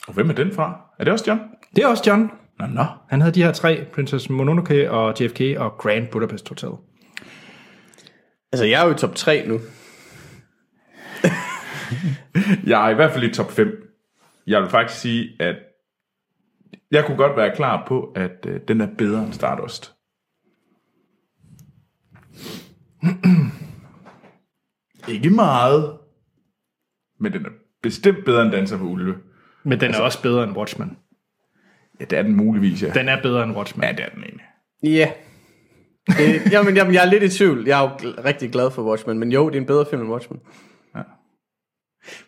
[0.07, 0.81] Og hvem er den fra?
[0.99, 1.39] Er det også John?
[1.75, 2.31] Det er også John.
[2.59, 2.85] Nå, nå.
[3.09, 6.69] Han havde de her tre, Princess Mononoke og JFK og Grand Budapest Hotel.
[8.51, 9.59] Altså, jeg er jo i top 3 nu.
[12.67, 13.93] Jeg er i hvert fald i top 5.
[14.47, 15.55] Jeg vil faktisk sige, at
[16.91, 19.93] jeg kunne godt være klar på, at øh, den er bedre end Stardust.
[25.13, 25.97] Ikke meget,
[27.19, 27.49] men den er
[27.83, 29.15] bestemt bedre end Danser på Ulve.
[29.63, 30.97] Men den er også bedre end Watchmen.
[31.99, 32.91] Ja, det er den muligvis, ja.
[32.93, 33.83] Den er bedre end Watchmen.
[33.83, 34.45] Ja, det er den egentlig.
[34.83, 35.11] Ja.
[36.07, 37.67] Det, jamen, jamen, jeg er lidt i tvivl.
[37.67, 40.01] Jeg er jo gl- rigtig glad for Watchmen, men jo, det er en bedre film
[40.01, 40.39] end Watchmen.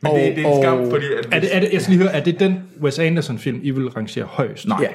[0.02, 1.06] Men det, det er en skam, og- fordi...
[1.06, 3.72] At Er det, er det, jeg skal lige høre, er det den Wes Anderson-film, I
[3.72, 4.68] vil rangere højst?
[4.68, 4.78] Nej.
[4.82, 4.90] Ja.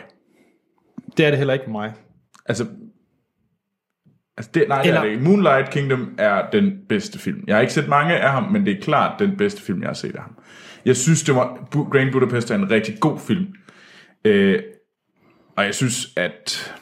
[1.17, 1.93] Det er det heller ikke mig.
[2.47, 2.67] Altså,
[4.37, 5.23] altså det, nej, det er Eller- det ikke.
[5.25, 7.45] Moonlight Kingdom er den bedste film.
[7.47, 9.89] Jeg har ikke set mange af ham, men det er klart den bedste film, jeg
[9.89, 10.39] har set af ham.
[10.85, 13.47] Jeg synes, det var, Grand Budapest er en rigtig god film.
[14.25, 14.63] Øh,
[15.57, 16.73] og jeg synes, at...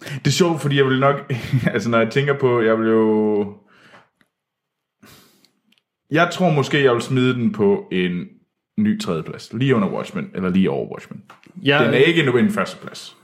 [0.00, 1.32] Det er sjovt, fordi jeg vil nok...
[1.74, 2.60] altså, når jeg tænker på...
[2.60, 3.56] Jeg vil jo...
[6.10, 8.24] Jeg tror måske, jeg vil smide den på en
[8.78, 9.52] ny tredjeplads.
[9.52, 11.22] Lige under Watchmen, eller lige over Watchmen.
[11.62, 13.16] Jeg, Den er ikke endnu en førsteplads.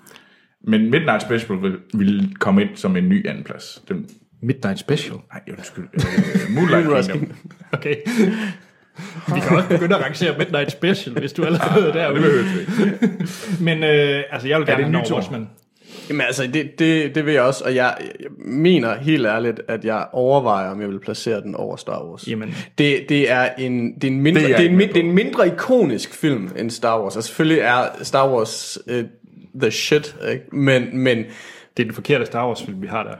[0.64, 3.82] Men Midnight Special vil, vil komme ind som en ny andenplads.
[3.88, 4.08] Den,
[4.42, 5.16] Midnight Special.
[5.32, 5.88] nej, undskyld.
[5.94, 7.36] Øh, Moonlight Kingdom.
[7.72, 7.96] Okay.
[9.34, 12.14] Vi kan også begynde at rangere Midnight Special, hvis du allerede er derude.
[12.14, 13.64] Det behøver ikke.
[13.64, 15.14] Men øh, altså, jeg vil gerne have?
[15.14, 15.48] Watchmen.
[16.10, 19.84] Jamen altså, det, det, det vil jeg også, og jeg, jeg mener helt ærligt, at
[19.84, 22.28] jeg overvejer, om jeg vil placere den over Star Wars.
[22.28, 22.54] Jamen.
[22.78, 24.96] Det, det, er, en, det, er en mindre, Det er det, jeg er en, det
[24.96, 27.16] er en mindre ikonisk film end Star Wars.
[27.16, 28.94] Og selvfølgelig er Star Wars uh,
[29.60, 30.44] the shit, ikke?
[30.56, 31.18] Men, men
[31.76, 33.14] Det er den forkerte Star Wars-film, vi har der.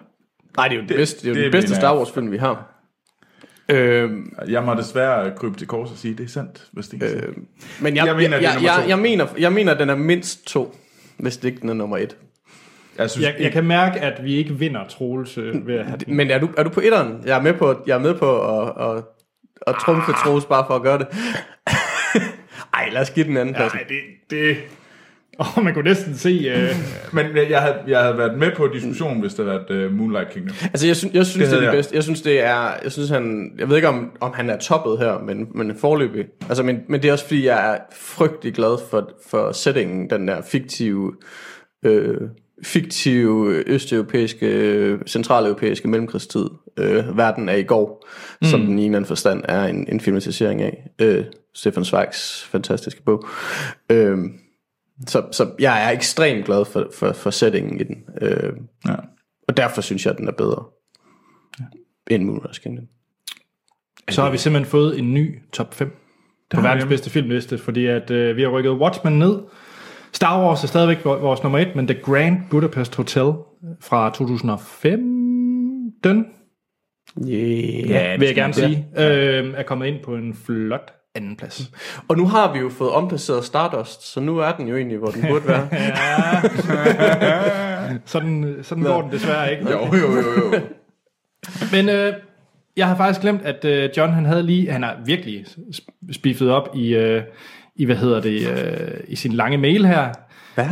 [0.57, 1.99] nej, det er jo den bedste, det er jo det den bedste Star jeg.
[1.99, 2.67] Wars film, vi har.
[3.69, 6.93] Øhm, Jeg må desværre krybe til kors og sige, at det er sandt, hvis det
[6.95, 7.35] ikke er øh,
[7.81, 8.89] men jeg, Jeg mener, det er jeg, jeg, to.
[8.89, 10.77] jeg, mener, jeg mener, den er mindst to,
[11.19, 12.17] hvis det ikke den er nummer et.
[13.01, 15.99] Jeg synes, Jeg, jeg kan mærke, at vi ikke vinder Troels øh, ved at have
[16.07, 16.17] den.
[16.17, 17.23] Men er du, er du på etteren?
[17.27, 19.05] Jeg er med på, jeg er med på at, at,
[19.67, 21.07] at trumfe Troels bare for at gøre det.
[22.75, 23.75] Ej, lad os give den anden plads.
[23.75, 24.57] Nej, det, det,
[25.39, 26.29] Oh, man kunne næsten se...
[26.29, 26.69] Øh,
[27.17, 30.31] men jeg havde, jeg havde været med på diskussionen, hvis det havde været uh, Moonlight
[30.31, 30.57] Kingdom.
[30.63, 31.75] Altså, jeg, synes, jeg synes, det, det er det jeg.
[31.75, 31.95] bedste.
[31.95, 32.73] Jeg synes, det er...
[32.83, 33.53] Jeg synes, han...
[33.59, 36.25] Jeg ved ikke, om, om han er toppet her, men, men forløbig.
[36.49, 40.29] Altså, men, men det er også, fordi jeg er frygtelig glad for, for settingen, den
[40.29, 41.13] der fiktive
[41.85, 42.21] øh,
[42.63, 46.47] fiktive østeuropæiske, centraleuropæiske mellemkrigstid.
[46.77, 48.09] Øh, verden er i går,
[48.43, 48.47] mm.
[48.49, 50.91] som den i en eller anden forstand er en, en filmatisering af.
[50.99, 53.25] Øh, Stefan Zweigs fantastiske bog.
[53.91, 54.19] Øh,
[55.07, 57.97] så, så jeg er ekstremt glad for, for, for settingen i den.
[58.23, 58.53] Øh,
[58.89, 58.95] Ja.
[59.49, 60.65] og derfor synes jeg, at den er bedre
[62.11, 62.85] end Moonrise Kingdom.
[64.11, 65.91] Så har vi simpelthen fået en ny top 5
[66.51, 69.39] på verdens bedste filmliste, fordi at øh, vi har rykket Watchmen ned.
[70.13, 73.33] Star Wars er stadigvæk vor- vores nummer et, men The Grand Budapest Hotel
[73.81, 76.25] fra 2015,
[77.29, 77.91] Yeah.
[77.91, 81.71] ja, vil jeg gerne sige, øh, er kommet ind på en flot anden plads.
[82.09, 85.11] Og nu har vi jo fået omplaceret Stardust, så nu er den jo egentlig, hvor
[85.11, 85.69] den burde være.
[88.05, 89.71] Sådan, sådan går den desværre ikke.
[89.71, 90.61] Jo, jo, jo, jo.
[91.73, 92.13] Men øh,
[92.77, 96.51] jeg har faktisk glemt, at øh, John han havde lige, han har virkelig sp- spiffet
[96.51, 97.23] op i, øh,
[97.81, 100.13] i hvad hedder det, øh, i sin lange mail her.
[100.55, 100.65] Hvad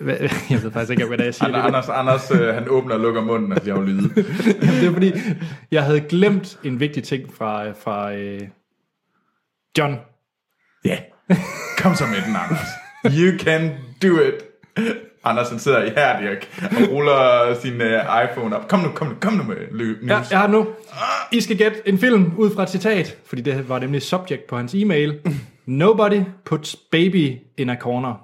[0.50, 1.56] jeg ved faktisk ikke, hvad det er, jeg siger.
[1.56, 4.08] Anders, Anders, øh, han åbner og lukker munden og laver lyde.
[4.80, 5.12] Det er fordi,
[5.70, 8.40] jeg havde glemt en vigtig ting fra, fra øh,
[9.78, 9.96] John.
[10.84, 10.98] Ja.
[11.78, 12.68] Kom så med den, Anders.
[13.04, 13.70] You can
[14.02, 14.34] do it.
[15.24, 18.68] Anders han sidder ihærdig og og ruller sin uh, iPhone op.
[18.68, 19.96] Kom nu, kom nu, kom nu med løb.
[20.08, 20.66] Ja, jeg har nu.
[21.32, 24.56] I skal gætte en film ud fra et citat, fordi det var nemlig subject på
[24.56, 25.20] hans e-mail.
[25.66, 28.14] Nobody puts baby in a corner.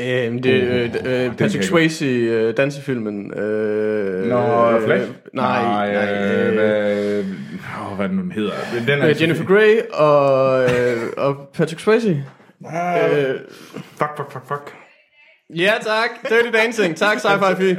[0.00, 3.34] Øhm, det er øh, øh, kan Patrick Swayze øh, dansefilmen.
[3.38, 5.10] Øh, Nå, øh, Flash?
[5.34, 5.94] Nej, nej.
[5.94, 7.24] øh, øh, hvad,
[7.90, 8.52] oh, hvad er den hedder?
[8.86, 12.10] Den er øh, Jennifer Grey og, øh, og Patrick Swayze.
[12.10, 13.34] Øh,
[13.98, 14.74] Fuck, fuck, fuck, fuck.
[15.56, 16.96] ja tak, Dirty Dancing.
[16.96, 17.74] Tak, Sci-Fi Fy.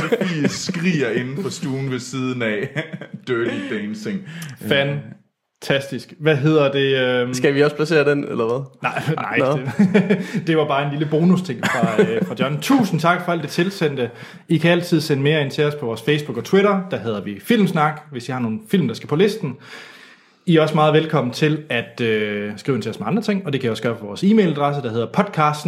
[0.00, 2.84] Sofie skriger inde på stuen ved siden af.
[3.28, 4.20] Dirty Dancing.
[5.64, 6.14] Fantastisk.
[6.18, 6.98] Hvad hedder det?
[6.98, 7.34] Øh...
[7.34, 8.60] Skal vi også placere den, eller hvad?
[8.82, 12.60] Nej, nej det, det var bare en lille bonus-ting fra, øh, fra John.
[12.60, 14.10] Tusind tak for alt det tilsendte.
[14.48, 16.80] I kan altid sende mere ind til os på vores Facebook og Twitter.
[16.90, 19.56] Der hedder vi Filmsnak, hvis I har nogle film, der skal på listen.
[20.46, 23.46] I er også meget velkommen til at øh, skrive ind til os med andre ting,
[23.46, 25.66] og det kan I også gøre på vores e-mailadresse, der hedder podcast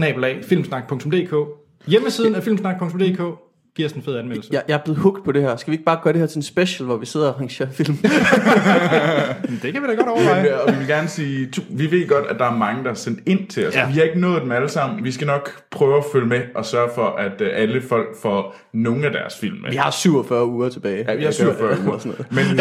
[1.86, 3.45] Hjemmesiden er filmsnak.dk.
[3.77, 4.49] Giv os en fed anmeldelse.
[4.53, 5.57] Jeg, jeg er blevet hooked på det her.
[5.57, 7.68] Skal vi ikke bare gøre det her til en special, hvor vi sidder og arrangerer
[7.70, 7.97] film?
[9.62, 10.43] Det kan vi da godt overveje.
[10.43, 12.95] Men, og vi vil gerne sige, vi ved godt, at der er mange, der er
[12.95, 13.74] sendt ind til os.
[13.74, 13.81] Ja.
[13.81, 13.87] Ja.
[13.87, 15.05] Vi har ikke nået dem alle sammen.
[15.05, 18.57] Vi skal nok prøve at følge med og sørge for, at øh, alle folk får
[18.72, 19.70] nogle af deres film med.
[19.70, 21.05] vi har 47 uger tilbage.
[21.09, 21.99] Ja, vi har 47 Og uger.
[22.07, 22.33] sådan noget.
[22.33, 22.61] Men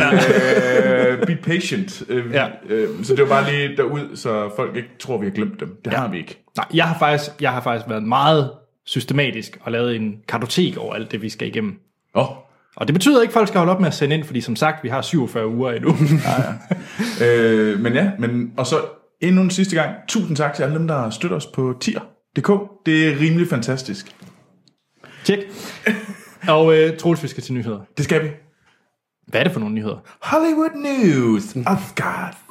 [1.20, 2.04] øh, be patient.
[2.10, 2.44] Øh, Ja.
[2.70, 2.76] ja.
[2.76, 5.76] øh, så det var bare lige derud, så folk ikke tror, vi har glemt dem.
[5.86, 5.98] Det ja.
[5.98, 6.44] har vi ikke.
[6.58, 8.50] Nej, jeg har, faktisk, jeg har faktisk været meget
[8.86, 11.80] systematisk og lavet en kartotek over alt det, vi skal igennem.
[12.14, 12.28] Oh.
[12.76, 14.56] Og det betyder ikke, at folk skal holde op med at sende ind, fordi som
[14.56, 15.90] sagt, vi har 47 uger endnu.
[17.26, 18.82] øh, men ja, men, og så
[19.22, 19.96] endnu en sidste gang.
[20.08, 22.50] Tusind tak til alle dem, der støtter os på tier.dk.
[22.86, 24.16] Det er rimelig fantastisk.
[25.24, 25.40] Tjek.
[26.48, 27.80] Og øh, Troels, vi skal til nyheder.
[27.98, 28.30] Det skal vi.
[29.28, 29.98] Hvad er det for nogle nyheder?
[30.22, 31.56] Hollywood News.
[31.68, 32.45] Oscar.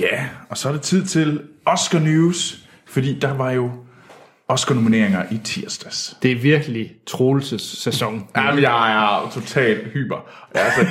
[0.00, 3.70] Ja, og så er det tid til Oscar News, fordi der var jo
[4.48, 6.16] Oscar-nomineringer i tirsdags.
[6.22, 8.26] Det er virkelig Troelses sæson.
[8.36, 10.16] Jamen, jeg er totalt hyper.
[10.54, 10.86] Altså,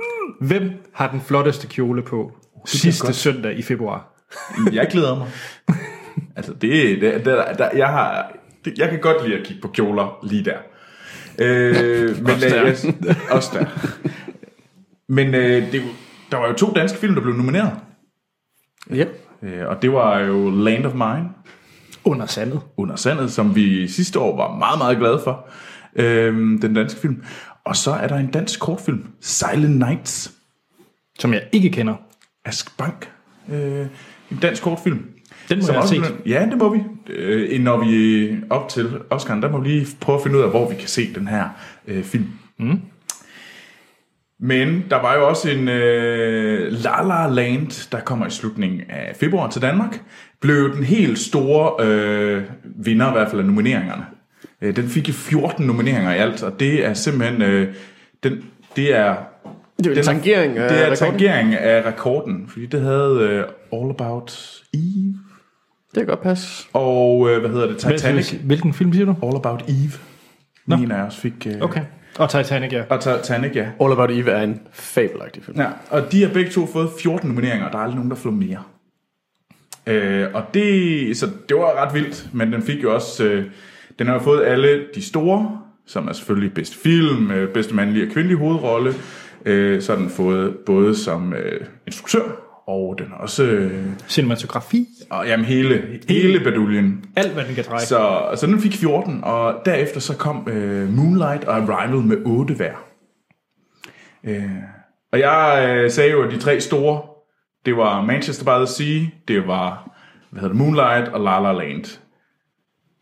[0.48, 2.32] Hvem har den flotteste kjole på
[2.66, 3.16] sidste godt.
[3.16, 4.24] søndag i februar?
[4.72, 5.28] jeg glæder mig.
[6.36, 8.32] Altså, det, det, det der, der, jeg har...
[8.64, 10.56] Det, jeg kan godt lide at kigge på kjoler lige der.
[11.38, 12.64] Øh, men, Også der.
[12.64, 12.74] øh,
[13.06, 13.64] jeg- også der.
[15.08, 15.84] Men øh, det, er
[16.30, 17.72] der var jo to danske film, der blev nomineret.
[18.90, 19.04] Ja.
[19.42, 21.28] Øh, og det var jo Land of Mine,
[22.04, 22.60] Under sandet.
[22.76, 25.48] Under Sandet, som vi sidste år var meget, meget glade for.
[25.96, 27.22] Øh, den danske film.
[27.64, 30.32] Og så er der en dansk kortfilm, Silent Nights.
[31.18, 31.94] Som jeg ikke kender.
[32.44, 33.10] Ask Bank.
[33.52, 33.86] Øh,
[34.30, 35.04] en dansk kortfilm.
[35.48, 36.16] Den må Som også set.
[36.26, 36.82] Ja, det må vi.
[37.12, 40.42] Øh, når vi er op til Oscar, der må vi lige prøve at finde ud
[40.42, 41.48] af, hvor vi kan se den her
[41.88, 42.26] øh, film.
[42.58, 42.80] Mm.
[44.40, 49.16] Men der var jo også en øh, La La Land, der kommer i slutningen af
[49.20, 50.00] februar til Danmark.
[50.40, 52.42] Blev den helt store øh,
[52.76, 54.04] vinder, i hvert fald af nomineringerne.
[54.62, 57.42] Øh, den fik jo 14 nomineringer i alt, og det er simpelthen...
[57.42, 57.74] Øh,
[58.22, 58.44] den,
[58.76, 59.16] det er
[59.78, 60.96] Det er en den tangering af det er rekorden.
[61.18, 65.14] tangering af rekorden, fordi det havde øh, All About Eve,
[65.94, 66.66] Det kan godt passe.
[66.72, 68.30] og øh, hvad hedder det, Titanic.
[68.44, 69.14] Hvilken film siger du?
[69.26, 69.92] All About Eve.
[70.66, 70.94] Nå.
[70.94, 71.46] Af os fik...
[71.46, 71.80] Øh, Okay.
[72.18, 72.82] Og Titanic, ja.
[72.88, 73.66] Og Titanic, ja.
[73.80, 75.60] All About Eve er en fabelagtig film.
[75.60, 75.66] ja.
[75.90, 78.30] Og de har begge to fået 14 nomineringer, og der er aldrig nogen, der får
[78.30, 78.62] mere.
[79.86, 83.24] Øh, og det, så det var ret vildt, men den fik jo også...
[83.24, 83.44] Øh,
[83.98, 88.12] den har fået alle de store, som er selvfølgelig bedste film, øh, bedste mandlige og
[88.12, 88.94] kvindelige hovedrolle,
[89.46, 93.44] Øh, så har den fået både som øh, instruktør, og den har også...
[93.44, 94.86] Øh, Cinematografi.
[95.10, 97.04] og jamen hele, hele baduljen.
[97.16, 97.86] Alt, hvad den kan dreje.
[97.86, 102.54] Så, så den fik 14, og derefter så kom øh, Moonlight og Arrival med 8
[102.54, 102.74] hver.
[104.24, 104.42] Øh,
[105.12, 107.02] og jeg øh, sagde jo, at de tre store,
[107.66, 109.90] det var Manchester by the Sea, det var
[110.30, 112.00] hvad hedder det, Moonlight og La La Land.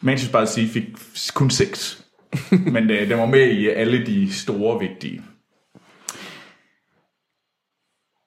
[0.02, 0.84] Manchester by the Sea fik
[1.34, 2.04] kun 6,
[2.74, 5.22] men øh, den var med i alle de store vigtige.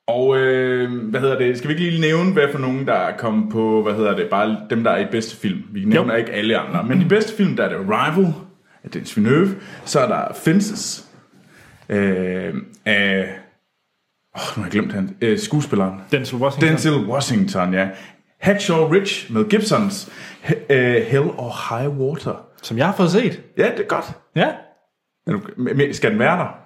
[0.07, 1.57] Og øh, hvad hedder det?
[1.57, 4.27] Skal vi ikke lige nævne, hvad for nogen, der er kommet på, hvad hedder det,
[4.29, 5.63] bare dem, der er i bedste film.
[5.71, 6.19] Vi nævner Jo.
[6.19, 8.33] ikke alle andre, men i bedste film, der er det Arrival
[8.83, 9.55] af Denis Villeneuve.
[9.85, 11.05] Så er der Fences
[11.89, 12.53] øh,
[12.85, 13.27] af,
[14.35, 16.01] åh, nu har jeg glemt han, øh, skuespilleren.
[16.11, 16.69] Denzel Washington.
[16.69, 17.89] Denzel Washington, ja.
[18.39, 20.09] Hacksaw Ridge med Gibsons
[20.69, 22.45] øh, Hell or High Water.
[22.61, 23.41] Som jeg har fået set.
[23.57, 24.05] Ja, det er godt.
[24.35, 24.51] Ja.
[25.93, 26.64] Skal den være der?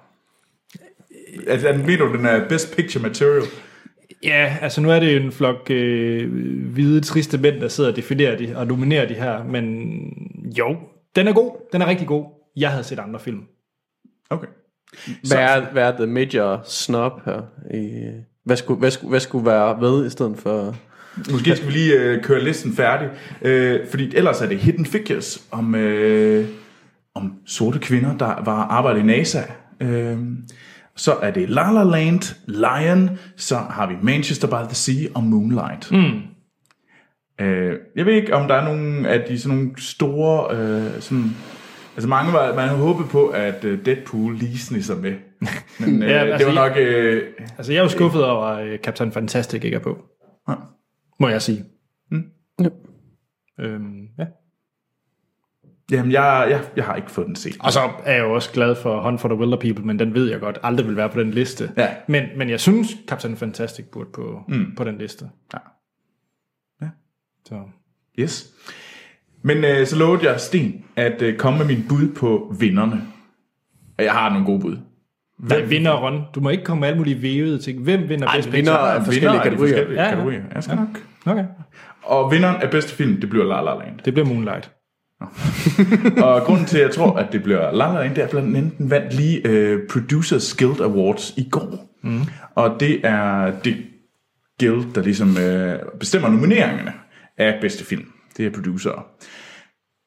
[1.46, 3.42] Altså, er den- mener du, den er best picture material?
[4.24, 6.32] Ja, altså nu er det jo en flok øh,
[6.72, 9.84] hvide, triste mænd, der sidder og definerer de, og nominerer de her, men
[10.58, 10.76] jo,
[11.16, 11.68] den er god.
[11.72, 12.24] Den er rigtig god.
[12.56, 13.40] Jeg havde set andre film.
[14.30, 14.46] Okay.
[15.28, 17.42] Hvad er, hvad er the major snob her?
[17.74, 18.10] I,
[18.44, 20.76] hvad, skulle, hvad, skulle, hvad skulle være ved i stedet for...
[21.32, 23.08] Måske skal vi lige øh, køre listen færdig,
[23.42, 26.46] øh, fordi ellers er det Hidden Figures om, øh,
[27.14, 29.40] om sorte kvinder, der var arbejdet i NASA.
[29.80, 30.18] Øh,
[31.00, 35.24] så er det La La Land, Lion, så har vi Manchester by the Sea og
[35.24, 35.92] Moonlight.
[35.92, 36.20] Mm.
[37.44, 40.56] Øh, jeg ved ikke, om der er nogle af de sådan nogle store...
[40.56, 41.24] Øh, sådan,
[41.96, 45.14] altså mange var, man havde håbet på, at øh, Deadpool lige snisser med.
[45.80, 46.78] Men øh, Ja, altså, det var jeg- nok...
[46.80, 47.22] Øh,
[47.58, 49.98] Altså, jeg er jo skuffet over, at øh, Captain Fantastic ikke er på.
[50.48, 50.54] Ja.
[51.20, 51.64] Må jeg sige.
[52.60, 52.68] Ja.
[53.60, 53.99] Øhm.
[55.90, 57.56] Jamen, jeg, jeg, jeg har ikke fået den set.
[57.60, 60.14] Og så er jeg jo også glad for Hunt for the Wilder People, men den
[60.14, 61.70] ved jeg godt aldrig vil være på den liste.
[61.76, 61.88] Ja.
[62.08, 64.74] Men, men jeg synes, Captain Fantastic burde på, mm.
[64.76, 65.24] på den liste.
[65.54, 65.58] Ja.
[66.82, 66.88] Ja.
[67.48, 67.54] Så.
[68.18, 68.50] Yes.
[69.42, 73.02] Men øh, så lovede jeg Sten at øh, komme med min bud på vinderne.
[73.98, 74.76] Og jeg har nogle gode bud.
[75.38, 76.22] Hvem vinder Ron?
[76.34, 77.82] Du må ikke komme med alle mulige vævede ting.
[77.82, 79.74] Hvem vinder Ej, bedst vinder af forskellige Vinder kategorier.
[79.74, 80.10] forskellige Ja, ja.
[80.14, 80.42] kategorier.
[80.54, 80.88] Jeg skal nok.
[81.26, 81.44] Okay.
[82.02, 83.98] Og vinderen af bedste film, det bliver La La Land.
[84.04, 84.72] Det bliver Moonlight.
[86.24, 88.56] Og grunden til, at jeg tror, at det bliver La La Land, det er blandt
[88.56, 91.96] andet, den vandt lige uh, Producers Guild Awards i går.
[92.02, 92.20] Mm.
[92.54, 93.76] Og det er det
[94.60, 96.92] guild, der ligesom uh, bestemmer nomineringerne
[97.38, 98.06] af bedste film.
[98.36, 99.06] Det er producer.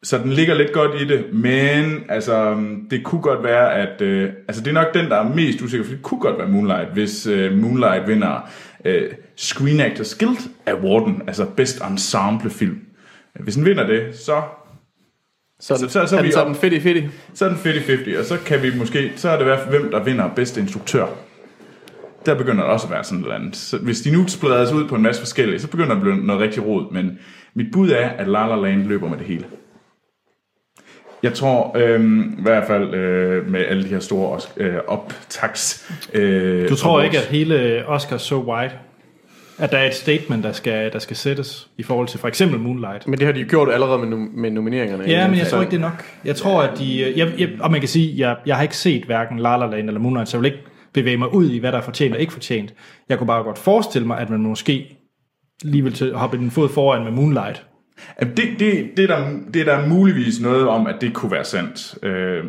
[0.04, 4.02] Så den ligger lidt godt i det, men altså, det kunne godt være, at...
[4.02, 6.48] Øh, altså, det er nok den, der er mest usikker, for det kunne godt være
[6.48, 8.50] Moonlight, hvis øh, Moonlight vinder
[8.86, 12.80] øh, Screen Actors Guild Awarden, altså Best Ensemble Film.
[13.40, 14.42] Hvis den vinder det, så,
[15.68, 18.20] Så, Så- så, så- så, er vi sådan fedt i fedt så er den 50-50,
[18.20, 19.12] og så kan vi måske...
[19.16, 21.06] Så er det i hvert fald, hvem der vinder bedste instruktør.
[22.26, 23.56] Der begynder det også at være sådan et eller andet.
[23.56, 26.02] Så hvis de nu spreder sig ud på en masse forskellige, så begynder det at
[26.02, 26.92] blive noget rigtig rod.
[26.94, 27.20] Men
[27.54, 29.46] mit bud er, at La La Land løber med det hele.
[31.24, 35.92] Jeg tror øhm, i hvert fald øh, med alle de her store øh, optags...
[36.14, 38.74] Øh, Du tror ikke, at hele Oscar so white,
[39.60, 42.60] at der er et statement, der skal, der skal sættes i forhold til for eksempel
[42.60, 43.08] Moonlight?
[43.08, 45.04] Men det har de jo gjort allerede med, nom- med nomineringerne.
[45.08, 46.04] Ja, men jeg tror ikke, det er nok.
[46.26, 47.02] Jeg tror, at de...
[47.02, 49.66] øh, Jeg, jeg, og man kan sige, jeg, jeg har ikke set hverken La La
[49.66, 52.16] Land eller Moonlight, så jeg vil ikke bevæge mig ud i, hvad der er fortjent
[52.16, 52.74] og ikke fortjent.
[53.10, 54.98] Jeg kunne bare godt forestille mig, at man måske
[55.64, 57.66] lige vil til- hoppe en fod foran med Moonlight.
[58.22, 61.32] Jamen, Det, det, det, er der, det er der muligvis noget om, at det kunne
[61.32, 61.96] være sandt.
[62.04, 62.44] Øh,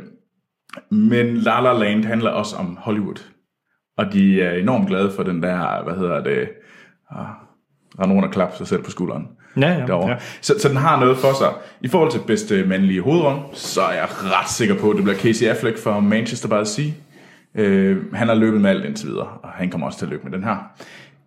[0.91, 3.23] men La La Land handler også om Hollywood.
[3.99, 6.49] Og de er enormt glade for den der, hvad hedder det,
[8.01, 9.29] rende rundt og klappe sig selv på skulderen.
[9.57, 9.87] Ja, ja.
[9.87, 10.11] Derovre.
[10.11, 10.17] ja.
[10.41, 11.53] Så, så den har noget for sig.
[11.81, 15.19] I forhold til bedste mandlige hovedrolle, så er jeg ret sikker på, at det bliver
[15.19, 16.85] Casey Affleck fra Manchester by the Sea.
[17.55, 20.25] Øh, han har løbet med alt indtil videre, og han kommer også til at løbe
[20.25, 20.57] med den her.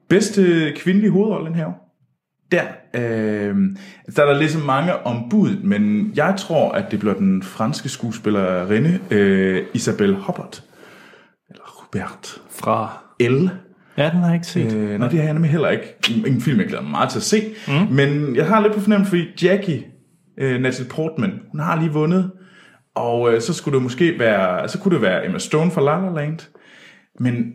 [0.09, 1.71] Bedste kvindelige hovedrolle den her
[2.51, 2.63] der,
[2.93, 3.55] øh,
[4.15, 7.89] der er der ligesom mange om budet, men jeg tror, at det bliver den franske
[7.89, 10.63] skuespillerinde øh, Isabelle Huppert.
[11.49, 12.41] Eller Hubert.
[12.49, 13.03] Fra...
[13.19, 13.49] L.
[13.97, 14.73] Ja, den har jeg ikke set.
[14.73, 15.95] Øh, nej, det har jeg nemlig heller ikke.
[16.27, 17.43] En film, jeg glæder mig meget til at se.
[17.67, 17.95] Mm.
[17.95, 19.83] Men jeg har lidt på fornemmelse, fordi Jackie,
[20.37, 22.31] øh, Natalie Portman, hun har lige vundet.
[22.95, 26.09] Og øh, så skulle det måske være, så kunne det være Emma Stone fra La
[26.09, 26.39] La Land.
[27.19, 27.53] Men,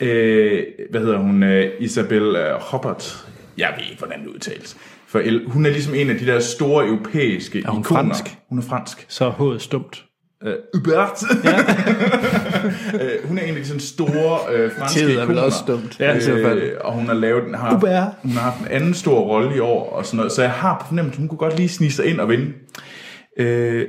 [0.00, 3.26] øh, hvad hedder hun, øh, Isabel øh, Huppert,
[3.58, 4.76] jeg ved ikke, hvordan det udtales.
[5.06, 8.00] For hun er ligesom en af de der store europæiske hun ikoner.
[8.00, 8.24] fransk?
[8.48, 9.06] Hun er fransk.
[9.08, 10.04] Så er hovedet stumt.
[10.44, 11.22] Øh, Hubert.
[11.44, 11.58] Ja.
[13.04, 16.00] øh, hun er en af de sådan store øh, franske Tid er vel også dumt.
[16.00, 16.62] Ja, i så fald.
[16.62, 18.08] Øh, og hun har lavet har, Hubert.
[18.22, 20.78] hun har haft en anden stor rolle i år og sådan noget, så jeg har
[20.80, 22.52] på fornemmelse, hun kunne godt lige snige sig ind og vinde.
[23.38, 23.88] Øh,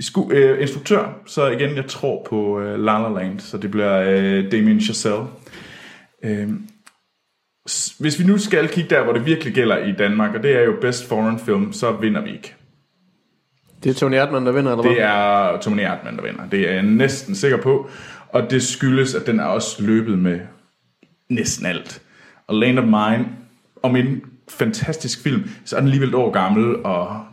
[0.00, 4.00] Sku, øh, instruktør, så igen, jeg tror på øh, La La Land, så det bliver
[4.00, 5.24] øh, Damien Chazelle.
[6.24, 6.48] Øh,
[7.98, 10.62] hvis vi nu skal kigge der, hvor det virkelig gælder i Danmark, og det er
[10.62, 12.54] jo Best Foreign Film, så vinder vi ikke.
[13.84, 14.92] Det er Tony Erdmann, der vinder, eller hvad?
[14.92, 16.48] Det er Tony Erdmann, der vinder.
[16.50, 17.90] Det er jeg næsten sikker på.
[18.28, 20.40] Og det skyldes, at den er også løbet med
[21.28, 22.02] næsten alt.
[22.46, 23.26] Og Land of Mine,
[23.82, 27.24] om en fantastisk film, så er den alligevel et år gammel, og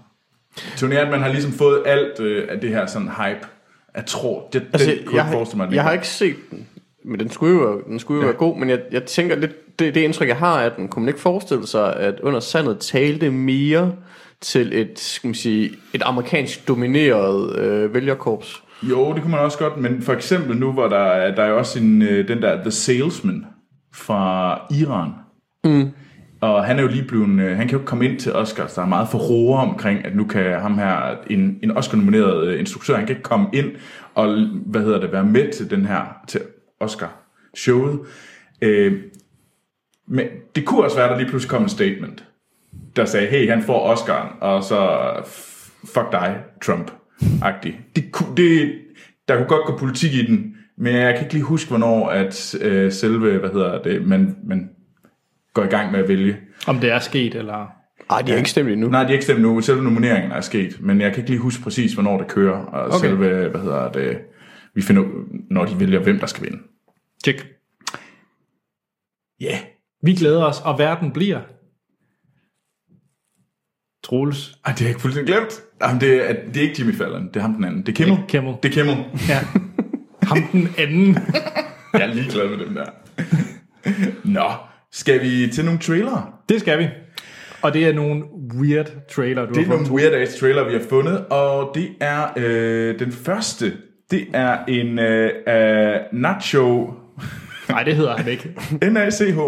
[0.77, 3.47] Tony Erdmann har ligesom fået alt øh, af det her sådan hype.
[3.95, 6.35] Jeg tror, det, Altså, den jeg, kunne jeg, jeg forestille mig, jeg har ikke set
[6.51, 6.67] den,
[7.05, 8.27] men den skulle jo, den skulle jo ja.
[8.27, 11.03] være god, men jeg, jeg tænker lidt, det, det indtryk, jeg har af den, kunne
[11.03, 13.93] man ikke forestille sig, at under sandet talte mere
[14.41, 18.63] til et, skal man sige, et amerikansk domineret øh, vælgerkorps.
[18.83, 21.51] Jo, det kunne man også godt, men for eksempel nu, hvor der, er- der er
[21.51, 23.45] også en, øh, den der The Salesman
[23.93, 25.09] fra Iran.
[25.63, 25.89] Mm.
[26.41, 28.73] Og han er jo lige blevet, øh, han kan jo komme ind til Oscars.
[28.73, 32.59] Der er meget for roer omkring, at nu kan ham her, en, en Oscar-nomineret øh,
[32.59, 33.71] instruktør, han kan ikke komme ind
[34.15, 36.41] og, hvad hedder det, være med til den her, til
[36.79, 37.99] Oscar-showet.
[38.61, 38.93] Øh,
[40.07, 40.25] men
[40.55, 42.23] det kunne også være, at der lige pludselig kom en statement,
[42.95, 44.99] der sagde, hey, han får Oscar'en, og så
[45.93, 47.73] fuck dig, Trump-agtig.
[47.95, 48.73] Det, kunne- det,
[49.27, 52.55] der kunne godt gå politik i den, men jeg kan ikke lige huske, hvornår at
[52.61, 54.69] øh, selve, hvad hedder det, man, man
[55.53, 56.37] går i gang med at vælge.
[56.67, 57.67] Om det er sket, eller...
[58.09, 58.89] Ej, de har ikke stemt endnu.
[58.89, 59.61] Nej, de er ikke stemt nu.
[59.61, 62.57] Selve nomineringen er sket, men jeg kan ikke lige huske præcis, hvornår det kører.
[62.57, 62.95] Og okay.
[62.95, 63.07] Okay.
[63.07, 64.17] selve, hvad hedder det,
[64.75, 66.57] vi finder ud, når de vælger, hvem der skal vinde.
[67.23, 67.47] Tjek.
[69.41, 69.45] Ja.
[69.45, 69.59] Yeah.
[70.03, 71.39] Vi glæder os, og verden bliver...
[74.03, 74.57] Troels.
[74.65, 75.61] Ej, det har jeg ikke fuldstændig glemt.
[75.81, 77.81] Jamen, det, er, det er ikke Jimmy Fallon, det er ham den anden.
[77.81, 78.17] Det er Kimmel.
[78.27, 78.55] Kimmel.
[78.63, 78.97] Det er Kimmel.
[79.29, 79.39] Ja.
[80.23, 81.17] Ham den anden.
[81.93, 82.85] Jeg er ligeglad med dem der.
[84.23, 84.51] Nå,
[84.91, 86.25] skal vi til nogle trailere?
[86.49, 86.87] Det skal vi.
[87.61, 88.23] Og det er nogle
[88.55, 91.89] weird trailer, du Det er har nogle weird ass trailer, vi har fundet, og det
[91.99, 93.73] er øh, den første.
[94.11, 96.93] Det er en øh, uh, Nacho,
[97.69, 98.49] Nej, det hedder han ikke.
[98.91, 99.39] N-A-C-H,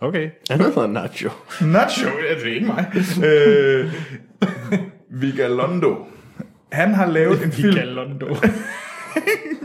[0.00, 0.30] Okay.
[0.50, 1.30] Han hedder Nacho.
[1.60, 2.92] Nacho, ja, det er ikke mig.
[3.24, 3.92] øh,
[5.20, 6.06] Vigalondo.
[6.72, 7.74] Han har lavet en film.
[7.74, 8.26] Vigalondo.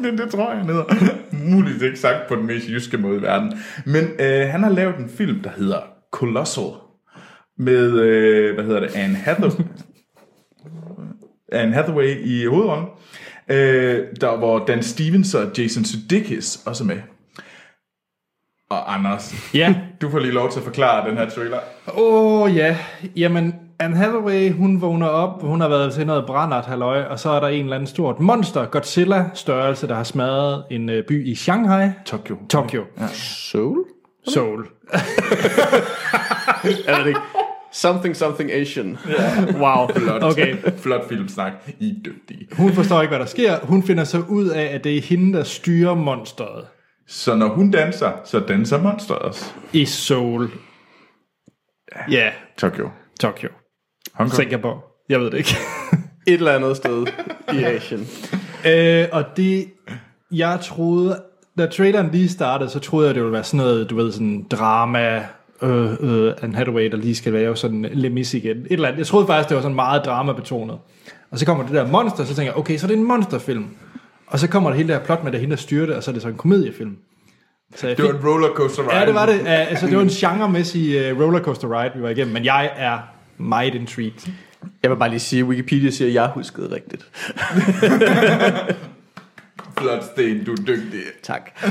[0.04, 1.16] det, det tror jeg, han hedder.
[1.32, 3.54] Muligt ikke sagt på den mest jyske måde i verden.
[3.86, 5.80] Men øh, han har lavet en film, der hedder
[6.12, 6.72] Colossal.
[7.58, 9.66] Med, øh, hvad hedder det, Anne Hathaway,
[11.52, 12.86] Anne Hathaway i hovedrollen.
[13.50, 16.98] Øh, der hvor Dan Stevens og Jason Sudeikis også med.
[18.74, 19.76] Og Anders, Ja.
[20.02, 21.58] du får lige lov til at forklare den her trailer.
[21.98, 22.78] Åh, oh, ja.
[23.16, 27.30] Jamen, Anne Hathaway, hun vågner op, hun har været til noget brændert halløj, og så
[27.30, 31.36] er der en eller anden stort monster, Godzilla-størrelse, der har smadret en øh, by i
[31.36, 31.90] Shanghai.
[32.06, 32.38] Tokyo.
[32.50, 32.84] Tokyo.
[33.00, 33.08] Ja.
[33.08, 33.78] Soul?
[34.28, 34.68] Seoul.
[36.88, 37.20] Er det ikke?
[37.72, 38.98] Something, something Asian.
[39.60, 39.88] Wow.
[39.96, 40.24] Flot.
[40.24, 40.56] Okay.
[40.78, 41.52] Flot filmsnak.
[41.80, 42.48] I er dygtige.
[42.58, 43.60] Hun forstår ikke, hvad der sker.
[43.64, 46.66] Hun finder så ud af, at det er hende, der styrer monsteret
[47.08, 49.46] Så når hun danser, så danser monsteret også.
[49.74, 50.50] i Seoul.
[52.12, 52.90] Ja, Tokyo.
[53.20, 53.50] Tokyo.
[54.14, 54.36] Hongkong.
[54.36, 54.80] Singapore.
[55.10, 55.56] Jeg ved det ikke.
[56.28, 57.06] Et eller andet sted
[57.54, 58.08] i Asien.
[58.68, 59.68] øh, og det,
[60.32, 61.24] jeg troede,
[61.58, 64.46] da traileren lige startede, så troede jeg, det ville være sådan noget, du ved, sådan
[64.52, 65.26] drama,
[65.62, 68.58] øh, øh, Anne Hathaway, der lige skal lave sådan Le Mis igen.
[68.58, 68.98] Et eller andet.
[69.00, 70.78] Jeg troede faktisk, det var sådan meget dramabetonet.
[71.32, 73.66] Og så kommer det der monster, så tænker jeg, okay, så er det en monsterfilm.
[74.34, 76.12] Og så kommer det hele der plot med, at hende, der styrer det, og så
[76.12, 76.98] er det så en komediefilm.
[77.76, 78.96] Så jeg Det var fik, en rollercoaster ride.
[79.00, 79.42] ja, det var det.
[79.48, 83.00] Altså, det var en genremæssig uh, rollercoaster ride, vi var igennem, men jeg er
[83.38, 84.32] meget intrigued.
[84.84, 87.06] Jeg vil bare lige sige, at Wikipedia siger, at jeg huskede rigtigt.
[89.78, 91.00] Flot sten, du er dygtig.
[91.24, 91.52] Tak.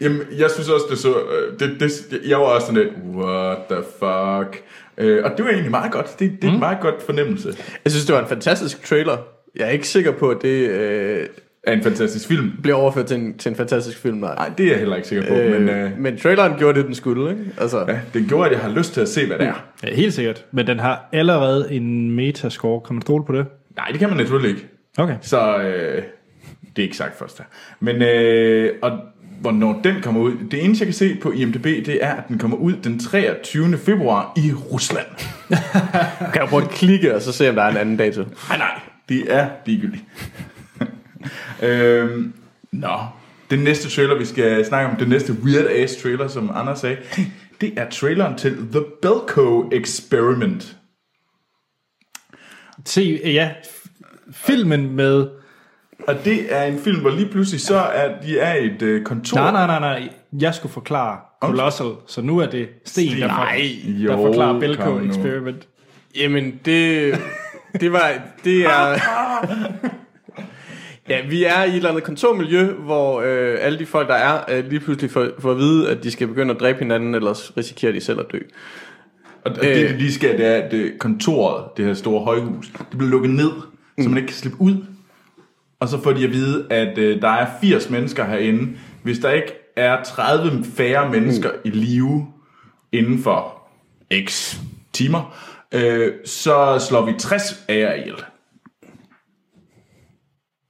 [0.00, 1.14] Jamen, jeg synes også, det så...
[1.20, 1.90] øh, Det, det,
[2.26, 4.62] jeg var også sådan lidt, what the fuck?
[4.98, 6.18] Øh, og det var egentlig meget godt.
[6.18, 6.54] Det, det er mm.
[6.54, 9.16] en meget godt fornemmelse Jeg synes, det var en fantastisk trailer.
[9.56, 11.26] Jeg er ikke sikker på, at det øh,
[11.66, 12.52] af en fantastisk film.
[12.62, 14.16] bliver overført til en, til en fantastisk film.
[14.16, 14.34] Nej.
[14.34, 16.86] Nej, det er jeg heller ikke sikker på, øh, men øh, men traileren gjorde det,
[16.86, 17.44] den skulle, ikke?
[17.58, 19.64] Altså, ja, det gjorde, at jeg har lyst til at se, hvad det er.
[19.82, 20.44] Ja, helt sikkert.
[20.52, 22.80] Men den har allerede en metascore.
[22.80, 23.46] Kan man stole på det?
[23.76, 24.68] Nej, det kan man naturligt ikke.
[24.98, 25.16] Okay.
[25.20, 26.02] Så øh,
[26.76, 27.44] det er ikke sagt først her.
[27.80, 28.98] Men øh, og
[29.40, 32.38] hvornår den kommer ud, det eneste jeg kan se på IMDb, det er, at den
[32.38, 33.78] kommer ud den 23.
[33.78, 35.06] februar i Rusland.
[36.32, 38.22] kan jeg prøve at klikke, og så se, om der er en anden dato.
[38.22, 38.80] Nej, nej,
[39.12, 40.04] det er ligegyldigt.
[41.62, 42.32] øhm,
[42.72, 42.98] nå,
[43.50, 46.96] den næste trailer, vi skal snakke om, den næste weird ass trailer, som Anders sagde,
[47.60, 50.76] det er traileren til The Belko Experiment.
[52.84, 53.50] Se, ja,
[54.32, 55.28] filmen med...
[56.08, 59.36] Og det er en film, hvor lige pludselig så er de er et øh, kontor.
[59.36, 60.08] Nej, nej, nej, nej.
[60.40, 63.56] Jeg skulle forklare Colossal, så nu er det Sten, der, for, Nej,
[63.86, 64.98] der jo, forklarer Belko.
[64.98, 65.68] Experiment.
[66.16, 67.14] Jamen, det...
[67.80, 68.12] Det var,
[68.44, 68.98] det er...
[71.08, 74.40] Ja, vi er i et eller andet kontormiljø, hvor øh, alle de folk, der er,
[74.48, 77.56] øh, lige pludselig får, får at vide, at de skal begynde at dræbe hinanden, ellers
[77.56, 78.38] risikerer de selv at dø.
[79.44, 82.68] Og og det, de lige skal, det er, at øh, kontoret, det her store højhus,
[82.90, 83.50] det bliver lukket ned,
[84.00, 84.84] så man ikke kan slippe ud.
[85.80, 88.72] Og så får de at vide, at øh, der er 80 mennesker herinde.
[89.02, 92.26] Hvis der ikke er 30 færre mennesker i live
[92.92, 93.62] inden for
[94.28, 94.56] x
[94.92, 95.36] timer,
[95.72, 98.16] øh, så slår vi 60 af jer ihjel.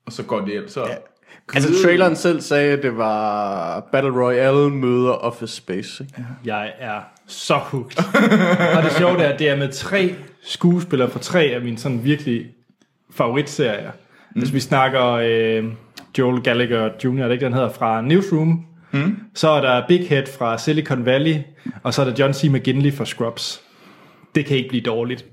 [0.06, 0.70] Og så går det ihjel.
[0.70, 0.80] Så...
[0.86, 0.94] Ja.
[1.54, 6.04] Altså, traileren selv sagde, at det var Battle Royale møder Office Space.
[6.04, 6.24] Ikke?
[6.44, 7.98] Jeg er så hooked.
[8.76, 12.04] og det sjove er, at det er med tre skuespillere fra tre af mine sådan
[12.04, 12.46] virkelig
[13.10, 13.90] favoritserier.
[14.34, 14.40] Mm.
[14.40, 15.64] Hvis vi snakker øh,
[16.18, 18.66] Joel Gallagher Jr., er det ikke den hedder, fra Newsroom.
[18.90, 19.16] Mm.
[19.34, 21.36] Så er der Big Head fra Silicon Valley,
[21.82, 22.44] og så er der John C.
[22.44, 23.62] McGinley fra Scrubs.
[24.34, 25.24] Det kan ikke blive dårligt.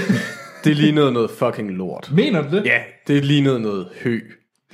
[0.64, 2.10] Det lignede noget fucking lort.
[2.12, 2.64] Mener du det?
[2.66, 4.20] Ja, det lignede noget hø.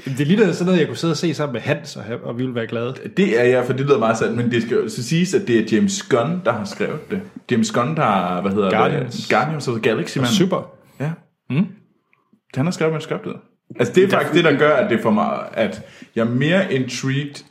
[0.05, 2.43] Det ligner sådan noget, jeg kunne sidde og se sammen med Hans, og, og vi
[2.43, 2.95] ville være glade.
[3.17, 5.49] Det er jeg, for det lyder meget sandt, men det skal jo så siges, at
[5.49, 7.21] det er James Gunn, der har skrevet det.
[7.51, 9.17] James Gunn, der har, hvad hedder Guardians.
[9.17, 9.31] det?
[9.31, 10.27] Guardians of the Galaxy, man.
[10.27, 10.71] Super.
[11.01, 11.13] Ja.
[11.51, 11.67] Mm.
[12.55, 13.37] Han har skrevet manuskriptet.
[13.79, 15.83] Altså, det er faktisk det, der gør, at det for mig, at
[16.17, 17.45] jeg er mere intrigued.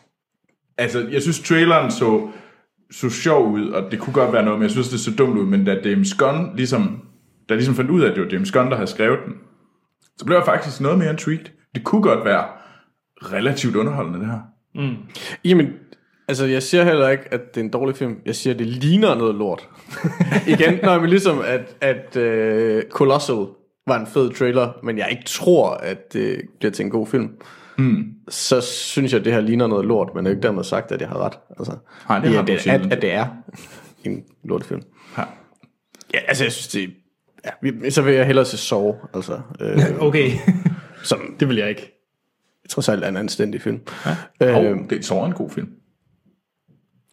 [0.78, 2.30] Altså, jeg synes, traileren så,
[2.94, 5.38] så sjov ud, og det kunne godt være noget, men jeg synes, det så dumt
[5.38, 7.02] ud, men da James Gunn ligesom,
[7.50, 9.34] der ligesom fandt ud af, at det var James Gunn, der havde skrevet den,
[10.18, 11.46] så blev jeg faktisk noget mere intrigued.
[11.76, 12.46] Det kunne godt være
[13.22, 14.40] relativt underholdende, det her.
[14.76, 14.96] Mm.
[15.46, 15.74] Jamen,
[16.28, 18.16] altså jeg siger heller ikke, at det er en dårlig film.
[18.26, 19.70] Jeg siger, at det ligner noget lort.
[20.54, 23.46] Igen, når man ligesom, at, at uh, Colossal
[23.88, 27.30] var en fed trailer, men jeg ikke tror, at det bliver til en god film.
[27.78, 28.14] Mm.
[28.30, 30.92] Så synes jeg, at det her ligner noget lort, men det er ikke dermed sagt,
[30.92, 31.40] at jeg har ret.
[31.60, 31.78] Altså,
[32.10, 33.28] Nej, det i har det, at, at det er
[34.04, 34.82] en lortefilm.
[35.18, 35.24] Ja.
[36.14, 36.94] Ja, altså jeg synes, det
[37.84, 40.32] Ja, så vil jeg hellere se Saw, altså, øh, Okay,
[41.04, 41.92] som det vil jeg ikke.
[42.70, 43.80] trods alt er en anstændig film.
[44.40, 45.70] Og Øh, det er så en god film.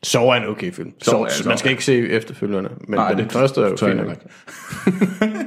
[0.03, 0.93] Saw er en okay film.
[1.03, 3.69] Saw, er- Saw man skal er- ikke se efterfølgende, men Nej, den det første er
[3.69, 4.17] jo tror jeg fin heller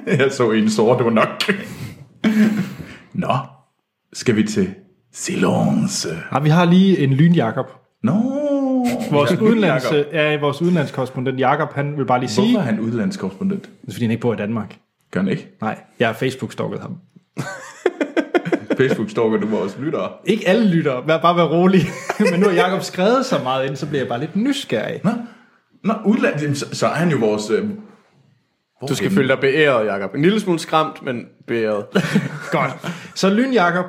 [0.08, 0.20] nok.
[0.20, 1.44] jeg så en sort, det var nok.
[3.14, 3.38] Nå,
[4.14, 4.76] skal vi til
[5.14, 6.10] Silence.
[6.34, 7.66] Ja, vi har lige en lyn Jakob.
[8.04, 8.14] Nå,
[9.12, 9.84] Vores, udenlands,
[10.14, 13.64] ja, vores udenlandskorrespondent Jakob, han vil bare lige sige, Hvorfor er han udlandskorrespondent?
[13.64, 14.78] det er, fordi han ikke bor i Danmark.
[15.12, 15.48] Gør han ikke?
[15.62, 16.98] Nej, jeg har Facebook-stalket ham.
[18.80, 20.10] Facebook stalker du vores lyttere.
[20.26, 21.82] Ikke alle lytter, vær bare vær rolig.
[22.32, 25.02] Men nu har Jakob skrevet så meget ind, så bliver jeg bare lidt nysgerrig.
[25.04, 25.12] Nå,
[25.84, 27.50] Nå udland, så, så er han jo vores...
[27.50, 27.70] Øh,
[28.90, 30.16] Du skal føle dig beæret, Jacob.
[30.16, 31.86] En lille smule skræmt, men beæret.
[32.52, 32.72] Godt.
[33.16, 33.86] Så Lyn Jakob,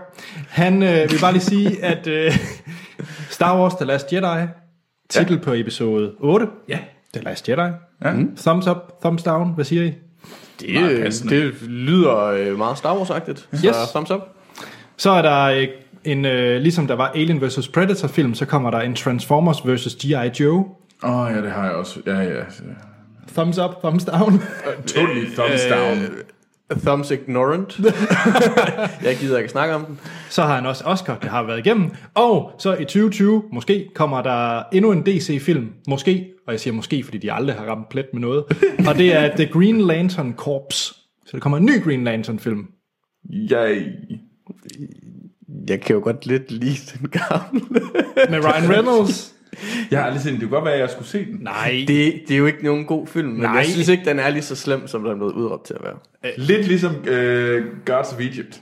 [0.48, 2.32] han øh, vil bare lige sige, at øh,
[3.30, 4.46] Star Wars The Last Jedi,
[5.10, 5.40] titel ja.
[5.42, 6.78] på episode 8, Ja.
[7.14, 7.60] The Last Jedi.
[8.04, 8.12] Ja.
[8.12, 8.36] Mm.
[8.36, 9.92] Thumbs up, thumbs down, hvad siger I?
[10.60, 11.36] Det, passende.
[11.36, 13.46] det lyder øh, meget Star Wars-agtigt.
[13.52, 13.90] Så Yes.
[13.90, 14.20] thumbs up.
[14.96, 15.68] Så er der øh,
[16.04, 17.68] en, øh, ligesom der var Alien vs.
[17.68, 19.94] Predator film, så kommer der en Transformers vs.
[19.94, 20.42] G.I.
[20.42, 20.64] Joe.
[21.04, 22.00] Åh, oh, ja, det har jeg også.
[22.06, 22.42] Ja, ja.
[23.28, 24.40] Thumbs up, thumbs down.
[24.86, 26.24] Totally thumbs down.
[26.70, 27.80] Thumbs ignorant.
[29.08, 30.00] jeg gider ikke snakke om den.
[30.30, 31.90] Så har han også Oscar, det har været igennem.
[32.14, 35.72] Og så i 2020, måske, kommer der endnu en DC-film.
[35.88, 38.44] Måske, og jeg siger måske, fordi de aldrig har ramt plet med noget.
[38.88, 40.94] Og det er The Green Lantern Corps.
[41.26, 42.66] Så der kommer en ny Green Lantern-film.
[43.32, 43.82] Yay.
[45.68, 47.60] Jeg kan jo godt lidt lide den gamle.
[48.30, 49.34] Med Ryan Reynolds.
[49.90, 50.40] Jeg har aldrig set den.
[50.40, 51.38] Det kunne godt være, at jeg skulle se den.
[51.40, 51.84] Nej.
[51.88, 53.52] Det, det er jo ikke nogen god film, men Nej.
[53.52, 55.80] jeg synes ikke, den er lige så slem, som den er blevet udråbt til at
[55.84, 55.94] være.
[56.36, 58.60] Lidt ligesom øh, Gods of Egypt.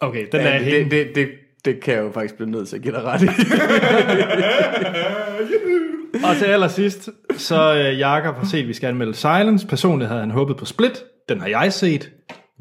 [0.00, 0.90] Okay, den er Ja, helt...
[0.90, 1.28] det, det, det,
[1.64, 3.26] det kan jeg jo faktisk blive nødt til at give dig ret i.
[6.28, 9.66] Og til allersidst, så øh, Jakob har set, at vi skal anmelde Silence.
[9.66, 11.02] Personligt havde han håbet på Split.
[11.28, 12.10] Den har jeg set.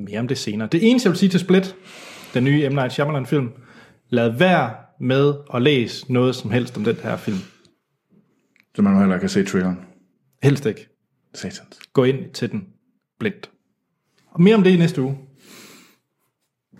[0.07, 0.69] Mere om det senere.
[0.71, 1.75] Det eneste, jeg vil sige til Split,
[2.33, 2.73] den nye M.
[2.73, 3.49] Night Shyamalan-film,
[4.09, 4.69] lad være
[5.01, 7.37] med at læse noget som helst om den her film.
[8.75, 9.79] Så man må heller ikke set traileren.
[10.43, 10.87] Helst ikke.
[11.33, 11.79] Satans.
[11.93, 12.67] Gå ind til den
[13.19, 13.51] blindt.
[14.31, 15.17] Og mere om det i næste uge.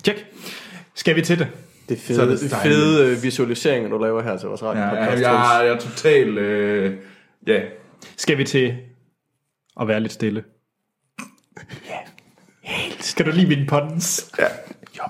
[0.04, 0.26] Tjek.
[0.96, 1.48] Skal vi til det?
[1.90, 4.82] Det er Så er fede, det fede øh, visualiseringer, du laver her til vores radio.
[4.82, 6.38] Ja, podcast, jeg, jeg, jeg er totalt...
[6.38, 6.98] Øh,
[7.48, 7.62] ja.
[8.18, 8.78] Skal vi til
[9.82, 10.44] at være lidt stille?
[11.86, 11.98] Ja,
[12.62, 13.04] helt.
[13.04, 14.32] Skal du lide mine puns?
[14.40, 14.48] ja.
[14.98, 15.04] Jo,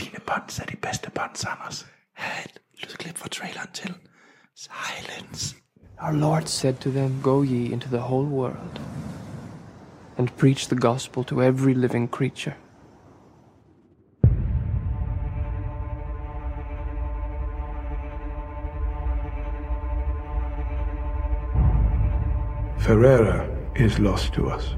[0.00, 1.86] dine buns er de bedste buns, Anders.
[2.18, 3.94] Et lydklip fra traileren til
[4.54, 5.56] Silence.
[6.00, 8.80] Our Lord said to them, Go ye into the whole world
[10.16, 12.54] and preach the gospel to every living creature.
[22.78, 23.46] Ferreira
[23.76, 24.76] is lost to us.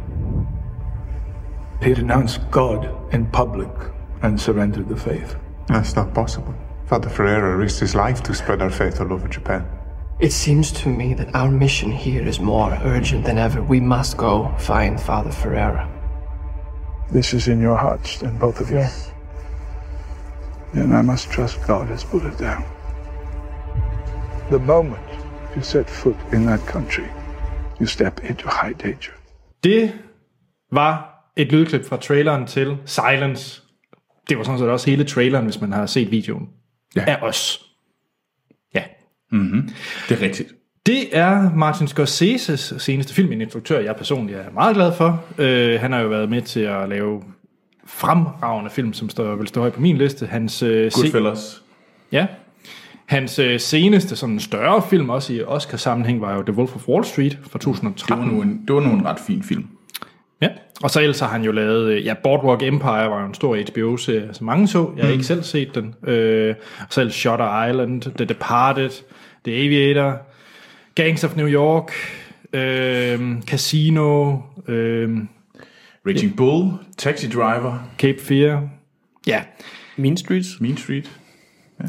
[1.82, 3.70] He renounced God in public
[4.22, 5.36] and surrendered the faith.
[5.68, 6.54] That's not possible.
[6.90, 9.64] Father Ferreira risked his life to spread our faith all over Japan.
[10.18, 13.62] It seems to me that our mission here is more urgent than ever.
[13.62, 15.88] We must go find Father Ferreira.
[17.12, 18.78] This is in your hearts, then, both of you.
[18.78, 19.12] Yes.
[20.74, 22.64] Then I must trust God has put it down.
[24.50, 25.08] The moment
[25.54, 27.08] you set foot in that country,
[27.78, 29.12] you step into high danger.
[29.64, 29.92] Det
[30.72, 33.62] var et lydklip fra traileren til Silence.
[34.28, 36.48] Det var sådan set også hele traileren, hvis man har set videoen.
[36.96, 37.04] Ja.
[37.06, 37.66] Af os.
[38.74, 38.82] Ja.
[40.08, 40.54] Det er rigtigt.
[40.86, 45.24] Det er Martin Scorseses seneste film, en instruktør, jeg personligt er meget glad for.
[45.38, 47.22] Uh, han har jo været med til at lave
[47.86, 50.26] fremragende film, som står, vil stå højt på min liste.
[50.26, 51.62] Hans, uh, Goodfellas.
[52.12, 52.26] Ja.
[53.10, 57.04] Hans øh, seneste sådan større film, også i Oscar-sammenhæng, var jo The Wolf of Wall
[57.04, 58.28] Street fra Det var 2013.
[58.28, 59.66] nu en, det var nu en ret fin film.
[60.80, 60.84] Ja.
[60.84, 63.56] Og så ellers har han jo lavet, øh, ja, Boardwalk Empire var jo en stor
[63.70, 64.90] HBO-serie, som mange så.
[64.96, 65.12] Jeg har mm.
[65.12, 65.94] ikke selv set den.
[66.06, 68.90] Øh, og så ellers Shutter Island, The Departed,
[69.44, 70.18] The Aviator,
[70.94, 71.92] Gangs of New York,
[72.52, 74.36] øh, Casino,
[74.68, 75.18] øh,
[76.06, 78.68] Raging Bull, Taxi Driver, Cape Fear.
[79.26, 79.42] Ja.
[79.96, 80.60] Mean Streets.
[80.60, 81.10] Mean Street.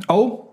[0.07, 0.47] Og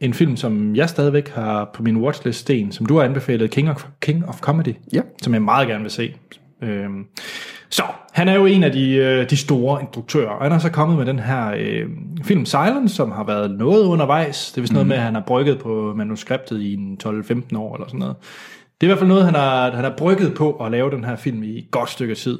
[0.00, 3.70] en film, som jeg stadigvæk har på min watchlist, Sten, som du har anbefalet, King
[3.70, 5.00] of, King of Comedy, Ja.
[5.22, 6.14] som jeg meget gerne vil se.
[6.62, 7.04] Øhm,
[7.70, 7.82] så,
[8.12, 10.98] han er jo en af de, øh, de store instruktører, og han er så kommet
[10.98, 11.88] med den her øh,
[12.24, 14.52] film Silence, som har været noget undervejs.
[14.52, 17.74] Det er vist noget med, at han har brygget på manuskriptet i en 12-15 år
[17.74, 18.16] eller sådan noget.
[18.80, 21.04] Det er i hvert fald noget, han har, han har brygget på at lave den
[21.04, 22.38] her film i et godt stykke tid.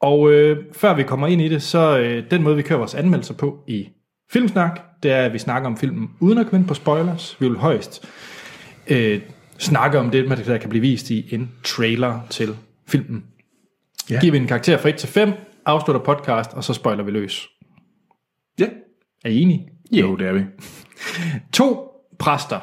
[0.00, 2.94] Og øh, før vi kommer ind i det, så øh, den måde, vi kører vores
[2.94, 3.88] anmeldelser på i
[4.32, 7.36] Filmsnak, det er, at vi snakker om filmen uden at komme ind på spoilers.
[7.40, 8.08] Vi vil højst
[8.88, 9.20] øh,
[9.58, 12.56] snakke om det, der kan blive vist i en trailer til
[12.88, 13.24] filmen.
[14.10, 14.20] Ja.
[14.20, 15.32] Giver vi en karakter fra 1 til 5,
[15.66, 17.48] afslutter podcast, og så spoiler vi løs.
[18.60, 18.66] Ja.
[19.24, 19.68] Er I enige?
[19.92, 20.44] Jo, det er vi.
[21.52, 22.60] To præster.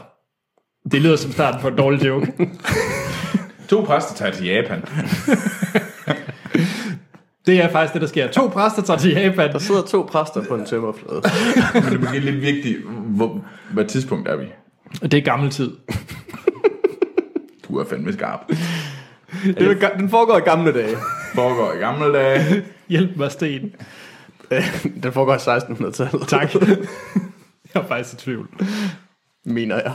[0.92, 2.34] Det lyder som starten på en dårlig joke.
[3.70, 4.82] To præster tager til Japan.
[7.46, 8.28] Det er faktisk det, der sker.
[8.28, 9.52] To præster tager til Japan.
[9.52, 11.22] Der sidder to præster på en tømmerflade.
[11.74, 14.46] Men det er måske lidt vigtigt, hvor, hvad tidspunkt er vi?
[15.02, 15.72] Det er gammel tid.
[17.68, 18.40] Du er fandme skarp.
[19.60, 20.98] Det er, den foregår i gamle dage.
[21.36, 22.66] Foregår i gamle dage.
[22.90, 23.76] Hjælp mig, Sten.
[25.04, 26.28] Den foregår i 1600-tallet.
[26.28, 26.54] Tak.
[27.74, 28.50] Jeg er faktisk i tvivl.
[29.46, 29.94] Mener jeg.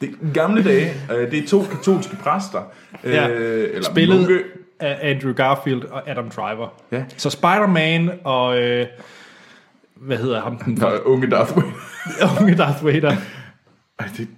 [0.00, 0.92] Det er gamle dage.
[1.16, 2.62] Øh, Det er to katolske præster.
[3.04, 3.28] øh, Ja.
[3.28, 4.42] Eller Spillet munke.
[4.80, 6.68] af Andrew Garfield og Adam Driver.
[6.92, 7.04] Ja.
[7.16, 8.58] Så Spider-Man og...
[8.62, 8.86] Øh,
[9.96, 10.58] hvad hedder ham?
[10.58, 12.40] Den Nå, unge Darth Vader.
[12.40, 13.16] unge Darth Vader.
[13.98, 14.28] Ej, det...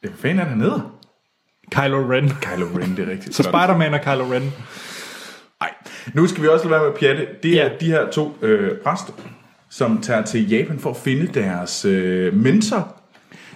[0.00, 0.82] Hvad fanden er der nede?
[1.70, 2.28] Kylo Ren.
[2.40, 3.34] Kylo Ren, det er rigtigt.
[3.34, 4.42] Så Spider-Man og Kylo Ren.
[5.60, 5.70] Nej,
[6.14, 7.26] nu skal vi også lade være med at pjatte.
[7.42, 7.70] Det er Ja.
[7.80, 9.12] de her to øh, præster,
[9.70, 12.96] som tager til Japan for at finde deres øh, mentor,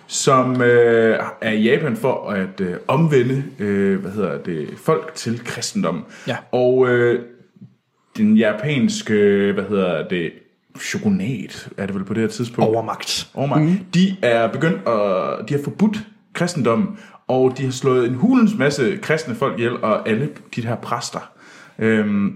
[0.07, 5.41] som øh, er i Japan for at øh, omvende øh, hvad hedder det, folk til
[5.45, 6.05] kristendom.
[6.27, 6.37] Ja.
[6.53, 7.23] Og øh,
[8.17, 9.15] den japanske,
[9.55, 10.33] hvad hedder det,
[10.81, 12.69] shogunat, er det vel på det her tidspunkt?
[12.75, 13.29] Overmagt.
[13.35, 13.63] Overmagt.
[13.65, 13.79] Mm.
[13.95, 15.99] De er begyndt at, de har forbudt
[16.33, 16.99] kristendommen,
[17.31, 21.33] og de har slået en hulens masse kristne folk ihjel, og alle de her præster.
[21.79, 22.33] Øhm,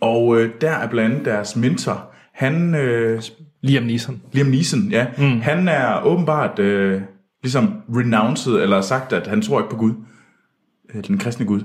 [0.00, 3.22] og øh, der er blandt andet deres mentor, han, øh,
[3.62, 4.22] Liam Neeson.
[4.32, 5.40] Liam Neeson, ja, mm.
[5.40, 7.00] han er åbenbart øh,
[7.42, 9.92] ligesom renounced, eller sagt, at han tror ikke på Gud,
[10.94, 11.60] øh, den kristne Gud.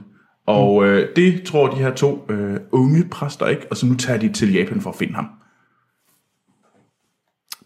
[0.46, 4.20] Og øh, det tror de her to øh, unge præster ikke, og så nu tager
[4.20, 5.28] de til Japan for at finde ham.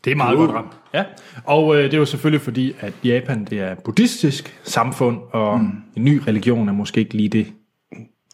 [0.03, 0.71] Det er meget godt ramt.
[0.93, 1.03] Ja.
[1.43, 5.59] Og øh, det er jo selvfølgelig fordi, at Japan det er et buddhistisk samfund, og
[5.59, 5.69] mm.
[5.95, 7.47] en ny religion er måske ikke lige det,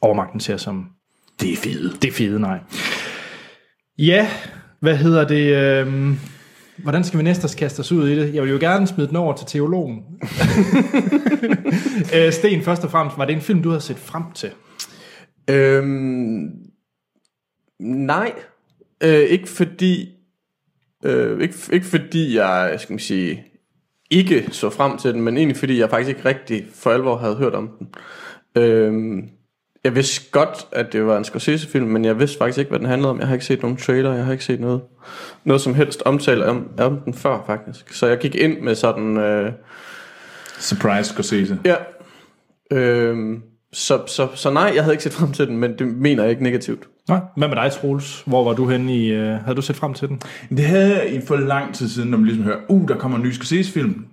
[0.01, 0.85] overmagten ser som
[1.41, 2.01] Det er fedt.
[2.01, 2.59] det fede, nej.
[3.97, 4.27] Ja,
[4.79, 5.55] hvad hedder det?
[5.55, 6.13] Øh,
[6.77, 8.33] hvordan skal vi næste kaste os ud i det?
[8.33, 10.03] Jeg vil jo gerne smide den over til teologen.
[12.15, 14.49] øh, Sten, først og fremmest, var det en film, du havde set frem til?
[15.49, 16.49] Øhm,
[17.79, 18.31] nej.
[19.03, 20.16] Øh, ikke fordi...
[21.07, 23.45] Øh, ikke, ikke fordi jeg, skal man sige,
[24.09, 27.35] ikke så frem til den, men egentlig fordi jeg faktisk ikke rigtig for alvor havde
[27.35, 27.87] hørt om den.
[28.63, 29.29] Øhm,
[29.83, 32.87] jeg vidste godt, at det var en Scorsese-film, men jeg vidste faktisk ikke, hvad den
[32.87, 33.19] handlede om.
[33.19, 34.81] Jeg har ikke set nogen trailer, jeg har ikke set noget,
[35.43, 37.93] noget som helst omtale om, om den før, faktisk.
[37.93, 39.17] Så jeg gik ind med sådan...
[39.17, 39.51] Øh,
[40.59, 41.59] Surprise Scorsese.
[41.65, 41.75] Ja.
[42.71, 43.41] Øhm,
[43.73, 46.29] så, så, så nej, jeg havde ikke set frem til den, men det mener jeg
[46.29, 46.87] ikke negativt.
[47.09, 47.19] Nej.
[47.37, 48.23] Hvad med dig, Troels?
[48.25, 49.11] Hvor var du henne i...
[49.11, 50.21] Øh, havde du set frem til den?
[50.49, 53.17] Det havde jeg i for lang tid siden, når man ligesom hører, uh, der kommer
[53.17, 54.05] en ny Scorsese-film.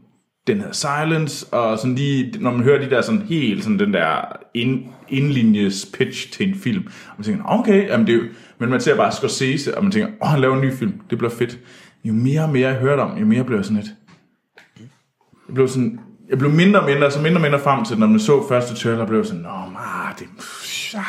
[0.46, 3.92] den hedder Silence, og sådan lige, når man hører de der sådan helt, sådan den
[3.92, 8.24] der ind, indlinjes pitch til en film, og man tænker, okay, jamen det er jo,
[8.58, 11.18] men man ser bare Scorsese, og man tænker, åh, han laver en ny film, det
[11.18, 11.58] bliver fedt.
[12.04, 13.90] Jo mere og mere jeg hørte om, jo mere blev jeg sådan lidt,
[15.48, 18.06] jeg blev sådan, jeg blev mindre og mindre, så mindre og mindre frem til, når
[18.06, 20.26] man så første trailer, blev jeg sådan, nå, ma, det,
[20.94, 21.04] ja,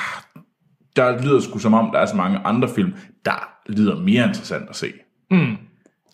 [0.95, 2.93] der lyder sgu som om, der er så mange andre film,
[3.25, 4.93] der lyder mere interessant at se.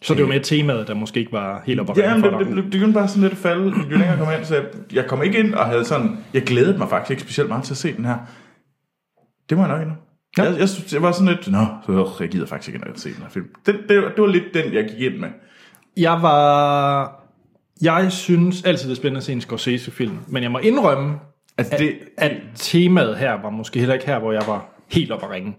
[0.01, 2.29] Så det var med temaet, der måske ikke var helt op at Ja, men for
[2.29, 4.45] det, det, det, det begyndte bare sådan lidt at falde, jo længere jeg kom ind,
[4.45, 7.49] så jeg, jeg kom ikke ind og havde sådan, jeg glædede mig faktisk ikke specielt
[7.49, 8.17] meget til at se den her.
[9.49, 9.95] Det må jeg nok endnu.
[10.37, 10.43] Ja.
[10.43, 13.21] Jeg, jeg, jeg var sådan lidt, nå, så jeg gider faktisk ikke og se den
[13.21, 13.45] her film.
[13.65, 15.29] Den, det, det var lidt den, jeg gik ind med.
[15.97, 17.20] Jeg var...
[17.81, 21.19] Jeg synes altid, det er spændende at se en Scorsese-film, men jeg må indrømme,
[21.57, 25.23] Altså, det, at temaet her var måske heller ikke her, hvor jeg var helt op
[25.23, 25.55] at ringe.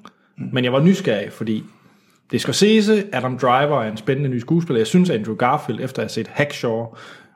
[0.53, 1.65] Men jeg var nysgerrig, fordi
[2.31, 4.81] det er Scorsese, Adam Driver er en spændende ny skuespiller.
[4.81, 6.87] Jeg synes, Andrew Garfield, efter at have set Hacksaw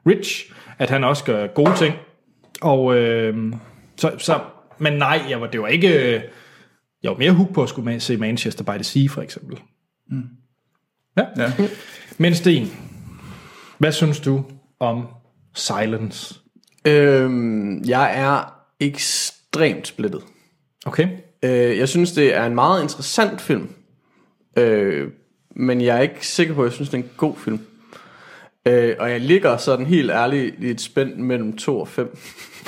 [0.07, 1.95] Rich, at han også gør gode ting.
[2.63, 3.53] Og øh,
[3.97, 4.41] så, så,
[4.79, 6.15] men nej, jeg var, det var ikke...
[6.15, 6.21] øh,
[7.03, 9.59] Jeg var mere hook på at skulle se Manchester by the Sea, for eksempel.
[11.17, 11.25] Ja.
[11.37, 11.53] ja.
[12.19, 12.71] Men Sten,
[13.79, 14.45] hvad synes du
[14.81, 15.07] om
[15.55, 16.35] Silence?
[16.87, 20.23] Øhm, jeg er ekstremt splittet.
[20.87, 21.09] Okay.
[21.43, 23.69] Øh, jeg synes, det er en meget interessant film.
[24.59, 25.09] Øh,
[25.57, 27.61] men jeg er ikke sikker på, at jeg synes, det er en god film.
[28.67, 32.17] Øh, og jeg ligger sådan helt ærligt i et spænd mellem 2 og 5.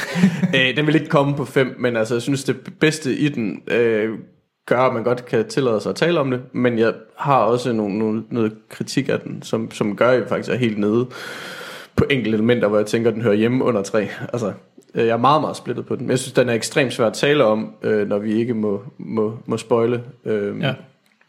[0.57, 3.63] øh, den vil ikke komme på 5, men altså, jeg synes, det bedste i den
[3.67, 4.19] øh,
[4.67, 6.41] gør, at man godt kan tillade sig at tale om det.
[6.53, 10.29] Men jeg har også nogle, nogle, noget kritik af den, som, som gør, at jeg
[10.29, 11.07] faktisk er helt nede
[11.99, 14.09] på enkelte elementer, hvor jeg tænker, at den hører hjemme under 3.
[14.33, 14.53] Altså,
[14.95, 16.03] øh, jeg er meget, meget splittet på den.
[16.07, 18.83] Men jeg synes, den er ekstremt svær at tale om, øh, når vi ikke må,
[18.99, 20.03] må, må spoile.
[20.25, 20.75] Øh, Ja.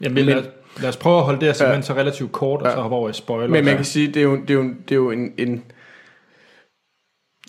[0.01, 0.43] Jamen, lad,
[0.81, 3.09] lad os prøve at holde det her simpelthen så relativt kort, og så hoppe over
[3.09, 3.47] i spoiler.
[3.47, 5.63] Men man kan sige, det er jo, det er jo, det er jo en, en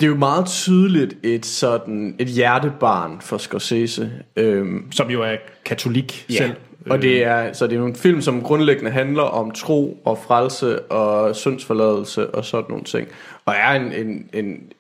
[0.01, 4.11] det er jo meget tydeligt et sådan et hjertebarn for Scorsese.
[4.37, 6.35] Øhm, Som jo er katolik ja.
[6.35, 6.53] selv.
[6.87, 10.83] Og det er, så det er en film, som grundlæggende handler om tro og frelse
[10.83, 13.09] og syndsforladelse og sådan nogle ting.
[13.45, 14.73] Og er en, en, en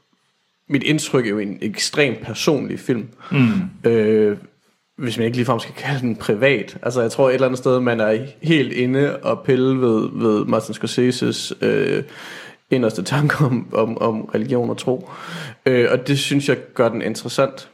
[0.69, 3.09] mit indtryk er jo en ekstremt personlig film.
[3.33, 3.91] Mm.
[3.91, 4.37] Øh,
[4.97, 6.79] hvis man ikke ligefrem skal kalde den privat.
[6.83, 10.45] Altså jeg tror et eller andet sted, man er helt inde og pille ved, ved
[10.45, 12.03] Martin Scorseses øh,
[12.71, 15.11] inderste tanker om, om, om religion og tro.
[15.67, 17.69] Øh, og det synes jeg gør den interessant.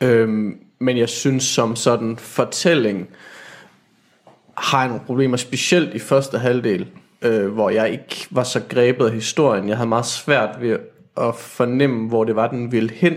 [0.00, 3.08] Øhm, men jeg synes som sådan fortælling
[4.56, 6.86] har jeg nogle problemer, specielt i første halvdel,
[7.22, 9.68] øh, hvor jeg ikke var så grebet af historien.
[9.68, 10.78] Jeg havde meget svært ved
[11.16, 13.14] at fornemme, hvor det var, den ville hen.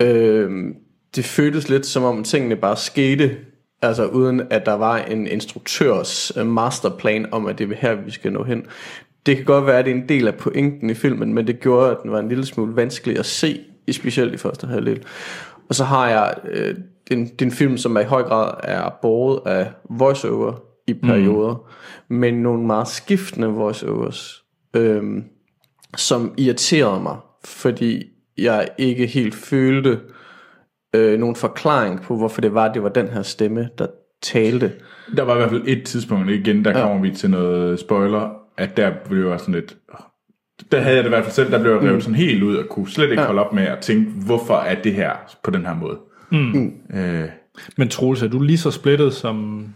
[0.00, 0.74] Øh,
[1.16, 3.36] det føltes lidt som om tingene bare skete,
[3.82, 8.10] altså uden at der var en instruktørs øh, masterplan om, at det er her, vi
[8.10, 8.66] skal nå hen.
[9.26, 11.60] Det kan godt være, at det er en del af pointen i filmen, men det
[11.60, 13.60] gjorde, at den var en lille smule vanskelig at se,
[13.92, 15.02] specielt i første halvdel.
[15.68, 16.74] Og så har jeg øh,
[17.10, 20.52] den, den film, som er i høj grad er båret af voiceover
[20.86, 21.54] i perioder,
[22.08, 22.16] mm.
[22.16, 24.44] men nogle meget skiftende voiceovers,
[24.76, 25.02] øh,
[25.96, 28.02] som irriterede mig, fordi
[28.38, 30.00] jeg ikke helt følte
[30.94, 33.86] øh, nogen forklaring på, hvorfor det var, det var den her stemme, der
[34.22, 34.72] talte.
[35.16, 36.86] Der var i hvert fald et tidspunkt, igen, der ja.
[36.86, 39.76] kommer vi til noget spoiler, at der blev jeg sådan lidt...
[40.72, 42.00] Der havde jeg det i hvert fald selv, der blev jeg revet mm.
[42.00, 43.26] sådan helt ud, og kunne slet ikke ja.
[43.26, 45.12] holde op med at tænke, hvorfor er det her
[45.44, 45.98] på den her måde.
[46.30, 46.72] Mm.
[46.94, 47.28] Øh,
[47.76, 49.66] Men Troels, er du lige så splittet som,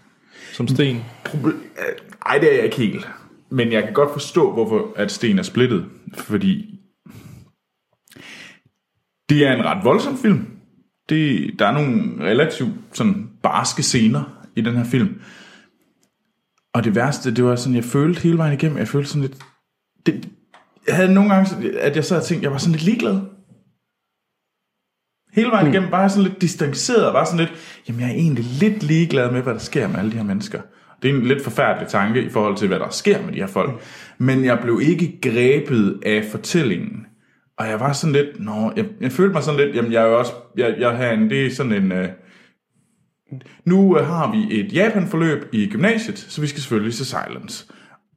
[0.52, 0.96] som Sten?
[1.28, 1.82] proble-
[2.26, 3.08] ej, det er jeg ikke helt.
[3.50, 5.84] Men jeg kan godt forstå, hvorfor at Sten er splittet.
[6.14, 6.78] Fordi
[9.28, 10.46] det er en ret voldsom film.
[11.08, 15.20] Det, der er nogle relativt sådan barske scener i den her film.
[16.74, 19.36] Og det værste, det var sådan, jeg følte hele vejen igennem, jeg følte sådan lidt...
[20.06, 20.28] Det,
[20.88, 23.20] jeg havde nogle gange, at jeg sad og tænkte, jeg var sådan lidt ligeglad.
[25.32, 28.82] Hele vejen igennem, bare sådan lidt distanceret, bare sådan lidt, jamen jeg er egentlig lidt
[28.82, 30.60] ligeglad med, hvad der sker med alle de her mennesker.
[31.02, 33.46] Det er en lidt forfærdelig tanke i forhold til, hvad der sker med de her
[33.46, 33.82] folk.
[34.18, 37.06] Men jeg blev ikke grebet af fortællingen.
[37.58, 40.06] Og jeg var sådan lidt, nå, jeg, jeg følte mig sådan lidt, jamen jeg er
[40.06, 42.08] jo også, jeg, jeg har en, det er sådan en, øh,
[43.64, 47.66] nu øh, har vi et Japan-forløb i gymnasiet, så vi skal selvfølgelig se Silence.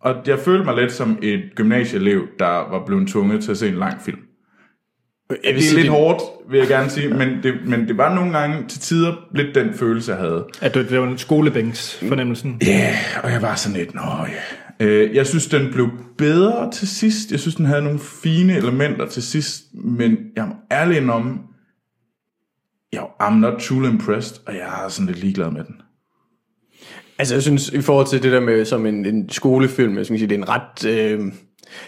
[0.02, 3.68] Og jeg følte mig lidt som et gymnasieelev, der var blevet tvunget til at se
[3.68, 4.20] en lang film.
[5.30, 8.38] Jeg Det er lidt hårdt, vil jeg gerne sige, men det, men det var nogle
[8.38, 10.46] gange til tider lidt den følelse, jeg havde.
[10.62, 12.58] At det, det var en skolebænks fornemmelsen?
[12.62, 14.02] Ja, yeah, og jeg var sådan lidt, nå
[14.82, 14.86] ja.
[14.86, 17.32] Øh, jeg synes, den blev bedre til sidst.
[17.32, 21.42] Jeg synes, den havde nogle fine elementer til sidst, men jeg må ærlig om,
[22.94, 25.76] jeg I'm not truly impressed, og jeg er sådan lidt ligeglad med den.
[27.22, 30.20] Altså jeg synes, i forhold til det der med som en, en skolefilm, jeg skal
[30.20, 31.20] sige, det er en ret, øh,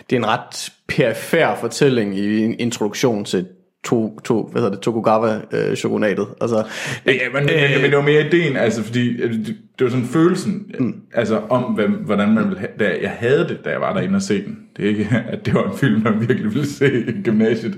[0.09, 3.45] det er en ret perifær fortælling i en introduktion til
[3.83, 6.27] to, to hvad hedder det, Tokugawa-shogunatet.
[6.41, 6.63] altså,
[7.05, 10.05] Ja, men, øh, men det var mere ideen, altså fordi øh, det, det var sådan
[10.05, 10.95] følelsen, mm.
[11.13, 14.15] altså om hvad, hvordan man ville have, da jeg havde det, da jeg var derinde
[14.15, 14.59] og se den.
[14.77, 17.75] Det er ikke, at det var en film, man virkelig ville se i gymnasiet.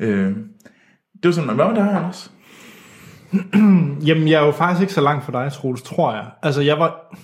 [0.00, 0.06] Mm.
[0.06, 0.26] Øh,
[1.12, 2.30] det var sådan, hvad var det her, Anders?
[4.06, 6.26] Jamen, jeg er jo faktisk ikke så langt fra dig, Troels, tror jeg.
[6.42, 7.16] Altså, jeg var...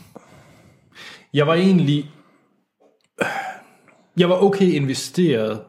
[1.35, 2.11] Jeg var egentlig...
[4.17, 5.61] Jeg var okay investeret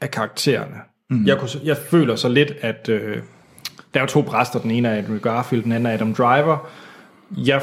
[0.00, 0.76] af karaktererne.
[1.10, 1.26] Mm.
[1.26, 2.88] Jeg, kunne, jeg føler så lidt, at...
[2.88, 3.22] Øh,
[3.94, 6.68] der er jo to præster, den ene er Andrew Garfield, den anden er Adam Driver.
[7.36, 7.62] Jeg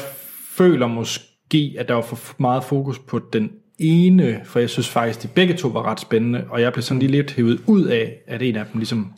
[0.56, 5.22] føler måske, at der var for meget fokus på den ene, for jeg synes faktisk,
[5.22, 8.14] de begge to var ret spændende, og jeg blev sådan lige lidt hævet ud af,
[8.26, 9.12] at en af dem ligesom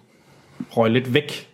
[0.70, 1.48] røg lidt væk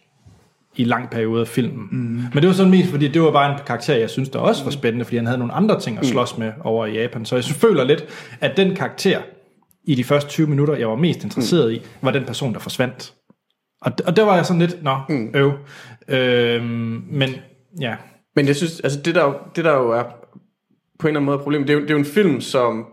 [0.76, 1.88] i lang periode af filmen.
[1.90, 1.98] Mm.
[1.98, 4.64] Men det var sådan mest, fordi det var bare en karakter, jeg synes, der også
[4.64, 7.24] var spændende, fordi han havde nogle andre ting at slås med over i Japan.
[7.24, 8.04] Så jeg føler lidt,
[8.40, 9.20] at den karakter
[9.84, 13.14] i de første 20 minutter, jeg var mest interesseret i, var den person, der forsvandt.
[13.82, 14.96] Og, og der var jeg sådan lidt, nå,
[15.34, 15.52] øv.
[16.08, 17.30] Øhm, men
[17.80, 17.94] ja,
[18.36, 20.02] Men jeg synes, altså det der, jo- det der jo er
[20.98, 22.86] på en eller anden måde problemet, det er, jo, det er jo en film, som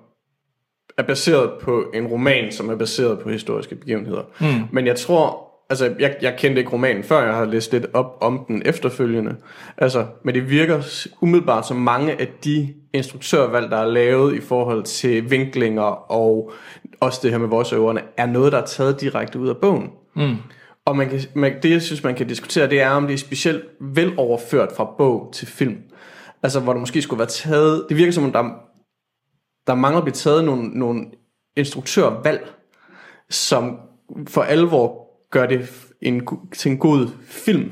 [0.97, 4.21] er baseret på en roman, som er baseret på historiske begivenheder.
[4.41, 4.67] Mm.
[4.71, 8.17] Men jeg tror, altså jeg, jeg kendte ikke romanen før, jeg har læst lidt op
[8.21, 9.35] om den efterfølgende.
[9.77, 14.83] Altså, men det virker umiddelbart som mange af de instruktørvalg, der er lavet i forhold
[14.83, 16.51] til vinklinger og
[16.99, 19.89] også det her med voiceoverne, er noget, der er taget direkte ud af bogen.
[20.15, 20.35] Mm.
[20.85, 23.17] Og man kan, man, det, jeg synes, man kan diskutere, det er, om det er
[23.17, 25.77] specielt veloverført fra bog til film.
[26.43, 27.85] Altså, hvor der måske skulle være taget...
[27.89, 28.43] Det virker som om, der,
[29.67, 31.05] der mangler at blive taget nogle, nogle
[31.57, 32.51] instruktørvalg,
[33.29, 33.77] som
[34.27, 35.69] for alvor gør det
[36.01, 37.71] en, til en god film,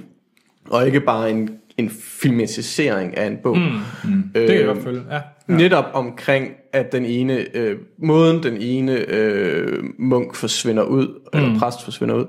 [0.69, 3.57] og ikke bare en, en filmatisering af en bog.
[3.57, 4.22] Mm.
[4.34, 5.02] det kan jeg godt følge.
[5.11, 5.22] Ja.
[5.48, 11.40] Netop omkring, at den ene, øh, måden den ene øh, munk forsvinder ud, mm.
[11.40, 12.26] eller præst forsvinder ud,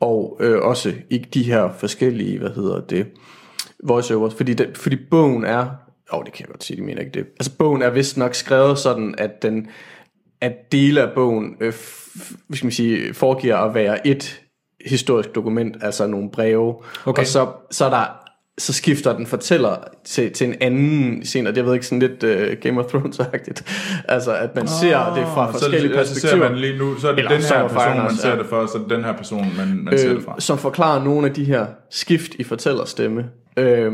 [0.00, 3.06] og øh, også i de her forskellige, hvad hedder det,
[3.84, 5.60] voiceovers, fordi, den, fordi bogen er,
[6.12, 8.16] åh oh, det kan jeg godt sige, de mener ikke det, altså bogen er vist
[8.16, 9.66] nok skrevet sådan, at den,
[10.40, 14.39] at dele af bogen, øh, f- skal man sige, foregiver at være et
[14.86, 16.74] historisk dokument, altså nogle breve,
[17.06, 17.22] Okay.
[17.22, 18.04] og så, så er der
[18.58, 22.22] så skifter den fortæller til, til en anden scene, og det ved ikke sådan lidt
[22.24, 23.62] uh, Game of Thrones-agtigt.
[24.14, 26.50] Altså, at man oh, ser det fra forskellige så, så ser perspektiver.
[26.50, 28.66] man lige nu, så er det Eller den her er person, man ser det for,
[28.66, 30.34] så er det den her person, man, man ser det fra.
[30.34, 33.24] øh, som forklarer nogle af de her skift i fortællerstemme.
[33.56, 33.92] Øh,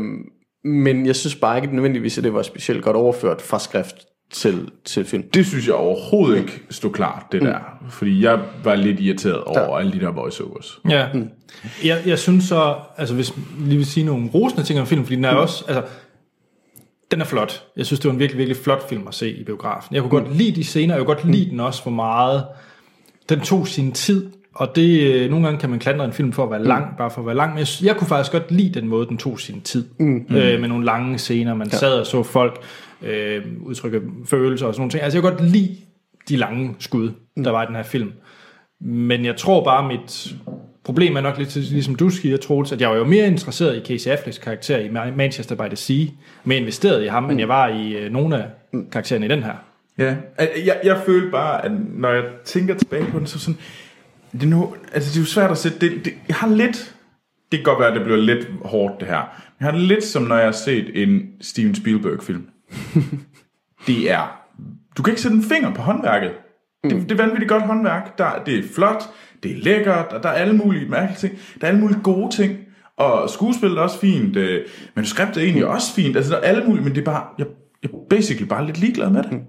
[0.65, 3.95] men jeg synes bare ikke nødvendigvis, at det var specielt godt overført fra skrift
[4.31, 5.23] til, til film.
[5.33, 7.59] Det synes jeg overhovedet ikke stod klart, det der.
[7.89, 10.79] Fordi jeg var lidt irriteret over alle de der voiceovers.
[10.89, 11.07] Ja.
[11.13, 11.29] Mm.
[11.83, 15.15] Jeg, jeg synes så, altså hvis lige vil sige nogle rosende ting om filmen, fordi
[15.15, 15.83] den er også, altså,
[17.11, 17.63] den er flot.
[17.77, 19.95] Jeg synes, det var en virkelig, virkelig flot film at se i biografen.
[19.95, 22.43] Jeg kunne godt lide de scener, jeg kunne godt lide den også for meget.
[23.29, 26.43] Den tog sin tid, og det, øh, nogle gange kan man klandre en film for
[26.43, 28.79] at være lang, bare for at være lang, men jeg, jeg kunne faktisk godt lide
[28.79, 29.85] den måde, den tog sin tid.
[29.99, 30.25] Mm.
[30.29, 31.77] Øh, med nogle lange scener, man ja.
[31.77, 32.61] sad og så folk
[33.01, 35.03] øh, udtrykke følelser og sådan nogle ting.
[35.03, 35.75] Altså jeg kunne godt lide
[36.29, 37.11] de lange skud,
[37.43, 38.11] der var i den her film.
[38.81, 40.35] Men jeg tror bare, mit
[40.83, 43.77] problem er nok lidt til- ligesom du siger, Troels, at jeg var jo mere interesseret
[43.77, 46.05] i Casey Afflecks karakter i Ma- Manchester by the Sea,
[46.43, 47.29] mere investeret i ham, mm.
[47.29, 48.49] end jeg var i øh, nogle af
[48.91, 49.53] karaktererne i den her.
[49.97, 50.15] Ja,
[50.65, 53.59] jeg, jeg, følte bare, at når jeg tænker tilbage på den, så sådan,
[54.31, 56.95] det er, nu, altså det er jo svært at sætte, det, det, jeg har lidt,
[57.51, 59.25] det kan godt være, at det bliver lidt hårdt det her, men
[59.59, 62.47] jeg har det lidt som, når jeg har set en Steven Spielberg-film.
[63.87, 64.41] det er,
[64.97, 66.31] du kan ikke sætte en finger på håndværket.
[66.83, 69.03] Det, det er vanvittigt godt håndværk, der, det er flot,
[69.43, 72.35] det er lækkert, og der er alle mulige mærkelige ting, der er alle mulige gode
[72.35, 72.57] ting,
[72.97, 74.65] og skuespillet er også fint, øh,
[74.95, 77.47] manuskriptet er egentlig også fint, altså der er alle mulige, men det er bare, jeg,
[77.83, 79.41] jeg er basically bare lidt ligeglad med det.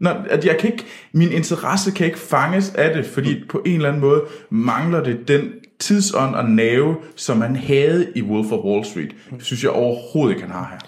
[0.00, 3.76] Når, at jeg kan ikke, min interesse kan ikke fanges af det, fordi på en
[3.76, 8.64] eller anden måde mangler det den tidsånd og nerve, som man havde i Wolf of
[8.64, 9.14] Wall Street.
[9.30, 10.78] Det synes jeg overhovedet ikke, han har her.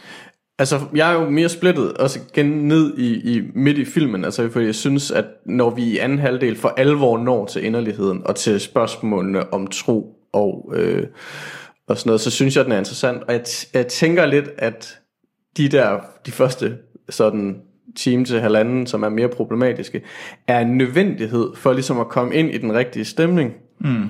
[0.59, 4.51] Altså, jeg er jo mere splittet også igen ned i, i midt i filmen, altså
[4.51, 8.37] fordi jeg synes, at når vi i anden halvdel for alvor når til inderligheden og
[8.37, 11.07] til spørgsmålene om tro og, øh,
[11.89, 13.23] og sådan noget, så synes jeg, den er interessant.
[13.23, 14.99] Og jeg, jeg tænker lidt, at
[15.57, 16.77] de der, de første
[17.09, 17.57] sådan
[17.97, 20.03] time til halvanden, som er mere problematiske,
[20.47, 23.55] er en nødvendighed for ligesom at komme ind i den rigtige stemning.
[23.81, 24.09] Mm.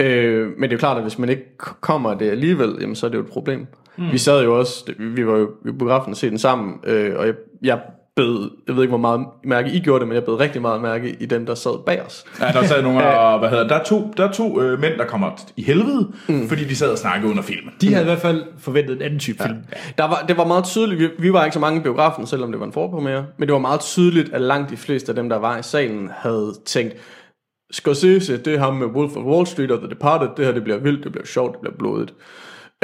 [0.00, 3.06] Øh, men det er jo klart, at hvis man ikke kommer det alligevel, jamen, så
[3.06, 3.66] er det jo et problem.
[3.98, 4.12] Mm.
[4.12, 7.26] Vi sad jo også, vi var jo i biografen og se den sammen, øh, og
[7.26, 7.80] jeg, jeg
[8.16, 10.80] bed, jeg ved ikke hvor meget mærke I gjorde det, men jeg bed rigtig meget
[10.82, 12.24] mærke i dem, der sad bag os.
[12.40, 14.98] Ja, der sad nogle, og, hvad hedder, der er to, der er to øh, mænd,
[14.98, 16.48] der kommer i helvede, mm.
[16.48, 17.74] fordi de sad og snakkede under filmen.
[17.80, 19.58] De havde i hvert fald forventet en anden type film.
[19.98, 22.50] Der var, det var meget tydeligt, vi, vi var ikke så mange i biografen, selvom
[22.52, 25.28] det var en forpremiere, men det var meget tydeligt, at langt de fleste af dem,
[25.28, 26.94] der var i salen, havde tænkt,
[27.72, 30.64] Scorsese, det er ham med Wolf of Wall Street og The Departed, det her det
[30.64, 32.14] bliver vildt, det bliver sjovt, det bliver blodigt.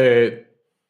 [0.01, 0.33] Øh,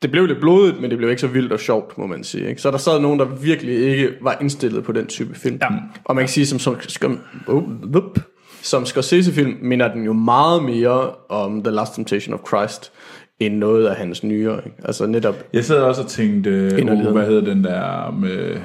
[0.03, 2.49] det blev lidt blodigt, men det blev ikke så vildt og sjovt, må man sige.
[2.49, 2.63] Ikke?
[2.63, 5.59] Så der sad nogen, der virkelig ikke var indstillet på den type film.
[5.63, 5.69] Ja.
[6.05, 8.19] Og man kan sige, som, som, som, oh, whoop,
[8.63, 12.93] som Scorsese-film minder den jo meget mere om The Last Temptation of Christ,
[13.41, 14.61] end noget af hans nyere.
[14.67, 14.77] Ikke?
[14.85, 15.35] Altså netop...
[15.53, 17.17] Jeg sad også og tænkte, uh, Inderligheden.
[17.17, 18.57] hvad hedder den der med,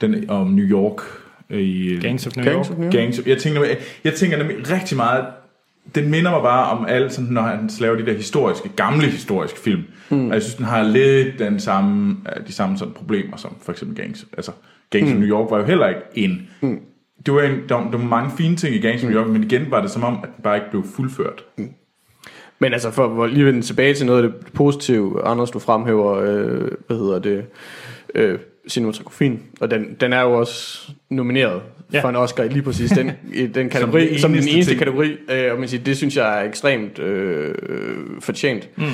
[0.00, 1.02] den om New York
[1.50, 2.76] i Gangs of New Gangs York.
[2.76, 2.92] of New York.
[2.92, 5.24] Gangs, jeg, tænker, jeg, jeg tænker nemlig rigtig meget,
[5.94, 9.58] den minder mig bare om alt, sådan, når han laver de der historiske, gamle historiske
[9.58, 9.82] film.
[10.10, 10.26] Mm.
[10.26, 13.72] Og jeg synes, den har lidt den samme, øh, de samme sådan problemer som for
[13.72, 14.26] eksempel Gangs.
[14.36, 14.52] Altså,
[14.90, 15.18] Gangs mm.
[15.18, 16.48] New York var jo heller ikke en...
[16.60, 16.80] Mm.
[17.26, 19.28] Det var, en, der, var, der var mange fine ting i Gangs of New York,
[19.28, 21.44] men igen var det som om, at den bare ikke blev fuldført.
[22.58, 26.14] Men altså, for at lige vende tilbage til noget af det positive, Anders, du fremhæver,
[26.14, 27.44] øh, hvad hedder det,
[28.14, 28.38] øh,
[28.68, 31.62] cinematografien, og den, den er jo også nomineret
[31.92, 32.02] ja.
[32.02, 34.78] For en Oscar lige præcis den, i den kategori, den som den eneste ting.
[34.78, 37.54] kategori, øh, og man siger, det synes jeg er ekstremt øh,
[38.20, 38.68] fortjent.
[38.76, 38.84] Mm.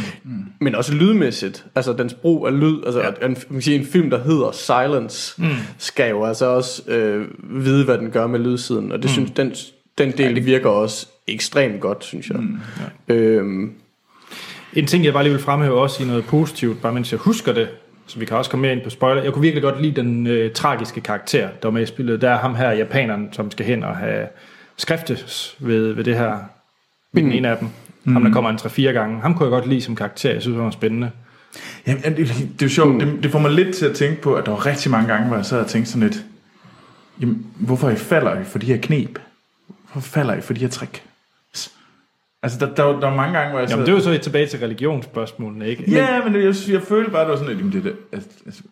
[0.60, 3.08] Men også lydmæssigt, altså dens brug af lyd, altså ja.
[3.08, 5.48] en, man kan sige, en film, der hedder Silence, mm.
[5.78, 7.24] skal jo altså også øh,
[7.64, 9.12] vide, hvad den gør med lydsiden, og det mm.
[9.12, 9.54] synes, den,
[9.98, 12.38] den del ja, virker også ekstremt godt, synes jeg.
[12.38, 12.58] Mm.
[13.08, 13.14] Ja.
[13.14, 13.72] Øhm,
[14.76, 17.52] En ting, jeg bare lige vil fremhæve også i noget positivt, bare mens jeg husker
[17.52, 17.68] det,
[18.08, 19.22] så vi kan også komme mere ind på spoiler.
[19.22, 22.20] Jeg kunne virkelig godt lide den øh, tragiske karakter, der var med i spillet.
[22.20, 24.28] Der er ham her, japaneren, som skal hen og have
[24.76, 26.38] skriftes ved, ved det her,
[27.12, 27.68] ved den ene af dem.
[28.04, 28.12] Mm.
[28.12, 29.20] Ham, der kommer en 3-4 gange.
[29.20, 30.32] Ham kunne jeg godt lide som karakter.
[30.32, 31.10] Jeg synes, han var spændende.
[31.86, 33.00] Jamen, det, det er jo sjovt.
[33.00, 35.26] Det, det får mig lidt til at tænke på, at der var rigtig mange gange,
[35.26, 36.24] hvor jeg sad og tænkte sådan lidt,
[37.20, 39.18] jamen, hvorfor I falder I for de her knep?
[39.92, 41.02] Hvorfor falder I for de her trick?
[42.42, 43.76] Altså, der, der, der var mange gange, hvor jeg sad...
[43.76, 45.90] Jamen, det er jo så tilbage til religionsspørgsmålene, ikke?
[45.90, 47.96] Ja, men det, jeg, jeg følte bare, det var sådan jamen, det, det,
[48.46, 48.62] altså,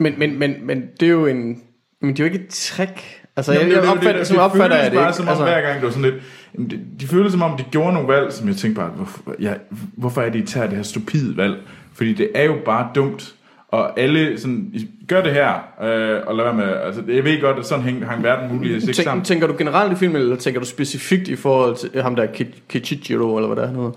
[0.00, 1.62] Men, men, men, men det er jo en...
[2.00, 3.22] Men det er jo ikke et trick.
[3.36, 5.16] Altså, Jamen, jeg, jeg det- det- opfatter, det- som det opfatter jeg det bare ikke.
[5.16, 6.22] som om Altså, hver gang, det var sådan lidt...
[6.54, 9.34] jamen, De, de føltes som om, de gjorde nogle valg, som jeg tænkte bare, hvorfor,
[9.40, 9.54] ja,
[9.96, 11.56] hvorfor er det, I tager det her stupide valg?
[11.94, 13.34] Fordi det er jo bare dumt.
[13.72, 14.74] Og alle sådan,
[15.08, 18.06] gør det her, øh, og lad være med, altså jeg ved godt, at sådan hang,
[18.06, 19.24] hang verden muligvis ikke tænk, sammen.
[19.24, 22.60] tænker du generelt i filmen, eller tænker du specifikt i forhold til ham der Ki-
[22.68, 23.90] Kichijiro, eller hvad der er han hedder?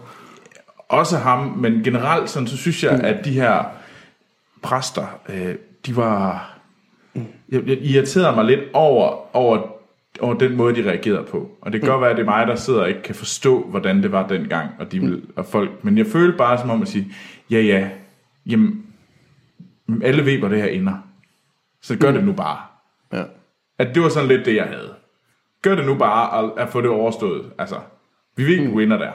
[0.90, 3.64] Også ham, men generelt sådan, så synes jeg, at de her
[4.62, 6.52] præster, øh, de var...
[7.50, 9.62] Jeg, jeg irriterede mig lidt over, over,
[10.20, 11.52] over den måde, de reagerede på.
[11.62, 13.64] Og det kan godt være, at det er mig, der sidder og ikke kan forstå,
[13.70, 15.84] hvordan det var dengang, og, de vil, og folk.
[15.84, 17.08] Men jeg følte bare som om at sige,
[17.52, 17.88] ja ja,
[18.46, 18.82] jamen,
[20.04, 20.94] alle ved, hvor det her ender.
[21.82, 22.58] Så gør det nu bare.
[23.14, 23.24] Ja.
[23.80, 24.94] At det var sådan lidt det, jeg havde.
[25.62, 27.46] Gør det nu bare, og at få det overstået.
[27.58, 27.76] Altså,
[28.36, 29.12] vi ved, du ender der.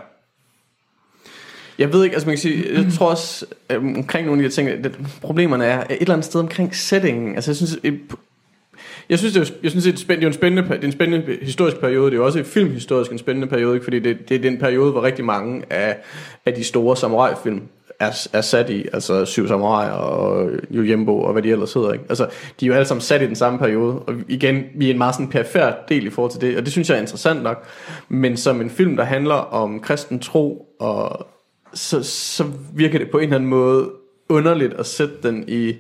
[1.79, 4.55] Jeg ved ikke, altså man kan sige, jeg tror også øhm, omkring nogle af de
[4.55, 7.35] ting, det, problemerne er et eller andet sted omkring settingen.
[7.35, 8.01] Altså jeg synes, et,
[9.09, 10.87] jeg synes, det er, jeg synes det er, spændende, det er en spændende, det er
[10.87, 12.11] en spændende historisk periode.
[12.11, 13.85] Det er også et filmhistorisk en spændende periode, ikke?
[13.85, 15.97] fordi det, det er den periode, hvor rigtig mange af,
[16.47, 17.63] af de store samurai-film
[18.01, 21.93] er, er sat i, altså Syv Samurai og Yojimbo og hvad de ellers hedder.
[21.93, 22.05] Ikke?
[22.09, 22.29] Altså,
[22.61, 24.99] de er jo alle sammen sat i den samme periode, og igen, vi er en
[24.99, 27.67] meget sådan perifær del i forhold til det, og det synes jeg er interessant nok.
[28.09, 31.27] Men som en film, der handler om kristen tro, og
[31.75, 32.45] så, så
[32.75, 33.91] virker det på en eller anden måde
[34.29, 35.75] underligt at sætte den i,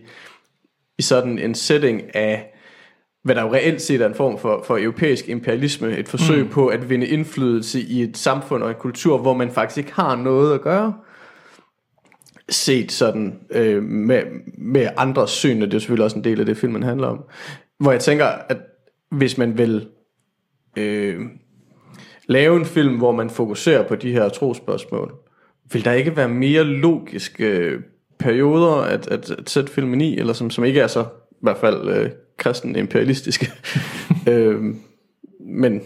[0.98, 2.46] i sådan en setting af,
[3.24, 6.48] hvad der jo reelt set er en form for, for europæisk imperialisme, et forsøg mm.
[6.48, 10.16] på at vinde indflydelse i et samfund og en kultur, hvor man faktisk ikke har
[10.16, 10.94] noget at gøre
[12.50, 14.22] set sådan øh, med,
[14.58, 17.24] med andres syn, og det er selvfølgelig også en del af det filmen handler om.
[17.78, 18.56] Hvor jeg tænker, at
[19.10, 19.88] hvis man vil
[20.76, 21.20] øh,
[22.26, 25.14] lave en film, hvor man fokuserer på de her trospørgsmål,
[25.72, 27.80] vil der ikke være mere logiske øh,
[28.18, 31.58] perioder at, at, at sætte filmen i, eller som, som ikke er så i hvert
[31.58, 33.50] fald øh, kristen imperialistiske.
[34.30, 34.74] øh,
[35.40, 35.82] men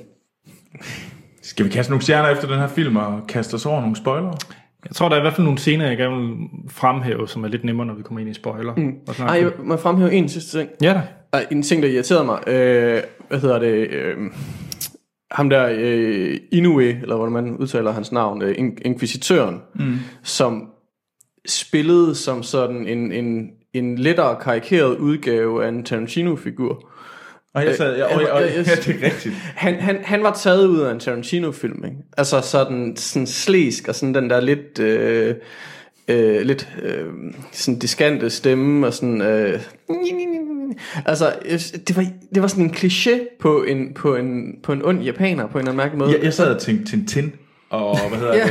[1.43, 4.37] Skal vi kaste nogle stjerner efter den her film, og kaste os over nogle spoilere?
[4.85, 6.37] Jeg tror, der er i hvert fald nogle scener, jeg gerne vil
[6.69, 8.75] fremhæve, som er lidt nemmere, når vi kommer ind i spoiler.
[8.77, 8.95] Mm.
[9.09, 10.71] Og ej, jeg må fremhæve en sidste ting.
[10.83, 11.03] Ja da.
[11.33, 14.17] Ej, en ting, der irriterede mig, øh, hvad hedder det, øh,
[15.31, 19.95] ham der øh, Inoue, eller hvordan man udtaler hans navn, øh, in- Inquisitøren, mm.
[20.23, 20.69] som
[21.49, 26.91] spillede som sådan en, en, en lettere karikeret udgave af en Tarantino-figur.
[27.55, 29.35] Og jeg sad, jeg, og, og, og, ja, det er rigtigt.
[29.55, 31.97] Han, han, han var taget ud af en Tarantino-film, ikke?
[32.17, 34.79] Altså sådan, sådan slæsk, og sådan den der lidt...
[34.79, 35.35] Øh,
[36.09, 37.05] øh, lidt øh,
[37.53, 39.61] sådan diskante stemme og sådan øh,
[41.07, 44.85] Altså, jeg det var, det var sådan en kliché på en, på en, på en
[44.85, 46.11] ond japaner, på en eller anden mærkelig måde.
[46.13, 47.33] Jeg, jeg sad og tænkte Tintin,
[47.71, 48.43] og hvad hedder Ja.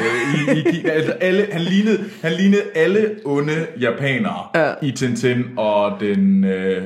[0.54, 4.74] det, i, i, altså alle, han, lignede, han lignede alle onde japanere Ja.
[4.82, 6.84] i Tintin, og den, øh,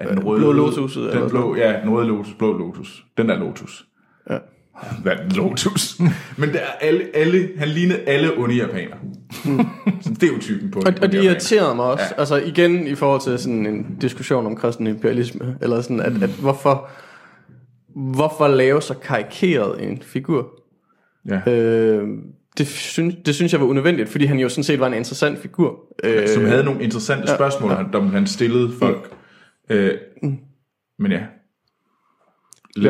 [0.00, 3.38] er den røde, Blå Lotus, den blå, ja, den røde lotus, blå lotus, den der
[3.38, 3.86] lotus.
[4.30, 4.38] Ja.
[5.02, 6.00] Hvad er den lotus?
[6.38, 8.98] Men det er alle, alle, han lignede alle onde japanere.
[10.00, 12.04] Så det er jo typen på Og, og det irriterede mig også.
[12.10, 12.20] Ja.
[12.20, 15.56] Altså igen i forhold til sådan en diskussion om kristen imperialisme.
[15.60, 16.88] Eller sådan, at, at hvorfor,
[17.94, 20.48] hvorfor lave så karikeret en figur?
[21.28, 21.52] Ja.
[21.52, 22.08] Øh,
[22.58, 25.38] det, synes, det synes jeg var unødvendigt, fordi han jo sådan set var en interessant
[25.38, 25.80] figur.
[26.04, 27.76] Øh, som havde nogle interessante ja, spørgsmål, ja.
[27.76, 29.10] han, der han stillede folk.
[29.70, 29.98] Øh,
[30.98, 31.26] men ja.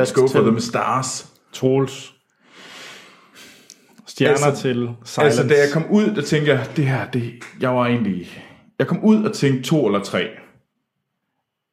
[0.01, 1.33] Os Let's go for them stars.
[1.53, 2.15] Troels.
[4.07, 4.75] Stjerner Altså- til
[5.05, 5.23] Silence.
[5.23, 8.29] Altså, da jeg kom ud, der tænkte jeg, det her, det, jeg var egentlig...
[8.79, 10.29] Jeg kom ud og tænkte to eller tre.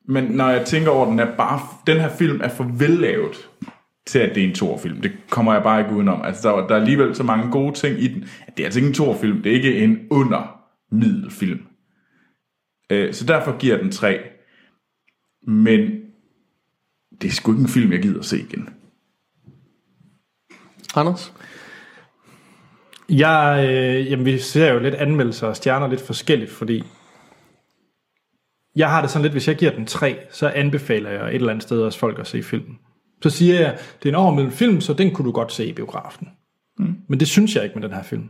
[0.07, 3.49] Men når jeg tænker over den, er bare, den her film er for vellavet
[4.07, 5.01] til, at det er en torfilm.
[5.01, 6.21] Det kommer jeg bare ikke udenom.
[6.21, 8.21] Altså, der, der er alligevel så mange gode ting i den.
[8.57, 9.41] Det er altså ikke en torfilm.
[9.41, 10.61] Det er ikke en under
[10.91, 11.59] middelfilm.
[12.89, 14.19] Øh, så derfor giver den tre.
[15.47, 15.79] Men
[17.21, 18.69] det er sgu ikke en film, jeg gider at se igen.
[20.95, 21.33] Anders?
[23.09, 26.83] Jeg, øh, jamen, vi ser jo lidt anmeldelser og stjerner lidt forskelligt, fordi
[28.75, 31.49] jeg har det sådan lidt, hvis jeg giver den 3, så anbefaler jeg et eller
[31.49, 32.77] andet sted også folk at se filmen.
[33.23, 35.73] Så siger jeg, det er en overmiddel film, så den kunne du godt se i
[35.73, 36.27] biografen.
[36.79, 36.95] Mm.
[37.09, 38.29] Men det synes jeg ikke med den her film.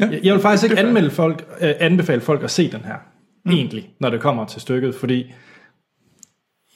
[0.00, 2.96] Ja, Jeg, jeg vil faktisk ikke anmelde folk, øh, anbefale folk at se den her,
[3.44, 3.50] mm.
[3.50, 5.32] egentlig, når det kommer til stykket, fordi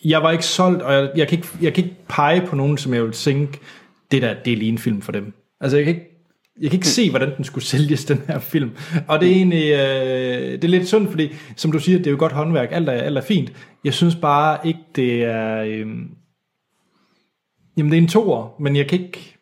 [0.05, 2.79] jeg var ikke solgt, og jeg, jeg, kan ikke, jeg kan ikke pege på nogen,
[2.79, 3.59] som jeg vil tænke,
[4.11, 5.33] det der, det er lige en film for dem.
[5.61, 6.07] Altså, jeg kan ikke,
[6.61, 8.71] jeg kan ikke se, hvordan den skulle sælges, den her film.
[9.09, 12.11] Og det er egentlig, øh, det er lidt synd, fordi, som du siger, det er
[12.11, 13.53] jo godt håndværk, alt er, alt er fint.
[13.85, 15.63] Jeg synes bare ikke, det er...
[15.63, 15.87] Øh,
[17.77, 19.35] jamen, det er en toer, men jeg kan ikke...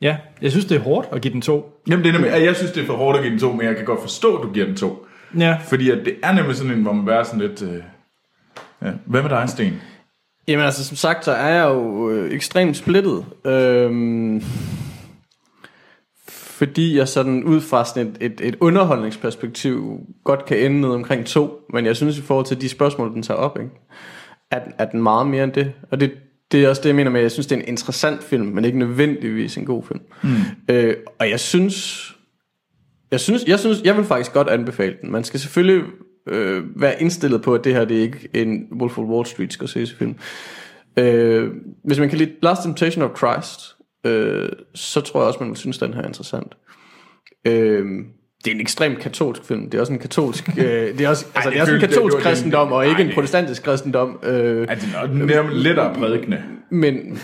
[0.00, 1.82] Ja, jeg synes, det er hårdt at give den to.
[1.88, 3.66] Jamen, det er nemlig, jeg synes, det er for hårdt at give den to, men
[3.66, 5.06] jeg kan godt forstå, at du giver den to.
[5.38, 5.58] Ja.
[5.64, 7.62] Fordi at det er nemlig sådan en, hvor man er sådan lidt...
[7.62, 7.82] Øh,
[8.82, 8.90] ja.
[9.06, 9.72] Hvad med dig, Sten?
[10.48, 13.24] Jamen altså, som sagt, så er jeg jo øh, ekstremt splittet.
[13.44, 14.42] Øhm,
[16.28, 21.26] fordi jeg sådan ud fra sådan et, et, et underholdningsperspektiv godt kan ende ned omkring
[21.26, 21.60] to.
[21.72, 23.70] Men jeg synes i forhold til de spørgsmål, den tager op, ikke,
[24.50, 25.72] er, den- er den meget mere end det.
[25.90, 26.12] Og det,
[26.52, 28.46] det er også det, jeg mener med, at jeg synes, det er en interessant film,
[28.46, 30.00] men ikke nødvendigvis en god film.
[30.22, 30.28] Mm.
[30.68, 32.02] Øh, og jeg synes,
[33.10, 35.12] jeg synes, jeg synes, jeg vil faktisk godt anbefale den.
[35.12, 35.84] Man skal selvfølgelig
[36.26, 39.52] øh, være indstillet på, at det her det er ikke en Wolf of Wall Street
[39.52, 40.14] skal ses film.
[40.98, 41.50] Øh,
[41.84, 43.60] hvis man kan lide Last Temptation of Christ,
[44.06, 46.56] øh, så tror jeg også, man vil synes, den her er interessant.
[47.46, 47.84] Øh,
[48.44, 49.70] det er en ekstremt katolsk film.
[49.70, 51.88] Det er også en katolsk, øh, det er også, altså, det er også en det-
[51.88, 54.18] katolsk det kristendom, og ikke nej, en det- protestantisk kristendom.
[54.22, 56.42] Øh, Altså, er lettere prædikende.
[56.70, 57.18] men,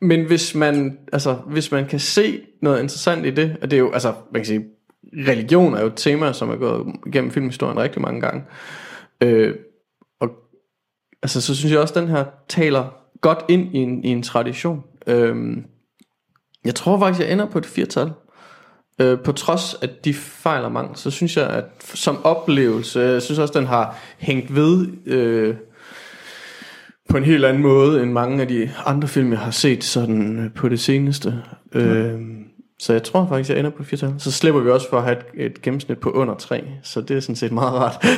[0.00, 3.80] men hvis man, altså, hvis man kan se noget interessant i det, og det er
[3.80, 4.64] jo, altså, man kan sige,
[5.12, 8.44] religion er jo et tema, som er gået igennem filmhistorien rigtig mange gange.
[9.20, 9.54] Øh,
[10.20, 10.28] og
[11.22, 12.84] altså, så synes jeg også, at den her taler
[13.20, 14.82] godt ind i en, i en tradition.
[15.06, 15.56] Øh,
[16.64, 18.12] jeg tror faktisk, jeg ender på et firtal.
[19.00, 23.38] Øh, på trods af de fejler mange, så synes jeg, at som oplevelse, jeg synes
[23.38, 25.56] også, den har hængt ved øh,
[27.08, 30.38] på en helt anden måde, end mange af de andre film, jeg har set sådan
[30.38, 31.42] øh, på det seneste.
[31.72, 32.20] Øh,
[32.80, 35.16] så jeg tror faktisk, jeg ender på 4 Så slipper vi også for at have
[35.34, 38.04] et, et gennemsnit på under 3, så det er sådan set meget rart.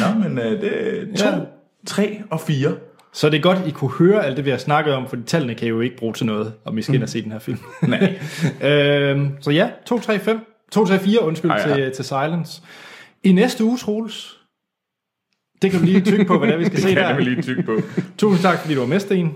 [0.00, 1.36] Nå, men øh, det er to, Ja.
[1.36, 1.40] ja.
[1.86, 2.74] tre og fire.
[3.12, 5.54] Så det er godt, I kunne høre alt det, vi har snakket om, for tallene
[5.54, 7.38] kan I jo ikke bruge til noget, om I skal ind og se den her
[7.38, 7.58] film.
[7.82, 8.18] Nej.
[8.70, 10.38] øhm, så ja, 2, 3, 5.
[10.72, 11.74] 2, 3, 4, undskyld, Ej, ja.
[11.74, 12.62] til, til Silence.
[13.24, 14.38] I næste uge, Troels,
[15.62, 17.08] det kan du lige tykke på, hvad det er, vi skal Det se kan der.
[17.14, 17.76] jeg lige tykke på.
[18.18, 19.34] Tusind tak, fordi du var med, Sten.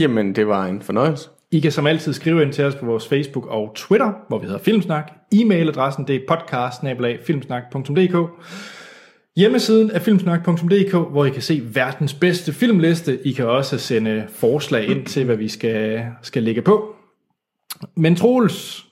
[0.00, 1.28] Jamen, det var en fornøjelse.
[1.52, 4.46] I kan som altid skrive ind til os på vores Facebook og Twitter, hvor vi
[4.46, 5.12] hedder Filmsnak.
[5.34, 6.80] E-mailadressen det er podcast
[7.26, 8.16] filmsnak.dk.
[9.36, 13.26] Hjemmesiden er filmsnak.dk, hvor I kan se verdens bedste filmliste.
[13.26, 16.94] I kan også sende forslag ind til, hvad vi skal, skal lægge på.
[17.96, 18.86] Men Troels,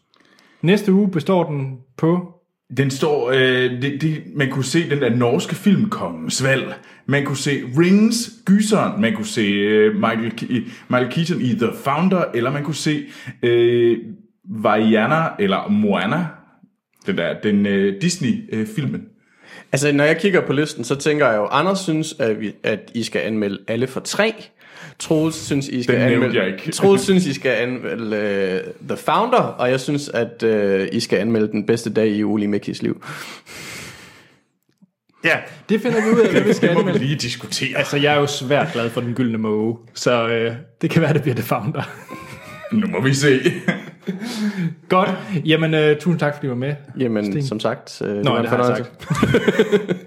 [0.63, 2.31] næste uge består den på...
[2.77, 6.75] Den står, øh, det, det, man kunne se den der norske filmkongens Valg.
[7.07, 9.01] Man kunne se Rings, Gyseren.
[9.01, 12.25] Man kunne se øh, Michael, Ke- Michael Keaton i The Founder.
[12.35, 13.05] Eller man kunne se
[13.43, 13.99] øh,
[14.45, 16.27] Vaiana, eller Moana.
[17.07, 19.03] Den der, den øh, Disney-filmen.
[19.73, 22.91] Altså, når jeg kigger på listen, så tænker jeg jo, Anders synes, at, vi, at
[22.95, 24.35] I skal anmelde alle for tre.
[24.99, 26.43] Troels synes, I skal anmelde...
[26.43, 26.71] jeg ikke.
[26.79, 31.19] Troels synes, I skal anmelde uh, The Founder, og jeg synes, at uh, I skal
[31.19, 33.05] anmelde den bedste dag i Uli Mikkis liv.
[35.25, 35.37] Ja,
[35.69, 37.07] det finder vi ud af, hvad vi skal Det må vi anmelde.
[37.07, 37.79] lige diskutere.
[37.79, 40.53] Altså, jeg er jo svært glad for den gyldne måge, så øh,
[40.83, 41.83] det kan være, det bliver The Founder.
[42.73, 43.41] Nu må vi se.
[44.89, 45.11] Godt.
[45.45, 46.75] Jamen, øh, tusind tak, fordi du var med.
[46.99, 47.43] Jamen, Sten.
[47.47, 50.01] som sagt, øh, det Nå, var en det har jeg sagt.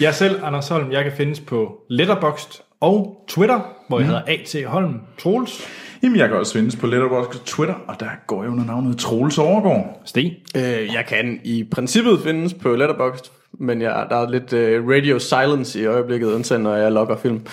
[0.00, 4.56] Jeg selv, Anders Holm, jeg kan findes på Letterboxd og Twitter, hvor jeg hedder A.T.
[4.66, 5.68] Holm Troels.
[6.02, 8.98] Jamen, jeg kan også findes på Letterboxd og Twitter, og der går jeg under navnet
[8.98, 10.00] Troels Overgaard.
[10.04, 10.32] Sten.
[10.56, 10.62] Øh,
[10.94, 15.80] jeg kan i princippet findes på Letterboxd, men jeg, der er lidt øh, radio silence
[15.80, 17.46] i øjeblikket, undtagen når jeg logger film.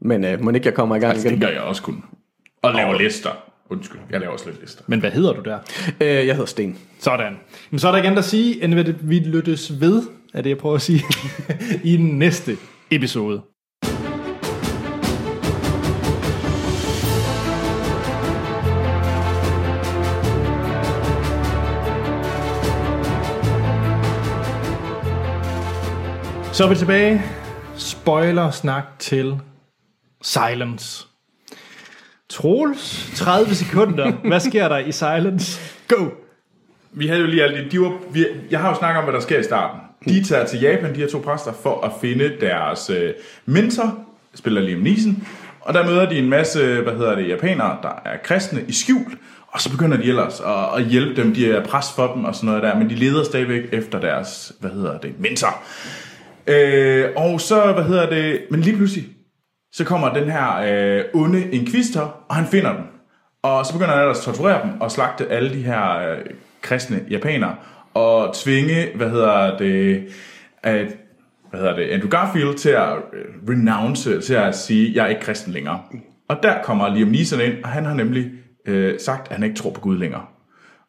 [0.00, 1.40] Men øh, må ikke jeg kommer i gang Altså, det igen.
[1.40, 2.04] gør jeg også kun.
[2.62, 3.30] Og laver lister.
[3.70, 4.82] Undskyld, jeg laver også lidt lister.
[4.86, 5.58] Men hvad hedder du der?
[6.00, 6.78] Øh, jeg hedder Sten.
[6.98, 7.36] Sådan.
[7.70, 10.02] Men så er der andet at sige, end at vi lyttes ved,
[10.34, 11.02] er det jeg prøver at sige,
[11.92, 12.56] i den næste
[12.90, 13.42] episode.
[26.56, 27.22] Så er vi tilbage.
[27.76, 29.40] Spoiler snak til
[30.22, 31.06] Silence.
[32.28, 34.12] Troels, 30 sekunder.
[34.28, 35.60] Hvad sker der i Silence?
[35.88, 36.08] Go!
[36.92, 39.14] Vi havde jo lige alle de, de var, vi, jeg har jo snakket om, hvad
[39.14, 39.80] der sker i starten.
[40.04, 43.12] De tager til Japan, de her to præster, for at finde deres øh,
[43.46, 43.98] mentor,
[44.34, 45.26] spiller Liam Neeson,
[45.60, 49.18] og der møder de en masse, hvad hedder det, japanere, der er kristne i skjul,
[49.46, 52.34] og så begynder de ellers at, at hjælpe dem, de er pres for dem og
[52.34, 55.62] sådan noget der, men de leder stadigvæk efter deres, hvad hedder det, mentor.
[56.46, 59.06] Øh, og så, hvad hedder det, men lige pludselig,
[59.72, 62.84] så kommer den her øh, onde inquisitor, og han finder dem.
[63.42, 66.18] Og så begynder han ellers at torturere dem og slagte alle de her øh,
[66.62, 67.56] kristne japanere
[67.94, 70.08] og tvinge, hvad hedder det,
[70.62, 70.86] at,
[71.50, 75.22] hvad hedder det, Andrew Garfield til at øh, renounce, til at sige, jeg er ikke
[75.22, 75.80] kristen længere.
[76.28, 78.30] Og der kommer Liam Neeson ind, og han har nemlig
[78.66, 80.24] øh, sagt, at han ikke tror på Gud længere.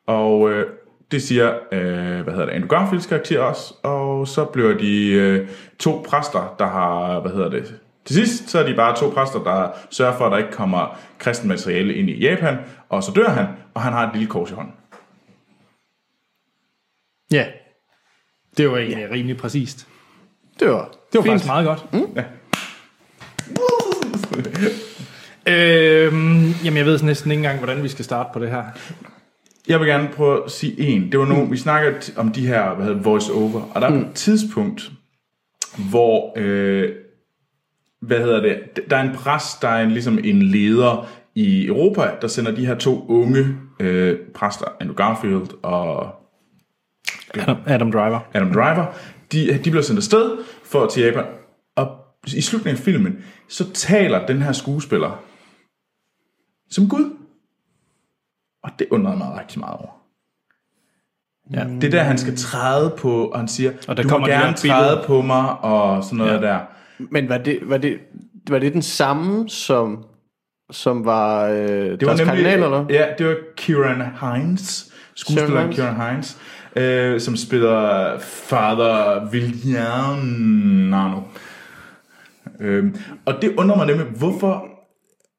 [0.07, 0.65] Og øh,
[1.11, 5.49] det siger, øh, hvad hedder det, Andrew Garfields karakter også, og så bliver de øh,
[5.79, 9.43] to præster, der har, hvad hedder det, til sidst, så er de bare to præster,
[9.43, 12.57] der sørger for, at der ikke kommer kristen materiale ind i Japan,
[12.89, 14.73] og så dør han, og han har et lille kors i hånden.
[17.31, 17.45] Ja.
[18.57, 19.87] Det var egentlig rimelig præcist.
[20.59, 21.31] Det var, Det var fint.
[21.31, 21.93] faktisk meget godt.
[21.93, 22.07] Mm.
[22.15, 22.23] Ja.
[25.53, 28.63] øhm, jamen, jeg ved næsten ikke engang, hvordan vi skal starte på det her.
[29.67, 31.11] Jeg vil gerne prøve at sige en.
[31.11, 33.93] Det var nogle, vi snakker om de her, hvad hedder voice over, og der er
[33.93, 34.01] mm.
[34.01, 34.91] et tidspunkt,
[35.89, 36.89] hvor, øh,
[38.01, 42.11] hvad hedder det, der er en præst, der er en, ligesom en leder i Europa,
[42.21, 46.15] der sender de her to unge øh, præster, Andrew Garfield og
[47.33, 48.19] Adam, Adam Driver.
[48.33, 48.85] Adam Driver,
[49.31, 51.25] de, de bliver sendt afsted for til Japan,
[51.75, 51.97] og
[52.35, 53.17] i slutningen af filmen,
[53.47, 55.23] så taler den her skuespiller
[56.69, 57.16] som Gud.
[58.67, 59.89] Og det undrede mig rigtig meget over.
[61.53, 61.63] Ja.
[61.81, 64.27] Det er der, han skal træde på, og han siger, Og der du må kommer
[64.27, 66.37] de gerne træde på mig, og sådan noget Ja.
[66.47, 66.59] der.
[67.11, 67.97] Men var det, var det,
[68.49, 70.05] var det den samme, som,
[70.71, 72.85] som var øh, Det var deres kardinal, eller?
[72.89, 75.75] Ja, det var Kieran Hines, skuespilleren Hines.
[75.75, 76.37] Kieran Hines,
[76.75, 81.21] øh, som spiller Father Vigliano.
[82.59, 82.95] Øh,
[83.25, 84.65] og det undrer mig nemlig, hvorfor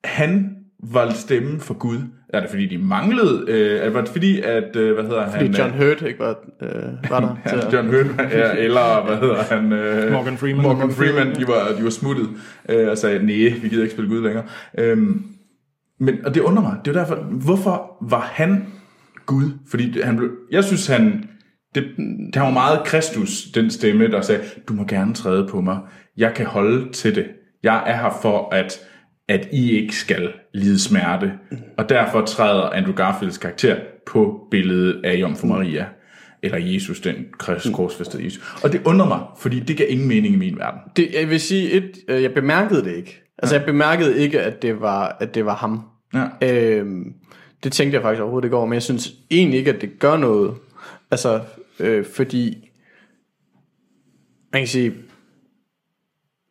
[0.05, 1.99] han var stemme for Gud.
[2.35, 3.45] Er det fordi, de manglede?
[3.49, 5.55] Øh, er det var det fordi, at, øh, hvad hedder Fordi han?
[5.55, 7.37] John Hurt ikke var, øh, var der.
[7.57, 9.73] Ja, til- John Hurt, ja, eller hvad hedder han?
[9.73, 10.63] Øh, Morgan Freeman.
[10.63, 12.29] Morgan Freeman, de var, de var smuttet
[12.69, 14.45] øh, og sagde, nej, vi gider ikke spille Gud længere.
[14.79, 15.23] Øhm,
[16.01, 18.67] men, og det undrer mig, det er jo derfor, hvorfor var han
[19.27, 19.45] Gud?
[19.71, 21.25] Fordi han blev, jeg synes, han,
[21.75, 21.85] det,
[22.35, 25.79] det var meget Kristus, den stemme, der sagde, du må gerne træde på mig,
[26.17, 27.27] jeg kan holde til det.
[27.63, 28.81] Jeg er her for, at,
[29.29, 31.33] at I ikke skal lide smerte.
[31.79, 33.77] Og derfor træder Andrew Garfields karakter
[34.07, 35.87] på billedet af Jomfru Maria.
[36.43, 38.61] Eller Jesus, den krist- korsfæstede Jesus.
[38.65, 40.81] Og det undrer mig, fordi det gav ingen mening i min verden.
[40.97, 43.23] Det, jeg vil sige, et, øh, jeg bemærkede det ikke.
[43.39, 45.83] Altså, jeg bemærkede ikke, at det var, at det var ham.
[46.15, 46.27] Ja.
[46.43, 47.13] Øhm,
[47.65, 50.17] det tænkte jeg faktisk overhovedet ikke over, men jeg synes egentlig ikke, at det gør
[50.17, 50.55] noget.
[51.11, 51.41] Altså,
[51.81, 52.71] øh, fordi,
[54.53, 54.93] man kan sige,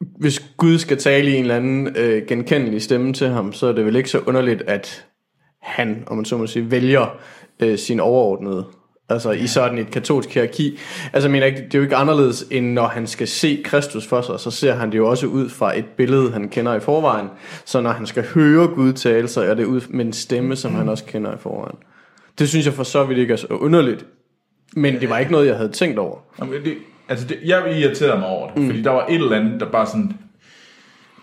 [0.02, 3.72] hvis Gud skal tale i en eller anden øh, genkendelig stemme til ham, så er
[3.72, 5.06] det vel ikke så underligt, at
[5.62, 7.18] han, om man så må sige, vælger
[7.60, 8.66] øh, sin overordnede.
[9.10, 10.80] Altså i sådan et katolsk hierarki.
[11.14, 14.22] Altså mener ikke, det er jo ikke anderledes, end når han skal se Kristus for
[14.22, 17.28] sig, så ser han det jo også ud fra et billede, han kender i forvejen.
[17.66, 20.74] Så når han skal høre Gud tale, så er det ud med en stemme, som
[20.74, 21.78] han også kender i forvejen.
[22.40, 24.06] Det synes jeg for så vidt ikke er så underligt.
[24.76, 26.18] Men det var ikke noget, jeg havde tænkt over.
[26.40, 26.74] Jamen, det,
[27.10, 28.68] altså det, jeg irriterede mig over det, mm.
[28.68, 30.14] fordi der var et eller andet, der bare sådan...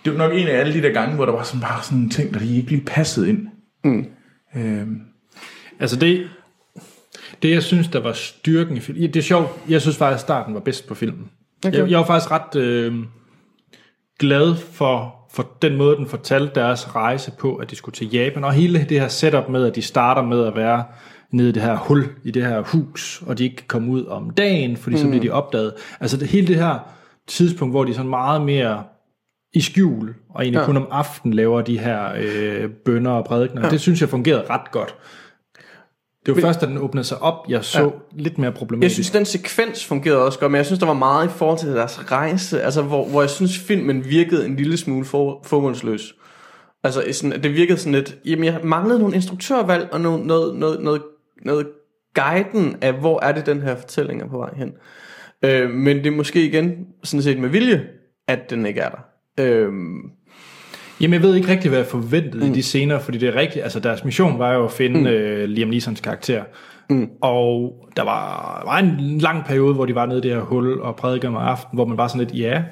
[0.04, 1.98] Det var nok en af alle de der gange, hvor der var sådan bare sådan
[1.98, 3.48] en ting, der lige ikke lige passede ind.
[3.84, 4.06] Mm.
[4.56, 5.00] Øhm,
[5.80, 6.28] Altså det,
[7.42, 10.20] det jeg synes, der var styrken i filmen, det er sjovt, jeg synes faktisk, at
[10.20, 11.30] starten var bedst på filmen.
[11.66, 11.78] Okay.
[11.78, 12.94] Jeg, jeg var faktisk ret øh,
[14.18, 18.44] glad for, for den måde, den fortalte deres rejse på, at de skulle til Japan,
[18.44, 20.84] og hele det her setup med, at de starter med at være
[21.34, 24.04] nede i det her hul, i det her hus, og de ikke kan komme ud
[24.06, 25.02] om dagen, fordi mm.
[25.02, 25.72] så bliver de opdaget.
[26.00, 26.78] Altså det, hele det her
[27.28, 28.82] tidspunkt, hvor de er sådan meget mere
[29.54, 30.66] i skjul, og egentlig Ja.
[30.66, 33.62] kun om aftenen laver de her øh, bønder og prædikener.
[33.64, 33.70] Ja.
[33.70, 34.94] Det synes jeg fungerede ret godt.
[36.26, 37.88] Det var først, da den åbnede sig op, jeg så Ja.
[38.12, 38.94] lidt mere Jeg problematisk.
[38.94, 41.68] synes, den sekvens fungerede også godt, men jeg synes, der var meget i forhold til
[41.68, 46.14] deres rejse, altså hvor, hvor jeg synes, filmen virkede en lille smule for, formålsløs.
[46.84, 50.80] Altså, sådan, det virkede sådan lidt, jamen jeg manglede nogle instruktørvalg og noget, noget, noget,
[50.82, 51.02] noget,
[51.42, 51.66] noget
[52.14, 54.72] guiden af, hvor er det, den her fortælling er på vej hen.
[55.42, 57.84] Øh, men det er måske igen, sådan set med vilje,
[58.28, 59.04] at den ikke er der.
[59.40, 59.72] Øh,
[61.00, 62.52] Jamen, jeg ved ikke rigtig, hvad jeg forventede mm.
[62.52, 65.06] i de scener, fordi det er rigtigt, altså deres mission var jo at finde mm.
[65.06, 66.44] øh, Liam Neesons karakter.
[66.90, 67.08] Mm.
[67.20, 70.80] Og der var, var en lang periode, hvor de var nede i det her hul
[70.80, 72.62] og prædikede om aftenen, hvor man var sådan lidt, ja,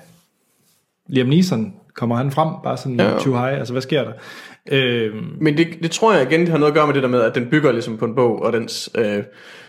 [1.09, 3.19] Liam Neeson, kommer han frem, bare sådan Ja.
[3.19, 4.13] too high, altså hvad sker der?
[4.71, 7.09] Øh, Men det, det tror jeg igen, det har noget at gøre med det der
[7.09, 9.23] med, at den bygger ligesom på en bog, og dens øh,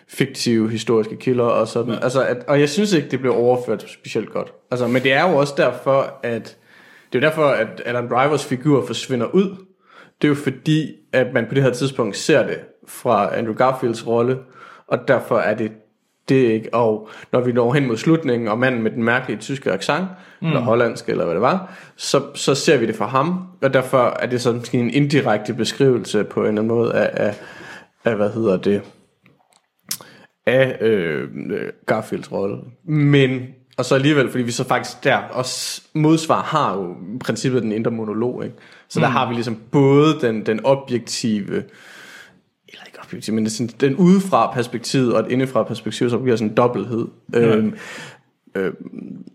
[0.08, 1.94] fiktive historiske kilder og sådan.
[1.94, 2.00] Ja.
[2.04, 4.54] Altså, at, og jeg synes ikke, det blev overført specielt godt.
[4.72, 6.58] Altså, men det er jo også derfor, at
[7.14, 9.56] det er jo derfor, at Adam Drivers figur forsvinder ud.
[10.22, 14.08] Det er jo fordi, at man på det her tidspunkt ser det fra Andrew Garfields
[14.08, 14.38] rolle,
[14.88, 15.72] og derfor er det
[16.30, 16.74] det ikke.
[16.74, 20.08] Og når vi når hen mod slutningen, og manden med den mærkelige tyske accent,
[20.42, 20.48] mm.
[20.48, 24.18] eller hollandsk, eller hvad det var, så, så ser vi det fra ham, og derfor
[24.20, 27.36] er det sådan en indirekte beskrivelse på en eller anden måde af, af,
[28.06, 28.82] af hvad hedder det,
[30.46, 32.58] af øh, øh, Garfields rolle.
[32.86, 33.42] Men,
[33.78, 37.72] og så alligevel, fordi vi så faktisk der også modsvar har jo i princippet den
[37.72, 38.56] indre monolog, ikke?
[38.90, 39.14] Så der Mm.
[39.14, 41.64] har vi ligesom både den, den objektive, eller
[43.14, 46.36] ikke objektiv, men det er sådan, den udefra perspektiv og et indefra perspektiv, så bliver
[46.36, 47.08] sådan en dobbelthed.
[47.34, 47.40] Ja.
[47.40, 47.74] Øhm,
[48.56, 49.26] øhm,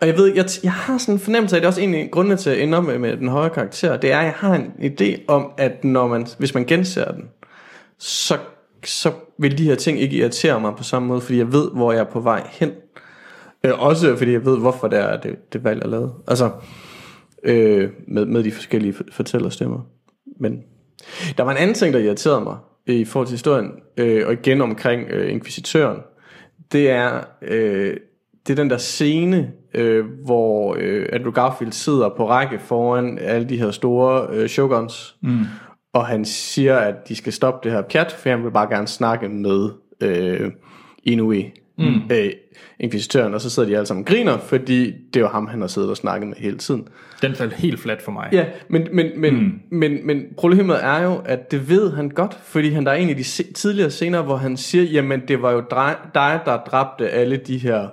[0.00, 2.08] og jeg ved, jeg, jeg har sådan en fornemmelse af, det er også en af
[2.12, 4.92] grundene til at ende med, med den høje karakter, det er, at jeg har en
[4.92, 7.24] idé om, at når man, hvis man genser den,
[7.98, 8.38] så,
[8.84, 11.92] så vil de her ting ikke irritere mig på samme måde, fordi jeg ved, hvor
[11.92, 12.70] jeg er på vej hen.
[13.64, 16.12] Øh, også fordi jeg ved, hvorfor det er, det, det valg er lavet.
[16.28, 16.50] Altså,
[17.44, 19.80] øh, med, med de forskellige for- fortællerstemmer.
[20.40, 20.62] Men
[21.36, 22.56] der var en anden ting, der irriterede mig
[22.86, 25.98] i forhold til historien, øh, og igen omkring øh, inkvisitøren.
[26.72, 27.96] Det er, øh,
[28.46, 33.48] det er den der scene, øh, hvor øh, Andrew Garfield sidder på række foran alle
[33.48, 35.38] de her store øh, shoguns, Mm.
[35.92, 38.86] og han siger, at de skal stoppe det her pjat, for han vil bare gerne
[38.88, 39.68] snakke med
[40.00, 40.50] øh,
[41.04, 41.84] Inui, Mm.
[42.12, 42.30] øh,
[42.80, 45.60] inkvisitøren, og så sidder de alle sammen og griner, fordi det er jo ham, han
[45.60, 46.88] har siddet og snakket med hele tiden.
[47.22, 48.28] den faldt helt flat for mig.
[48.32, 49.60] Ja, men, men, men, mm.
[49.78, 53.08] men, men problemet er jo, at det ved han godt, fordi han der er en
[53.10, 56.56] af de se- tidligere scener, hvor han siger, jamen det var jo drej- dig, der
[56.70, 57.86] dræbte alle de her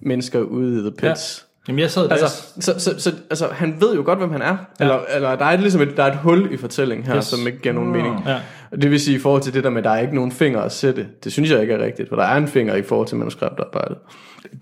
[0.00, 1.42] mennesker ude i The Pits.
[1.42, 1.46] Ja.
[1.68, 2.10] Jamen jeg sad.
[2.10, 2.26] Altså,
[2.60, 4.46] så, så, så, altså, han ved jo godt, hvem han er.
[4.80, 4.84] Ja.
[4.84, 7.24] Eller, eller der er ligesom et, der er et hul i fortællingen her, Yes.
[7.24, 8.22] som ikke giver nogen mening.
[8.26, 8.36] Ja.
[8.72, 10.60] Det vil sige, i forhold til det der med, at der er ikke nogen finger
[10.60, 13.08] at sætte, det synes jeg ikke er rigtigt, for der er en finger i forhold
[13.08, 13.96] til manuskriptarbejdet.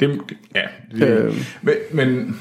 [0.01, 0.21] Det,
[0.55, 0.63] ja.
[0.93, 1.35] Det, Øhm.
[1.63, 2.41] men, men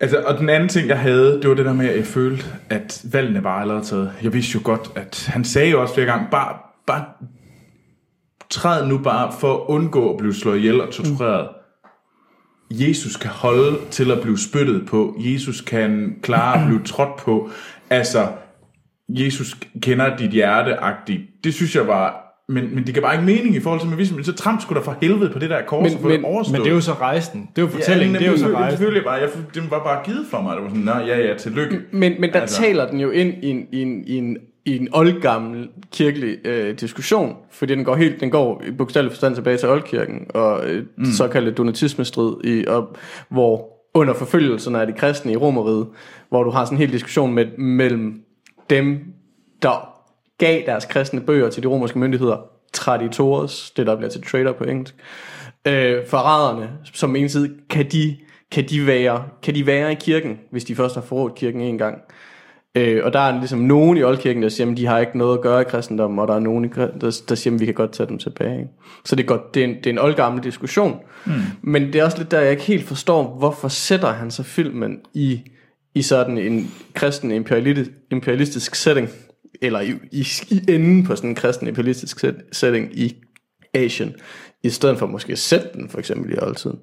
[0.00, 2.44] altså, og den anden ting, jeg havde, det var det der med, at jeg følte,
[2.70, 4.12] at valgene var allerede taget.
[4.22, 6.56] Jeg vidste jo godt, at han sagde jo også flere gange, bare,
[6.86, 7.04] bare
[8.50, 11.48] træd nu bare for at undgå at blive slået ihjel og tortureret.
[12.70, 15.16] Jesus kan holde til at blive spyttet på.
[15.18, 17.50] Jesus kan klare at blive trådt på.
[17.90, 18.28] Altså,
[19.08, 21.40] Jesus kender dit hjerte -agtigt.
[21.44, 22.22] Det synes jeg var...
[22.48, 24.84] Men, men det gav bare ikke mening i forhold til, men så tram skulle der
[24.84, 26.52] for helvede på det der kors Men- og få men- det overstået.
[26.52, 27.48] men det er jo så rejsen.
[27.56, 28.70] Det er jo fortællingen, Ja, det er jo så rejsen.
[28.70, 29.14] selvfølgelig bare.
[29.14, 30.56] Jeg, det var bare givet for mig.
[30.56, 31.80] Det var sådan, nej, ja, ja, tillykke.
[31.92, 32.60] Men, men der altså.
[32.60, 36.74] taler den jo ind i en, i en, i en, i en oldgammel kirkelig øh,
[36.80, 40.84] diskussion, fordi den går helt, den går i bogstavelig forstand tilbage til oldkirken, og øh,
[40.98, 41.04] mm.
[41.04, 42.96] såkaldte donatismestrid, i, og,
[43.28, 45.86] hvor under forfølgelserne af de kristne i Romeriet,
[46.28, 48.20] hvor du har sådan en hel diskussion med, mellem
[48.70, 49.04] dem,
[49.62, 49.92] der
[50.38, 52.36] gav deres kristne bøger til de romerske myndigheder,
[52.72, 54.94] traditores, det der bliver til trader på engelsk,
[55.66, 58.16] øh, forræderne, som en side, kan de,
[58.52, 61.78] kan, de være, kan de være i kirken, hvis de først har forrådt kirken en
[61.78, 61.98] gang?
[62.74, 65.36] Øh, og der er ligesom nogen i oldkirken, der siger, at de har ikke noget
[65.36, 67.74] at gøre i kristendommen, og der er nogen, i, der, der siger, at vi kan
[67.74, 68.58] godt tage dem tilbage.
[68.58, 68.70] ikke?
[69.04, 70.96] Så det er, godt, det er, en, det er en oldgammel diskussion.
[71.26, 71.32] Mm.
[71.62, 74.98] Men det er også lidt der, jeg ikke helt forstår, hvorfor sætter han så filmen
[75.14, 75.42] i,
[75.96, 77.30] i sådan en kristen
[78.10, 79.08] imperialistisk, setting,
[79.62, 83.16] eller i, i, i enden på sådan en kristen imperialistisk set, setting i
[83.74, 84.14] Asien,
[84.62, 86.78] i stedet for måske at sætte den for eksempel i oldtiden.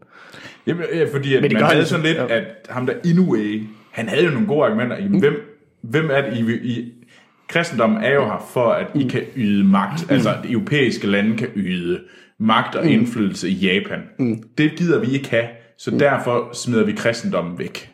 [0.68, 2.38] Jamen, ja, fordi at Men det man havde han sådan lidt, ja.
[2.38, 3.61] at ham der Inoue,
[3.91, 4.98] han havde jo nogle gode argumenter.
[4.98, 5.34] Jamen, hvem,
[5.84, 6.91] hvem er det, I, I,
[7.49, 10.11] kristendommen er jo her for, at I kan yde magt.
[10.11, 12.02] Altså, at europæiske lande kan yde
[12.40, 13.99] magt og indflydelse i Japan.
[14.19, 14.44] Mm.
[14.57, 15.99] Det gider vi ikke have, så mm.
[15.99, 17.93] derfor smider vi kristendommen væk.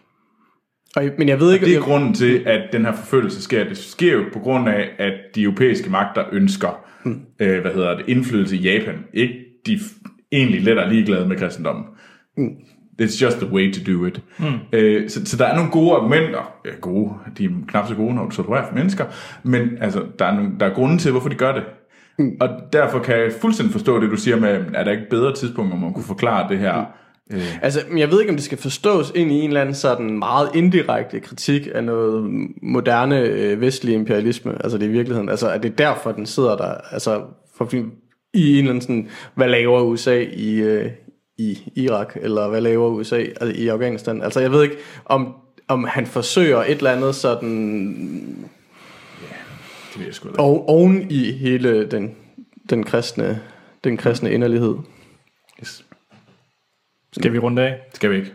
[0.96, 1.66] Og, men jeg ved ikke...
[1.66, 3.64] Det er jeg, grunden til, at den her forfølgelse sker.
[3.64, 7.22] Det sker jo på grund af, at de europæiske magter ønsker mm.
[7.40, 8.96] øh, hvad hedder det, indflydelse i Japan.
[9.14, 9.34] Ikke
[9.66, 11.86] de f- egentlig let er ligeglade med kristendommen.
[12.38, 12.50] Mm.
[13.02, 14.22] It's just the way to do it.
[14.40, 14.46] Mm.
[14.74, 16.54] Øh, så, så der er nogle gode argumenter.
[16.66, 17.14] Ja, gode.
[17.38, 19.06] De er knap så gode, når du torturerer for mennesker.
[19.44, 21.64] Men altså, der er, nogle, der er grunde til, hvorfor de gør det.
[22.20, 22.38] Mm.
[22.42, 25.72] Og derfor kan jeg fuldstændig forstå det, du siger med, er der ikke bedre tidspunkt,
[25.72, 26.78] hvor man kunne forklare det her?
[26.78, 26.86] Mm.
[27.62, 30.20] Altså, men jeg ved ikke, om det skal forstås ind i en eller anden sådan
[30.20, 32.32] meget indirekte kritik af noget
[32.62, 34.64] moderne øh, vestlig imperialisme.
[34.64, 37.22] Altså, det er i virkeligheden, altså, at det er derfor, den sidder der, altså,
[37.58, 37.70] for,
[38.34, 40.92] i en eller anden sådan, hvad laver USA i, øh,
[41.38, 44.22] i Irak, eller hvad laver USA altså, i Afghanistan?
[44.22, 44.76] Altså, jeg ved ikke,
[45.06, 45.34] om,
[45.68, 48.48] om han forsøger et eller andet sådan,
[49.94, 52.16] Det ved jeg sgu da oven i hele den,
[52.70, 53.42] den kristne,
[53.84, 54.76] den kristne inderlighed.
[55.62, 55.86] Yes.
[57.14, 57.76] Skal vi runde af?
[57.94, 58.32] Skal vi ikke?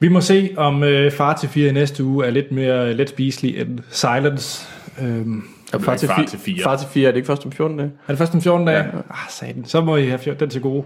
[0.00, 3.08] Vi må se, om øh, Far til 4 i næste uge er lidt mere let
[3.08, 4.66] spiselig end Silence.
[5.02, 5.42] Øhm,
[5.72, 6.62] Og far, til, far til fire.
[6.62, 7.90] Far til fire, er det ikke først om 14 dage?
[8.06, 8.78] er det først om 14 dage?
[8.78, 8.84] Ja.
[9.10, 9.64] Ah, satan.
[9.64, 10.84] Så må I have den til gode.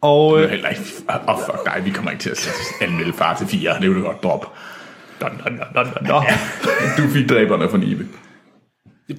[0.00, 0.44] Og Øh.
[0.44, 0.82] øh, Heller ikke.
[1.10, 2.48] Åh, oh, fuck dig, vi kommer ikke til at
[2.80, 3.74] anmelde far til fire.
[3.80, 4.46] Det vil du godt droppe.
[5.20, 6.22] Dun, dun, dun, dun, dun.
[7.06, 8.06] Du fik dræberne for Nibe.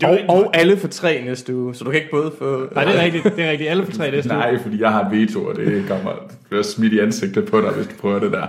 [0.03, 2.67] Og, og alle for tre næste uge, så du kan ikke både få...
[2.75, 3.23] Nej, det er rigtigt.
[3.23, 3.69] Det er rigtigt.
[3.69, 4.39] Alle for tre næste uge.
[4.39, 6.11] Nej, fordi jeg har et veto, og det kommer
[6.49, 8.45] det er smidt i ansigtet på dig, hvis du prøver det der.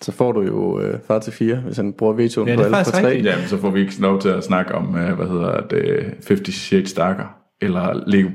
[0.00, 2.64] Så får du jo øh, far til fire, hvis han bruger vetoen Ja, på det
[2.66, 3.06] alle for tre.
[3.06, 3.26] rigtigt.
[3.26, 6.54] Jamen, så får vi ikke lov til at snakke om, øh, hvad hedder det, 50
[6.54, 8.28] Shades Darker, eller Lego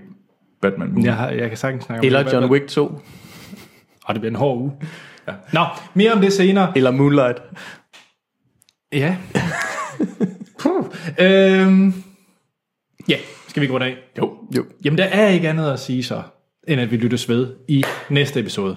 [0.61, 1.05] Batman Movie.
[1.05, 2.33] Jeg, har, jeg kan sagtens snakke om Eller det.
[2.33, 2.85] John Wick 2.
[4.05, 4.71] Og det bliver en hård uge.
[5.27, 5.33] Ja.
[5.53, 6.71] Nå, mere om det senere.
[6.75, 7.37] Eller Moonlight.
[8.93, 9.15] Ja.
[10.59, 10.85] Puh.
[11.19, 11.93] øhm,
[13.09, 13.17] ja,
[13.47, 13.97] skal vi gå af?
[14.17, 14.37] Jo.
[14.57, 14.65] Jo.
[14.85, 16.21] Jamen, der er ikke andet at sige så,
[16.67, 18.75] end at vi lyttes ved i næste episode.